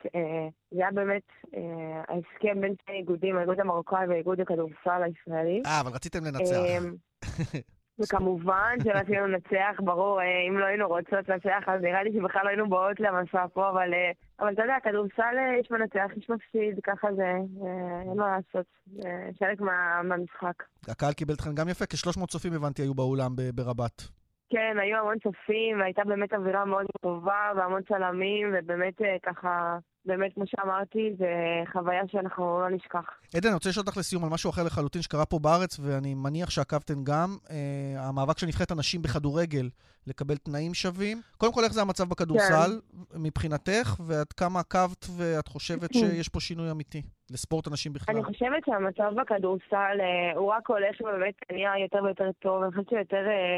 זה 0.71 0.77
היה 0.77 0.91
באמת 0.91 1.27
ההסכם 2.07 2.61
בין 2.61 2.73
שני 2.85 2.95
איגודים, 2.95 3.37
האיגוד 3.37 3.59
המרוקאי 3.59 4.07
והאיגוד 4.07 4.41
הכדורסל 4.41 5.03
הישראלי. 5.03 5.61
אה, 5.65 5.81
אבל 5.81 5.91
רציתם 5.91 6.19
לנצח. 6.25 6.55
וכמובן 8.03 8.77
שרצינו 8.83 9.27
לנצח, 9.27 9.79
ברור, 9.79 10.19
אם 10.49 10.57
לא 10.57 10.65
היינו 10.65 10.87
רוצות 10.87 11.29
לנצח, 11.29 11.63
אז 11.67 11.81
נראה 11.81 12.03
לי 12.03 12.09
שבכלל 12.13 12.41
לא 12.43 12.49
היינו 12.49 12.69
באות 12.69 12.99
למסע 12.99 13.45
פה, 13.53 13.69
אבל, 13.69 13.89
אבל 14.39 14.53
אתה 14.53 14.61
יודע, 14.61 14.75
כדורסל 14.83 15.35
יש 15.59 15.71
מנצח, 15.71 16.11
יש 16.17 16.29
מפסיד, 16.29 16.79
ככה 16.83 17.07
זה, 17.15 17.33
אין 18.09 18.17
מה 18.17 18.37
לעשות, 18.37 18.65
חלק 19.39 19.61
מה, 19.61 20.01
מהמשחק. 20.03 20.63
הקהל 20.87 21.13
קיבל 21.13 21.33
אתכם 21.33 21.55
גם 21.55 21.69
יפה, 21.69 21.85
כ-300 21.85 22.27
צופים 22.27 22.53
הבנתי 22.53 22.81
היו 22.81 22.93
באולם 22.93 23.35
ברבת. 23.53 24.18
כן, 24.49 24.77
היו 24.81 24.97
המון 24.97 25.19
צופים, 25.23 25.79
והייתה 25.79 26.01
באמת 26.05 26.33
אווירה 26.33 26.65
מאוד 26.65 26.85
טובה, 27.01 27.51
והמון 27.55 27.81
צלמים, 27.87 28.53
ובאמת 28.53 29.01
אה, 29.01 29.15
ככה, 29.23 29.77
באמת, 30.05 30.33
כמו 30.35 30.43
שאמרתי, 30.47 31.15
זה 31.17 31.33
חוויה 31.71 32.01
שאנחנו 32.07 32.59
לא 32.61 32.69
נשכח. 32.69 33.05
עדן, 33.35 33.47
אני 33.47 33.53
רוצה 33.53 33.69
לשאול 33.69 33.85
אותך 33.87 33.97
לסיום 33.97 34.23
על 34.23 34.29
משהו 34.29 34.49
אחר 34.49 34.63
לחלוטין 34.63 35.01
שקרה 35.01 35.25
פה 35.25 35.39
בארץ, 35.39 35.79
ואני 35.79 36.13
מניח 36.13 36.49
שעקבתן 36.49 37.03
גם, 37.03 37.29
אה, 37.49 38.07
המאבק 38.07 38.37
של 38.37 38.47
נבחרת 38.47 38.71
הנשים 38.71 39.01
בכדורגל 39.01 39.69
לקבל 40.07 40.37
תנאים 40.37 40.73
שווים. 40.73 41.17
קודם 41.37 41.53
כל, 41.53 41.63
איך 41.63 41.73
זה 41.73 41.81
המצב 41.81 42.09
בכדורסל 42.09 42.71
כן. 42.81 43.17
מבחינתך, 43.23 43.95
ועד 44.07 44.33
כמה 44.33 44.59
עקבת 44.59 45.05
ואת 45.17 45.47
חושבת 45.47 45.93
שיש 45.93 46.29
פה 46.29 46.39
שינוי 46.39 46.71
אמיתי 46.71 47.01
לספורט 47.31 47.67
הנשים 47.67 47.93
בכלל? 47.93 48.15
אני 48.15 48.23
חושבת 48.23 48.63
שהמצב 48.65 49.11
בכדורסל 49.21 49.97
אה, 49.99 50.31
הוא 50.35 50.51
רק 50.53 50.69
הולך 50.69 51.01
ובאמת 51.01 51.33
נהיה 51.51 51.71
יותר 51.83 52.03
ויותר 52.03 52.29
טוב, 52.39 52.63
אני 52.63 52.71
חושבת 52.71 52.89
שיותר... 52.89 53.27
אה, 53.27 53.57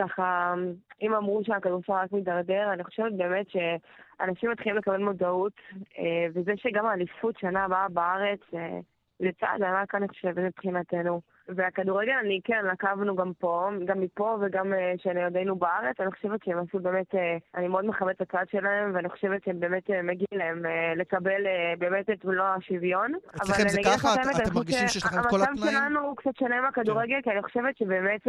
ככה, 0.00 0.54
אם 1.02 1.14
אמרו 1.14 1.44
שהכדורסל 1.44 1.92
רק 1.92 2.12
מידרדר, 2.12 2.72
אני 2.72 2.84
חושבת 2.84 3.12
באמת 3.12 3.46
שאנשים 3.50 4.50
מתחילים 4.50 4.76
לקבל 4.76 4.98
מודעות, 4.98 5.52
אה, 5.98 6.26
וזה 6.34 6.52
שגם 6.56 6.86
האליפות 6.86 7.38
שנה 7.38 7.64
הבאה 7.64 7.88
בארץ, 7.88 8.40
אה, 8.54 8.78
זה 9.20 9.28
צעד 9.40 9.62
ענק, 9.62 9.94
אני 9.94 10.08
חושבת, 10.08 10.36
מבחינתנו. 10.36 11.20
והכדורגל, 11.56 12.12
אני 12.24 12.40
כן, 12.44 12.64
עקבנו 12.72 13.16
גם 13.16 13.32
פה, 13.38 13.68
גם 13.84 14.00
מפה 14.00 14.36
וגם 14.40 14.72
uh, 14.72 15.02
שלידינו 15.02 15.56
בארץ. 15.56 16.00
אני 16.00 16.10
חושבת 16.10 16.44
שהם 16.44 16.58
עשו 16.58 16.78
באמת, 16.78 17.14
uh, 17.14 17.18
אני 17.54 17.68
מאוד 17.68 17.84
מכבדת 17.84 18.22
את 18.22 18.34
הצד 18.34 18.44
שלהם, 18.50 18.94
ואני 18.94 19.08
חושבת 19.08 19.44
שהם 19.44 19.60
באמת 19.60 19.90
uh, 19.90 19.92
מגיע 20.02 20.26
להם 20.32 20.62
לקבל 20.96 21.42
באמת 21.78 22.10
את 22.10 22.24
מלוא 22.24 22.44
השוויון. 22.44 23.12
אצלכם 23.36 23.68
זה 23.68 23.80
ככה? 23.84 24.14
את, 24.14 24.18
אתם 24.36 24.54
מרגישים 24.54 24.88
שיש 24.88 25.04
לכם 25.04 25.18
את 25.20 25.26
כל 25.30 25.42
התנאים? 25.42 25.58
המצב 25.58 25.70
שלנו 25.70 26.00
הוא 26.00 26.16
קצת 26.16 26.36
שונה 26.38 26.60
מהכדורגל, 26.60 27.14
כן. 27.14 27.22
כי 27.22 27.30
אני 27.30 27.42
חושבת 27.42 27.76
שבאמת 27.76 28.20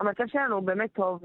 המצב 0.00 0.24
שלנו 0.26 0.54
הוא 0.54 0.62
באמת 0.62 0.92
טוב, 0.92 1.22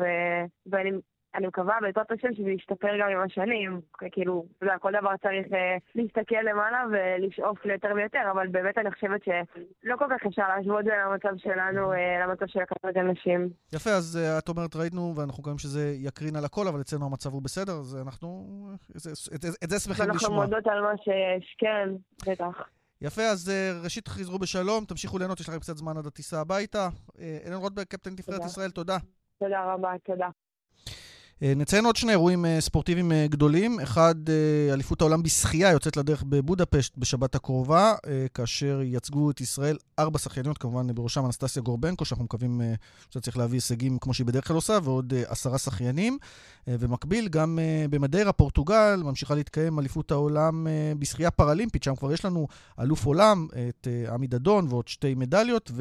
ואני 0.65 0.91
אני 1.35 1.47
מקווה 1.47 1.75
בעזרת 1.81 2.11
השם 2.11 2.33
שזה 2.33 2.49
ישתפר 2.49 2.97
גם 2.99 3.09
עם 3.09 3.21
השנים. 3.21 3.81
כאילו, 4.11 4.45
אתה 4.57 4.65
יודע, 4.65 4.77
כל 4.77 4.91
דבר 4.99 5.17
צריך 5.21 5.53
אה, 5.53 5.77
להסתכל 5.95 6.41
למעלה 6.49 6.83
ולשאוף 6.91 7.65
ליותר 7.65 7.89
ויותר, 7.95 8.31
אבל 8.31 8.47
באמת 8.47 8.77
אני 8.77 8.91
חושבת 8.91 9.21
שלא 9.23 9.95
כל 9.97 10.05
כך 10.09 10.25
אפשר 10.27 10.47
להשוות 10.47 10.85
בין 10.85 10.99
המצב 10.99 11.37
שלנו 11.37 11.93
אה, 11.93 12.25
למצב 12.27 12.45
של 12.47 12.59
הכדורגל 12.59 13.01
נשים. 13.01 13.49
יפה, 13.73 13.89
אז 13.89 14.19
אה, 14.21 14.37
את 14.37 14.49
אומרת, 14.49 14.75
ראינו, 14.75 15.13
ואנחנו 15.15 15.41
מקווים 15.41 15.57
שזה 15.57 15.93
יקרין 15.97 16.35
על 16.35 16.45
הכל, 16.45 16.67
אבל 16.67 16.81
אצלנו 16.81 17.05
המצב 17.05 17.29
הוא 17.29 17.41
בסדר, 17.41 17.73
אז 17.73 17.97
אנחנו... 18.05 18.27
את, 18.91 18.95
את, 19.35 19.45
את 19.63 19.69
זה 19.69 19.79
שמחים 19.79 20.09
לשמוע. 20.09 20.39
ואנחנו 20.39 20.55
מודות 20.55 20.67
על 20.67 20.81
מה 20.81 20.97
שיש, 21.03 21.55
כן, 21.57 21.89
בטח. 22.27 22.69
יפה, 23.01 23.21
אז 23.21 23.51
ראשית 23.83 24.07
חזרו 24.07 24.39
בשלום, 24.39 24.85
תמשיכו 24.85 25.17
ליהנות, 25.17 25.39
יש 25.39 25.49
לכם 25.49 25.59
קצת 25.59 25.77
זמן 25.77 25.97
עד 25.97 26.05
הטיסה 26.05 26.41
הביתה. 26.41 26.89
אלן 27.45 27.55
רוטברג, 27.55 27.85
קפטן 27.85 28.11
נבחרת 28.11 28.45
ישראל, 28.45 28.69
תודה. 28.69 28.97
תודה 29.39 29.73
רבה, 29.73 29.91
תודה. 30.05 30.27
אה, 31.43 31.53
נציין 31.55 31.85
עוד 31.85 31.95
שני 31.95 32.11
אירועים 32.11 32.45
אה, 32.45 32.61
ספורטיביים 32.61 33.11
אה, 33.11 33.27
גדולים. 33.29 33.79
אחד, 33.79 34.15
אליפות 34.73 35.01
העולם 35.01 35.23
בשחייה 35.23 35.71
יוצאת 35.71 35.97
לדרך 35.97 36.23
בבודפשט 36.23 36.97
בשבת 36.97 37.35
הקרובה, 37.35 37.93
כאשר 38.33 38.81
ייצגו 38.83 39.31
את 39.31 39.41
ישראל 39.41 39.77
ארבע 39.99 40.19
שחייניות, 40.19 40.57
כמובן 40.57 40.95
בראשם 40.95 41.25
אנסטסיה 41.25 41.61
גורבנקו, 41.61 42.05
שאנחנו 42.05 42.25
מקווים 42.25 42.61
שאתה 43.09 43.19
צריך 43.19 43.37
להביא 43.37 43.57
הישגים 43.57 43.99
כמו 43.99 44.13
שהיא 44.13 44.27
בדרך 44.27 44.47
כלל 44.47 44.55
עושה, 44.55 44.77
ועוד 44.83 45.13
עשרה 45.27 45.57
שחיינים. 45.57 46.17
ובמקביל, 46.67 47.27
גם 47.27 47.59
במדיירה, 47.89 48.31
פורטוגל, 48.31 49.01
ממשיכה 49.03 49.35
להתקיים 49.35 49.79
אליפות 49.79 50.11
העולם 50.11 50.67
בשחייה 50.99 51.31
פראלימפית, 51.31 51.83
שם 51.83 51.95
כבר 51.95 52.13
יש 52.13 52.25
לנו 52.25 52.47
אלוף 52.79 53.05
עולם, 53.05 53.47
את 53.69 53.87
עמי 54.13 54.27
דדון 54.27 54.67
ועוד 54.69 54.87
שתי 54.87 55.15
מדליות, 55.15 55.71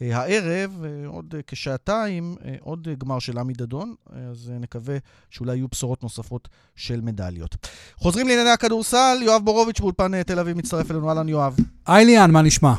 והערב, 0.00 0.84
עוד 1.06 1.34
כשעתיים, 1.46 2.36
עוד 2.60 2.88
גמר 2.98 3.18
של 3.18 3.38
עמי 3.38 3.52
דדון, 3.52 3.94
אז 4.06 4.52
נקווה 4.60 4.97
שאולי 5.30 5.56
יהיו 5.56 5.68
בשורות 5.68 6.02
נוספות 6.02 6.48
של 6.76 7.00
מדליות. 7.00 7.56
חוזרים 7.96 8.28
לענייני 8.28 8.50
הכדורסל, 8.50 9.18
יואב 9.22 9.44
בורוביץ' 9.44 9.80
באולפן 9.80 10.14
אה, 10.14 10.24
תל 10.24 10.38
אביב 10.38 10.56
מצטרף 10.56 10.90
אלינו, 10.90 11.08
אהלן 11.08 11.28
יואב. 11.28 11.56
היי 11.86 12.04
ליאן, 12.04 12.30
מה 12.30 12.42
נשמע? 12.42 12.72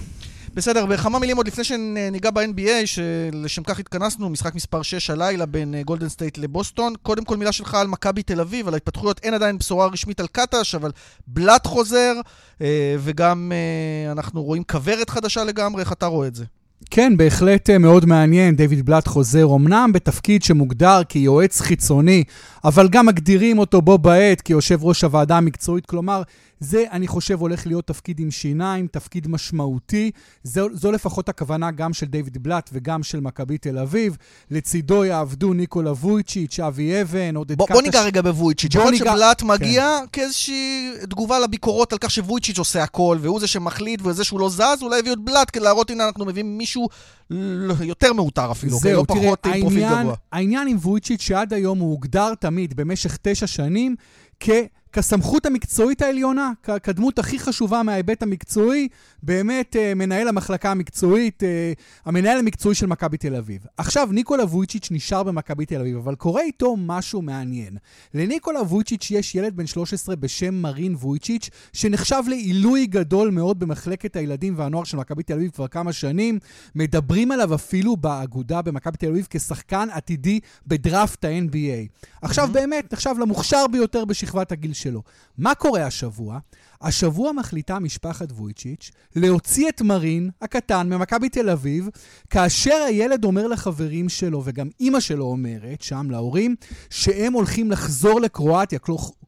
בסדר, 0.53 0.85
בכמה 0.85 1.19
מילים 1.19 1.37
עוד 1.37 1.47
לפני 1.47 1.63
שניגע 1.63 2.31
ב-NBA, 2.31 2.85
שלשם 2.85 3.63
כך 3.63 3.79
התכנסנו, 3.79 4.29
משחק 4.29 4.55
מספר 4.55 4.81
6 4.81 5.09
הלילה 5.09 5.45
בין 5.45 5.75
גולדן 5.85 6.05
אה, 6.05 6.09
סטייט 6.09 6.37
לבוסטון. 6.37 6.93
קודם 7.01 7.25
כל 7.25 7.37
מילה 7.37 7.51
שלך 7.51 7.73
על 7.73 7.87
מכבי 7.87 8.23
תל 8.23 8.41
אביב, 8.41 8.67
על 8.67 8.73
ההתפתחויות, 8.73 9.19
אין 9.23 9.33
עדיין 9.33 9.57
בשורה 9.57 9.87
רשמית 9.87 10.19
על 10.19 10.27
קטש, 10.27 10.75
אבל 10.75 10.91
בלאט 11.27 11.67
חוזר, 11.67 12.13
אה, 12.61 12.95
וגם 12.99 13.51
אנחנו 14.11 14.43
רואים 14.43 14.63
כוורת 14.63 15.09
חדשה 15.09 15.43
לגמרי, 15.43 15.81
איך 15.81 15.91
אתה 15.91 16.05
רואה 16.05 16.27
את 16.27 16.35
זה? 16.35 16.45
כן, 16.91 17.17
בהחלט 17.17 17.69
אה, 17.69 17.77
מאוד 17.77 18.05
מעניין. 18.05 18.55
דיוויד 18.55 18.85
בלאט 18.85 19.07
חוזר 19.07 19.47
אמנם 19.55 19.91
בתפקיד 19.93 20.43
שמוגדר 20.43 21.01
כיועץ 21.09 21.61
חיצוני, 21.61 22.23
אבל 22.63 22.87
גם 22.87 23.05
מגדירים 23.05 23.59
אותו 23.59 23.81
בו 23.81 23.97
בעת 23.97 24.41
כיושב 24.41 24.83
ראש 24.83 25.03
הוועדה 25.03 25.37
המקצועית. 25.37 25.85
כלומר, 25.85 26.21
זה, 26.59 26.83
אני 26.91 27.07
חושב, 27.07 27.39
הולך 27.39 27.67
להיות 27.67 27.87
תפקיד 27.87 28.19
עם 28.19 28.31
שיניים, 28.31 28.87
תפקיד 28.87 29.27
משמעותי. 29.27 30.11
זו, 30.43 30.67
זו 30.73 30.91
לפחות 30.91 31.29
הכוונה 31.29 31.71
גם 31.71 31.93
של 31.93 32.05
דיוויד 32.05 32.43
בלאט 32.43 32.69
וגם 32.73 33.03
של 33.03 33.19
מכבי 33.19 33.57
תל 33.57 33.77
אביב. 33.77 34.17
לצידו 34.51 35.05
יעבדו 35.05 35.53
ניקולה 35.53 35.91
וויצ'יץ', 35.91 36.59
אבי 36.59 37.01
אבן, 37.01 37.35
עודד 37.35 37.55
קטש. 37.61 37.71
בוא 37.71 37.81
ניגע 37.81 38.03
רגע 38.03 38.21
בוויצ'יץ'. 38.21 38.75
יכול 38.75 38.91
להיות 38.91 39.07
שבלאט 39.07 39.43
מגיע 39.43 39.99
כן. 39.99 40.05
כאיזושהי 40.11 40.91
תגובה 41.09 41.39
לביקורות 41.39 41.93
על 41.93 41.99
כך 41.99 42.11
שוויצ'יץ' 42.11 42.59
עושה 42.59 42.83
הכל, 42.83 43.17
והוא 43.21 43.39
זה 43.39 43.47
שמחליט, 43.47 44.01
וזה 44.03 44.23
שהוא 44.23 44.39
לא 44.39 44.49
זז, 44.49 44.81
אולי 44.81 44.99
הביאו 44.99 45.13
את 45.13 45.19
בלאט 45.19 45.49
כדי 45.53 45.63
להראות, 45.63 45.89
הנה, 45.89 46.07
אנחנו 46.07 46.25
מביאים 46.25 46.57
מישהו 46.57 46.89
יותר 47.81 48.13
מעוטר 48.13 48.51
אפילו, 48.51 48.77
זהו, 48.77 49.01
לא 49.01 49.05
תראה, 49.07 49.19
פחות 49.19 49.45
העניין, 49.45 49.61
פרופיל 49.61 49.89
גבוה. 49.89 50.15
העניין 50.31 50.67
עם 50.67 50.77
וויצ'יץ' 50.77 51.21
שעד 51.21 51.53
היום 51.53 51.79
הוא 51.79 51.91
הוגדר 51.91 52.33
תמיד 52.35 52.73
במשך 52.73 53.17
תשע 53.21 53.47
שנים 53.47 53.95
כ... 54.39 54.49
כסמכות 54.93 55.45
המקצועית 55.45 56.01
העליונה, 56.01 56.51
כדמות 56.83 57.19
הכי 57.19 57.39
חשובה 57.39 57.83
מההיבט 57.83 58.23
המקצועי, 58.23 58.87
באמת 59.23 59.75
uh, 59.75 59.95
מנהל 59.95 60.27
המחלקה 60.27 60.71
המקצועית, 60.71 61.43
uh, 61.43 61.45
המנהל 62.05 62.39
המקצועי 62.39 62.75
של 62.75 62.85
מכבי 62.85 63.17
תל 63.17 63.35
אביב. 63.35 63.65
עכשיו, 63.77 64.09
ניקולה 64.11 64.43
וויצ'יץ' 64.43 64.87
נשאר 64.91 65.23
במכבי 65.23 65.65
תל 65.65 65.79
אביב, 65.79 65.97
אבל 65.97 66.15
קורה 66.15 66.41
איתו 66.41 66.75
משהו 66.77 67.21
מעניין. 67.21 67.77
לניקולה 68.13 68.61
וויצ'יץ' 68.61 69.11
יש 69.11 69.35
ילד 69.35 69.55
בן 69.55 69.67
13 69.67 70.15
בשם 70.15 70.53
מרין 70.53 70.95
וויצ'יץ', 70.95 71.49
שנחשב 71.73 72.23
לעילוי 72.27 72.85
גדול 72.85 73.29
מאוד 73.29 73.59
במחלקת 73.59 74.15
הילדים 74.15 74.53
והנוער 74.57 74.83
של 74.83 74.97
מכבי 74.97 75.23
תל 75.23 75.33
אביב 75.33 75.51
כבר 75.51 75.67
כמה 75.67 75.93
שנים. 75.93 76.39
מדברים 76.75 77.31
עליו 77.31 77.55
אפילו 77.55 77.97
באגודה 77.97 78.61
במכבי 78.61 78.97
תל 78.97 79.07
אביב 79.07 79.27
כשחקן 79.29 79.87
עתידי 79.91 80.39
בדראפט 80.67 81.25
ה-NBA. 81.25 82.07
עכשיו, 82.21 82.47
mm-hmm. 82.47 82.51
באמת, 82.51 82.93
נחשב 82.93 83.15
למוכשר 83.19 83.67
ביותר 83.71 84.05
בשכבת 84.05 84.51
הגיל 84.51 84.73
שלו. 84.73 85.01
מה 85.37 85.55
קורה 85.55 85.85
השבוע? 85.85 86.39
השבוע 86.81 87.31
מחליטה 87.31 87.79
משפחת 87.79 88.31
וויצ'יץ' 88.31 88.91
להוציא 89.15 89.69
את 89.69 89.81
מרין 89.81 90.29
הקטן 90.41 90.93
ממכבי 90.93 91.29
תל 91.29 91.49
אביב, 91.49 91.89
כאשר 92.29 92.83
הילד 92.87 93.23
אומר 93.23 93.47
לחברים 93.47 94.09
שלו, 94.09 94.41
וגם 94.45 94.69
אימא 94.79 94.99
שלו 94.99 95.25
אומרת, 95.25 95.81
שם 95.81 96.07
להורים, 96.11 96.55
שהם 96.89 97.33
הולכים 97.33 97.71
לחזור 97.71 98.21
לקרואטיה. 98.21 98.79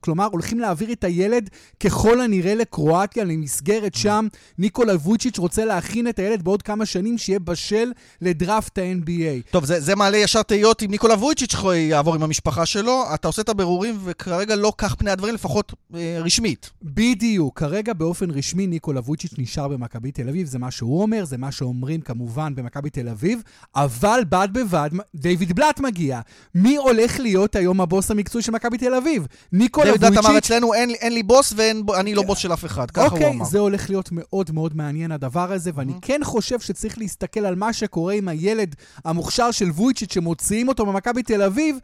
כלומר, 0.02 0.28
הולכים 0.32 0.60
להעביר 0.60 0.92
את 0.92 1.04
הילד 1.04 1.50
ככל 1.80 2.22
הנראה 2.22 2.56
לקרואטיה, 2.56 3.24
למסגרת 3.24 3.96
שם. 3.96 4.28
ניקולה 4.58 4.94
וויצ'יץ' 4.96 5.38
רוצה 5.38 5.66
להכין 5.66 6.08
את 6.08 6.20
הילד 6.20 6.44
בעוד 6.44 6.62
כמה 6.62 6.86
שנים, 6.86 7.18
שיהיה 7.18 7.40
בשל 7.40 7.92
לדראפט 8.22 8.78
ה-NBA. 8.78 9.52
טוב, 9.52 9.66
זה, 9.66 9.80
זה 9.80 9.96
מעלה 9.96 10.18
ישר 10.18 10.44
תהיות 10.44 10.84
אם 10.84 10.92
ניקולה 10.92 11.14
וויצ'יץ' 11.14 11.56
יעבור 11.76 12.16
עם 12.16 12.24
המשפחה 12.24 12.66
שלו. 12.66 13.04
אתה 13.14 13.28
עושה 13.28 13.42
את 13.42 13.50
הבירורים, 13.50 13.98
וכרגע 14.04 14.56
לא 14.56 14.74
כך 14.78 14.96
פני 14.96 15.12
הדברים, 15.12 15.36
לפחות 15.36 15.74
אה, 15.96 16.20
רשמית. 16.24 16.70
בדיוק. 16.84 17.60
כרגע 17.60 17.94
באופן 17.94 18.32
רשמי 18.32 18.68
ניקולה 18.68 19.00
וויצ'יץ' 19.00 19.34
נשאר 19.38 19.68
במכבי 19.68 20.12
תל 20.12 20.30
אביב, 20.30 20.48
זה 20.48 20.60
מה 20.60 20.72
שהוא 20.72 21.02
אומר, 21.02 21.26
זה 21.26 21.38
מה 21.38 21.52
שאומרים 21.52 22.02
כמובן 22.02 22.56
במכבי 22.56 22.90
תל 22.90 23.10
אביב, 23.10 23.42
אבל 23.76 24.22
בד 24.30 24.48
בבד, 24.52 24.90
דיוויד 25.16 25.54
בלאט 25.54 25.80
מגיע. 25.80 26.22
מי 26.56 26.76
הולך 26.76 27.20
להיות 27.20 27.56
היום 27.56 27.82
הבוס 27.82 28.12
המקצועי 28.12 28.44
של 28.44 28.52
מכבי 28.52 28.78
תל 28.78 28.94
אביב? 28.94 29.28
ניקולה 29.52 29.91
בלאט 29.98 30.26
אמר 30.26 30.38
אצלנו, 30.38 30.74
אין, 30.74 30.90
אין 30.90 31.14
לי 31.14 31.24
בוס 31.24 31.54
ואני 31.88 32.16
לא 32.16 32.24
בוס 32.24 32.38
של 32.38 32.54
אף 32.54 32.66
אחד, 32.66 32.92
ככה 32.92 33.06
אוקיי, 33.06 33.26
הוא 33.26 33.36
אמר. 33.36 33.46
זה 33.46 33.60
הולך 33.60 33.90
להיות 33.90 34.10
מאוד 34.12 34.52
מאוד 34.52 34.76
מעניין 34.76 35.12
הדבר 35.12 35.52
הזה, 35.52 35.72
ואני 35.76 35.94
mm-hmm. 35.94 36.02
כן 36.02 36.22
חושב 36.24 36.60
שצריך 36.60 36.98
להסתכל 36.98 37.46
על 37.46 37.56
מה 37.56 37.74
שקורה 37.74 38.14
עם 38.14 38.28
הילד 38.28 38.76
המוכשר 39.06 39.52
של 39.52 39.70
וויצ'יץ' 39.70 40.14
שמוציאים 40.14 40.68
אותו 40.68 40.86
ממכבי 40.86 41.24
תל 41.24 41.42
אביב. 41.42 41.78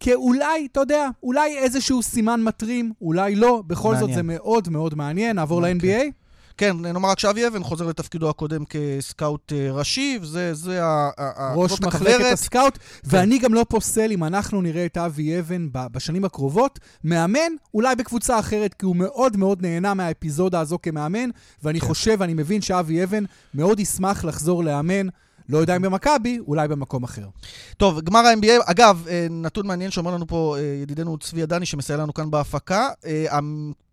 כאולי, 0.00 0.68
אתה 0.72 0.80
יודע, 0.80 1.08
אולי 1.22 1.58
איזשהו 1.58 2.02
סימן 2.02 2.42
מטרים, 2.42 2.92
אולי 3.02 3.34
לא. 3.34 3.62
בכל 3.66 3.88
מעניין. 3.92 4.06
זאת 4.06 4.14
זה 4.14 4.22
מאוד 4.22 4.68
מאוד 4.68 4.94
מעניין. 4.94 5.36
נעבור 5.36 5.64
okay. 5.64 5.74
אוקיי. 5.74 6.04
ל-NBA? 6.04 6.27
כן, 6.58 6.76
נאמר 6.80 7.08
רק 7.08 7.18
שאבי 7.18 7.46
אבן 7.46 7.62
חוזר 7.62 7.86
לתפקידו 7.86 8.30
הקודם 8.30 8.64
כסקאוט 8.64 9.52
אה, 9.52 9.72
ראשי, 9.72 10.18
וזה 10.22 10.54
זה 10.54 10.84
ה... 10.84 11.10
ראש 11.54 11.80
מחלקת 11.80 12.32
הסקאוט, 12.32 12.78
כן. 12.78 12.82
ואני 13.04 13.38
גם 13.38 13.54
לא 13.54 13.66
פוסל 13.68 14.12
אם 14.12 14.24
אנחנו 14.24 14.62
נראה 14.62 14.86
את 14.86 14.96
אבי 14.96 15.38
אבן 15.38 15.68
בשנים 15.72 16.24
הקרובות, 16.24 16.78
מאמן, 17.04 17.52
אולי 17.74 17.96
בקבוצה 17.96 18.38
אחרת, 18.38 18.74
כי 18.74 18.86
הוא 18.86 18.96
מאוד 18.96 19.36
מאוד 19.36 19.62
נהנה 19.62 19.94
מהאפיזודה 19.94 20.60
הזו 20.60 20.78
כמאמן, 20.82 21.30
ואני 21.62 21.80
כן. 21.80 21.86
חושב, 21.86 22.22
אני 22.22 22.34
מבין 22.34 22.60
שאבי 22.60 23.04
אבן 23.04 23.24
מאוד 23.54 23.80
ישמח 23.80 24.24
לחזור 24.24 24.64
לאמן 24.64 25.08
לא 25.48 25.58
יודע 25.58 25.76
אם 25.76 25.82
במכבי, 25.82 26.38
אולי 26.46 26.68
במקום 26.68 27.04
אחר. 27.04 27.26
טוב, 27.76 28.00
גמר 28.00 28.18
ה-NBA, 28.18 28.70
אגב, 28.70 29.04
אה, 29.08 29.26
נתון 29.30 29.66
מעניין 29.66 29.90
שאומר 29.90 30.14
לנו 30.14 30.26
פה 30.26 30.56
אה, 30.58 30.62
ידידנו 30.82 31.18
צבי 31.18 31.42
עדני, 31.42 31.66
שמסייע 31.66 31.98
לנו 31.98 32.14
כאן 32.14 32.30
בהפקה. 32.30 32.88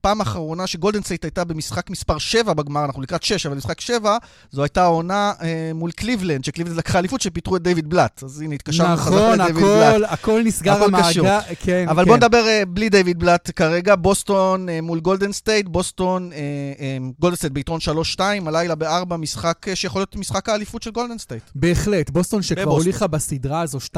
הפעם 0.06 0.20
האחרונה 0.20 0.68
שגולדן 0.68 1.01
סטייט 1.01 1.24
הייתה 1.24 1.44
במשחק 1.44 1.90
מספר 1.90 2.18
7 2.18 2.54
בגמר, 2.54 2.86
אנחנו 2.86 3.02
לקראת 3.02 3.24
6, 3.24 3.46
אבל 3.46 3.56
משחק 3.56 3.82
7, 3.82 4.18
זו 4.52 4.64
הייתה 4.64 4.84
העונה 4.84 5.34
אה, 5.42 5.72
מול 5.74 5.92
קליבלנד, 5.92 6.44
שקליבלנד 6.44 6.78
לקחה 6.78 7.00
אליפות, 7.00 7.22
שפיטרו 7.22 7.56
את 7.56 7.62
דיוויד 7.62 7.90
בלאט. 7.90 8.24
אז 8.24 8.42
הנה, 8.42 8.56
התקשרנו 8.56 8.94
נכון, 8.94 9.14
חזרה 9.14 9.36
לדיוויד 9.36 9.66
בלאט. 9.66 9.96
הכל, 9.96 10.04
הכל 10.04 10.42
נסגר. 10.44 10.84
המעגל. 10.84 11.40
כן, 11.60 11.86
אבל 11.90 12.04
כן. 12.04 12.10
בוא 12.10 12.18
נדבר 12.18 12.48
אה, 12.48 12.64
בלי 12.68 12.90
דיוויד 12.90 13.20
בלאט 13.20 13.52
כרגע. 13.56 13.96
בוסטון 13.96 14.70
אה, 14.70 14.82
מול 14.82 15.00
גולדן 15.00 15.32
סטייט, 15.32 15.68
בוסטון, 15.68 16.32
אה, 16.34 16.38
אה, 16.80 16.98
גולדן 17.20 17.36
סטייט 17.36 17.54
ביתרון 17.54 17.80
3-2, 18.18 18.20
הלילה 18.46 18.76
בארבע, 18.76 19.18
משחק 19.18 19.66
אה, 19.68 19.76
שיכול 19.76 20.02
להיות 20.02 20.16
משחק 20.16 20.50
האליפות 20.50 20.84
של 20.84 20.92
גולדן 20.92 21.18
סטייט. 21.18 21.44
בהחלט, 21.56 22.10
בוסטון 22.10 22.42
שכבר 22.42 22.62
בבוסטון. 22.62 22.82
הוליכה 22.82 23.08
בסדרה 23.08 23.62
הזו 23.62 23.78
2-1, 23.78 23.98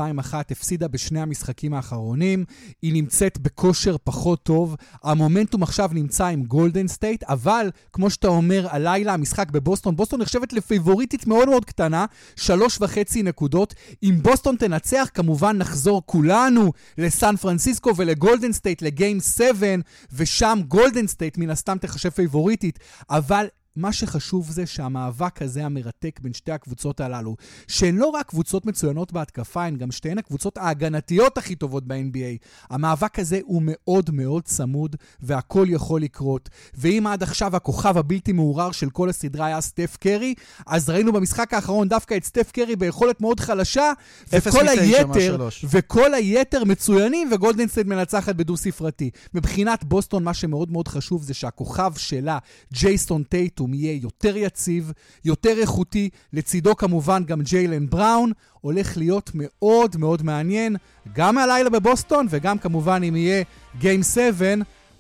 הפסידה 0.52 0.88
בשני 0.88 1.22
המשחקים 1.22 1.74
האחרונים, 1.74 2.46
היא 2.82 2.94
נמצאת 2.94 3.38
בכושר 3.38 3.96
פחות 4.04 4.44
טוב, 4.44 4.76
המומנטום 5.04 5.64
עכשיו 5.64 5.90
נמצא 5.98 6.26
עם 6.26 6.44
גולדן 6.44 6.88
סטייט, 6.88 7.24
אבל 7.24 7.70
כמו 7.94 8.10
שאתה 8.10 8.28
אומר, 8.28 8.68
הלילה 8.70 9.14
המשחק 9.14 9.52
בבוסטון, 9.52 9.96
בוסטון 9.96 10.22
נחשבת 10.22 10.54
לפייבוריטית 10.54 11.28
מאוד 11.28 11.50
מאוד 11.50 11.66
קטנה, 11.66 12.06
שלוש 12.36 12.78
וחצי 12.82 13.24
נקודות. 13.24 13.74
אם 14.04 14.16
בוסטון 14.22 14.56
תנצח, 14.56 15.10
כמובן 15.14 15.58
נחזור 15.58 16.02
כולנו 16.06 16.72
לסן 16.98 17.36
פרנסיסקו 17.36 17.96
ולגולדן 17.98 18.52
סטייט, 18.54 18.82
ל 18.82 18.89
game 18.89 19.20
7, 19.20 19.68
ושם 20.14 20.60
גולדן 20.68 21.08
סטייט 21.08 21.38
מן 21.38 21.50
הסתם 21.50 21.78
תחשב 21.78 22.10
פייבוריטית, 22.10 22.80
אבל 23.10 23.48
מה 23.78 23.94
שחשוב 23.94 24.52
זה 24.52 24.66
שהמאבק 24.66 25.42
הזה 25.42 25.66
המרתק 25.66 26.20
בין 26.24 26.34
שתי 26.34 26.52
הקבוצות 26.52 27.00
הללו, 27.00 27.36
שהן 27.68 27.96
לא 27.96 28.08
רק 28.08 28.28
קבוצות 28.30 28.66
מצוינות 28.66 29.14
בהתקפה, 29.14 29.66
הן 29.66 29.76
גם 29.76 29.92
שתיהן 29.92 30.18
הקבוצות 30.18 30.58
ההגנתיות 30.58 31.38
הכי 31.38 31.56
טובות 31.56 31.88
ב-NBA. 31.88 32.46
המאבק 32.70 33.20
הזה 33.20 33.40
הוא 33.44 33.62
מאוד 33.66 34.10
מאוד 34.12 34.44
צמוד, 34.44 34.96
והכל 35.20 35.66
יכול 35.70 36.02
לקרות. 36.02 36.50
ואם 36.74 37.08
עד 37.08 37.24
עכשיו 37.24 37.56
הכוכב 37.56 37.98
הבלתי 37.98 38.32
מעורער 38.32 38.72
של 38.72 38.90
כל 38.90 39.10
הסדרה 39.10 39.46
היה 39.46 39.62
סטף 39.62 39.98
קרי, 40.00 40.34
אז 40.68 40.90
ראינו 40.90 41.14
במשחק 41.14 41.54
האחרון 41.54 41.88
דווקא 41.88 42.18
את 42.18 42.24
סטף 42.24 42.52
קרי 42.52 42.76
ביכולת 42.76 43.22
מאוד 43.22 43.40
חלשה, 43.40 43.92
וכל 44.34 44.68
היתר. 44.68 45.48
וכל 45.70 46.14
היתר 46.14 46.64
מצוינים, 46.64 47.30
וגולדן 47.32 47.68
סטייט 47.68 47.88
מנצחת 47.88 48.36
בדו-ספרתי. 48.36 49.10
מבחינת 49.34 49.84
בוסטון, 49.84 50.24
מה 50.24 50.34
שמאוד 50.34 50.72
מאוד 50.72 50.88
חשוב 50.88 51.24
זה 51.24 51.34
שהכוכב 51.34 51.94
שלה, 51.98 52.38
ג'ייסון 52.74 53.24
טייטום, 53.24 53.67
יהיה 53.74 54.00
יותר 54.02 54.38
יציב, 54.38 54.92
יותר 55.26 55.60
איכותי, 55.60 56.10
לצידו 56.34 56.76
כמובן 56.76 57.24
גם 57.24 57.42
ג'יילן 57.42 57.90
בראון, 57.90 58.32
הולך 58.62 58.98
להיות 58.98 59.32
מאוד 59.34 59.98
מאוד 59.98 60.24
מעניין, 60.24 60.76
גם 61.14 61.38
הלילה 61.38 61.70
בבוסטון, 61.70 62.28
וגם 62.30 62.58
כמובן 62.58 63.02
אם 63.04 63.16
יהיה 63.16 63.44
game 63.80 64.04
7 64.04 64.46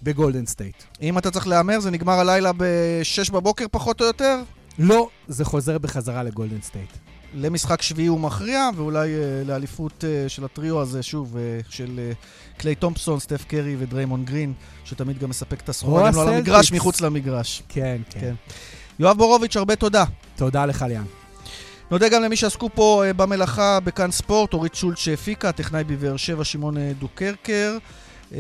בגולדן 0.03 0.45
סטייט. 0.45 0.84
אם 1.01 1.18
אתה 1.18 1.32
צריך 1.32 1.47
להמר, 1.47 1.80
זה 1.80 1.91
נגמר 1.91 2.13
הלילה 2.20 2.51
ב-6 2.53 3.32
בבוקר 3.34 3.65
פחות 3.72 4.01
או 4.01 4.05
יותר. 4.05 4.39
לא, 4.80 5.09
זה 5.28 5.45
חוזר 5.45 5.78
בחזרה 5.78 6.24
לגולדן 6.24 6.61
סטייט. 6.61 7.07
למשחק 7.34 7.82
שביעי 7.82 8.07
הוא 8.07 8.19
מכריע, 8.19 8.69
ואולי 8.75 9.09
uh, 9.09 9.47
לאליפות 9.47 10.03
uh, 10.03 10.30
של 10.30 10.45
הטריו 10.45 10.82
הזה, 10.82 11.03
שוב, 11.03 11.36
uh, 11.36 11.65
של 11.69 11.99
uh, 12.13 12.59
קליי 12.59 12.75
תומפסון, 12.75 13.19
סטף 13.19 13.45
קרי 13.45 13.75
ודריימון 13.80 14.25
גרין, 14.25 14.53
שתמיד 14.86 15.19
גם 15.19 15.30
מספק 15.30 15.61
את 15.61 15.69
הסחורה, 15.69 16.11
גם 16.11 16.15
לא 16.15 16.21
על. 16.21 16.34
המגרש, 16.34 16.71
מחוץ 16.71 17.01
למגרש. 17.01 17.63
כן, 17.69 18.01
כן. 18.09 18.19
כן. 18.19 18.34
יואב 18.99 19.17
בורוביץ', 19.17 19.57
הרבה 19.57 19.75
תודה. 19.75 20.03
תודה 20.36 20.65
לך, 20.65 20.86
ליאן. 20.88 21.05
נודה 21.91 22.09
גם 22.09 22.21
למי 22.21 22.36
שעסקו 22.36 22.69
פה 22.73 23.03
uh, 23.09 23.13
במלאכה 23.13 23.80
בכאן 23.80 24.11
ספורט, 24.11 24.53
אורית 24.53 24.75
שולט 24.75 24.97
שהפיקה, 24.97 25.51
טכנאי 25.51 25.84
בבאר 25.84 26.17
שבע, 26.17 26.43
שמעון 26.43 26.78
דוקרקר. 26.99 27.78
אה, 28.34 28.39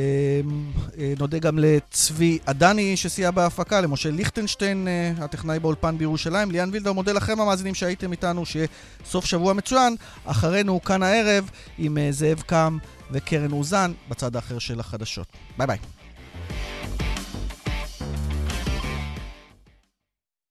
אה, 0.99 1.13
נודה 1.19 1.39
גם 1.39 1.59
לצבי 1.59 2.37
עדני 2.45 2.97
שסייע 2.97 3.31
בהפקה, 3.31 3.81
למשה 3.81 4.11
ליכטנשטיין, 4.11 4.87
אה, 4.87 5.11
הטכנאי 5.23 5.59
באולפן 5.59 5.97
בירושלים, 5.97 6.51
ליאן 6.51 6.69
וילדאו, 6.73 6.93
מודה 6.93 7.11
לכם 7.11 7.41
המאזינים 7.41 7.75
שהייתם 7.75 8.11
איתנו, 8.11 8.45
שיהיה 8.45 8.67
סוף 9.05 9.25
שבוע 9.25 9.53
מצוין. 9.53 9.95
אחרינו 10.25 10.81
כאן 10.81 11.03
הערב 11.03 11.49
עם 11.77 11.97
אה, 11.97 12.07
זאב 12.11 12.41
קם 12.45 12.77
וקרן 13.11 13.51
אוזן 13.51 13.91
בצד 14.09 14.35
האחר 14.35 14.59
של 14.59 14.79
החדשות. 14.79 15.27
ביי 15.57 15.67
ביי. 15.67 15.96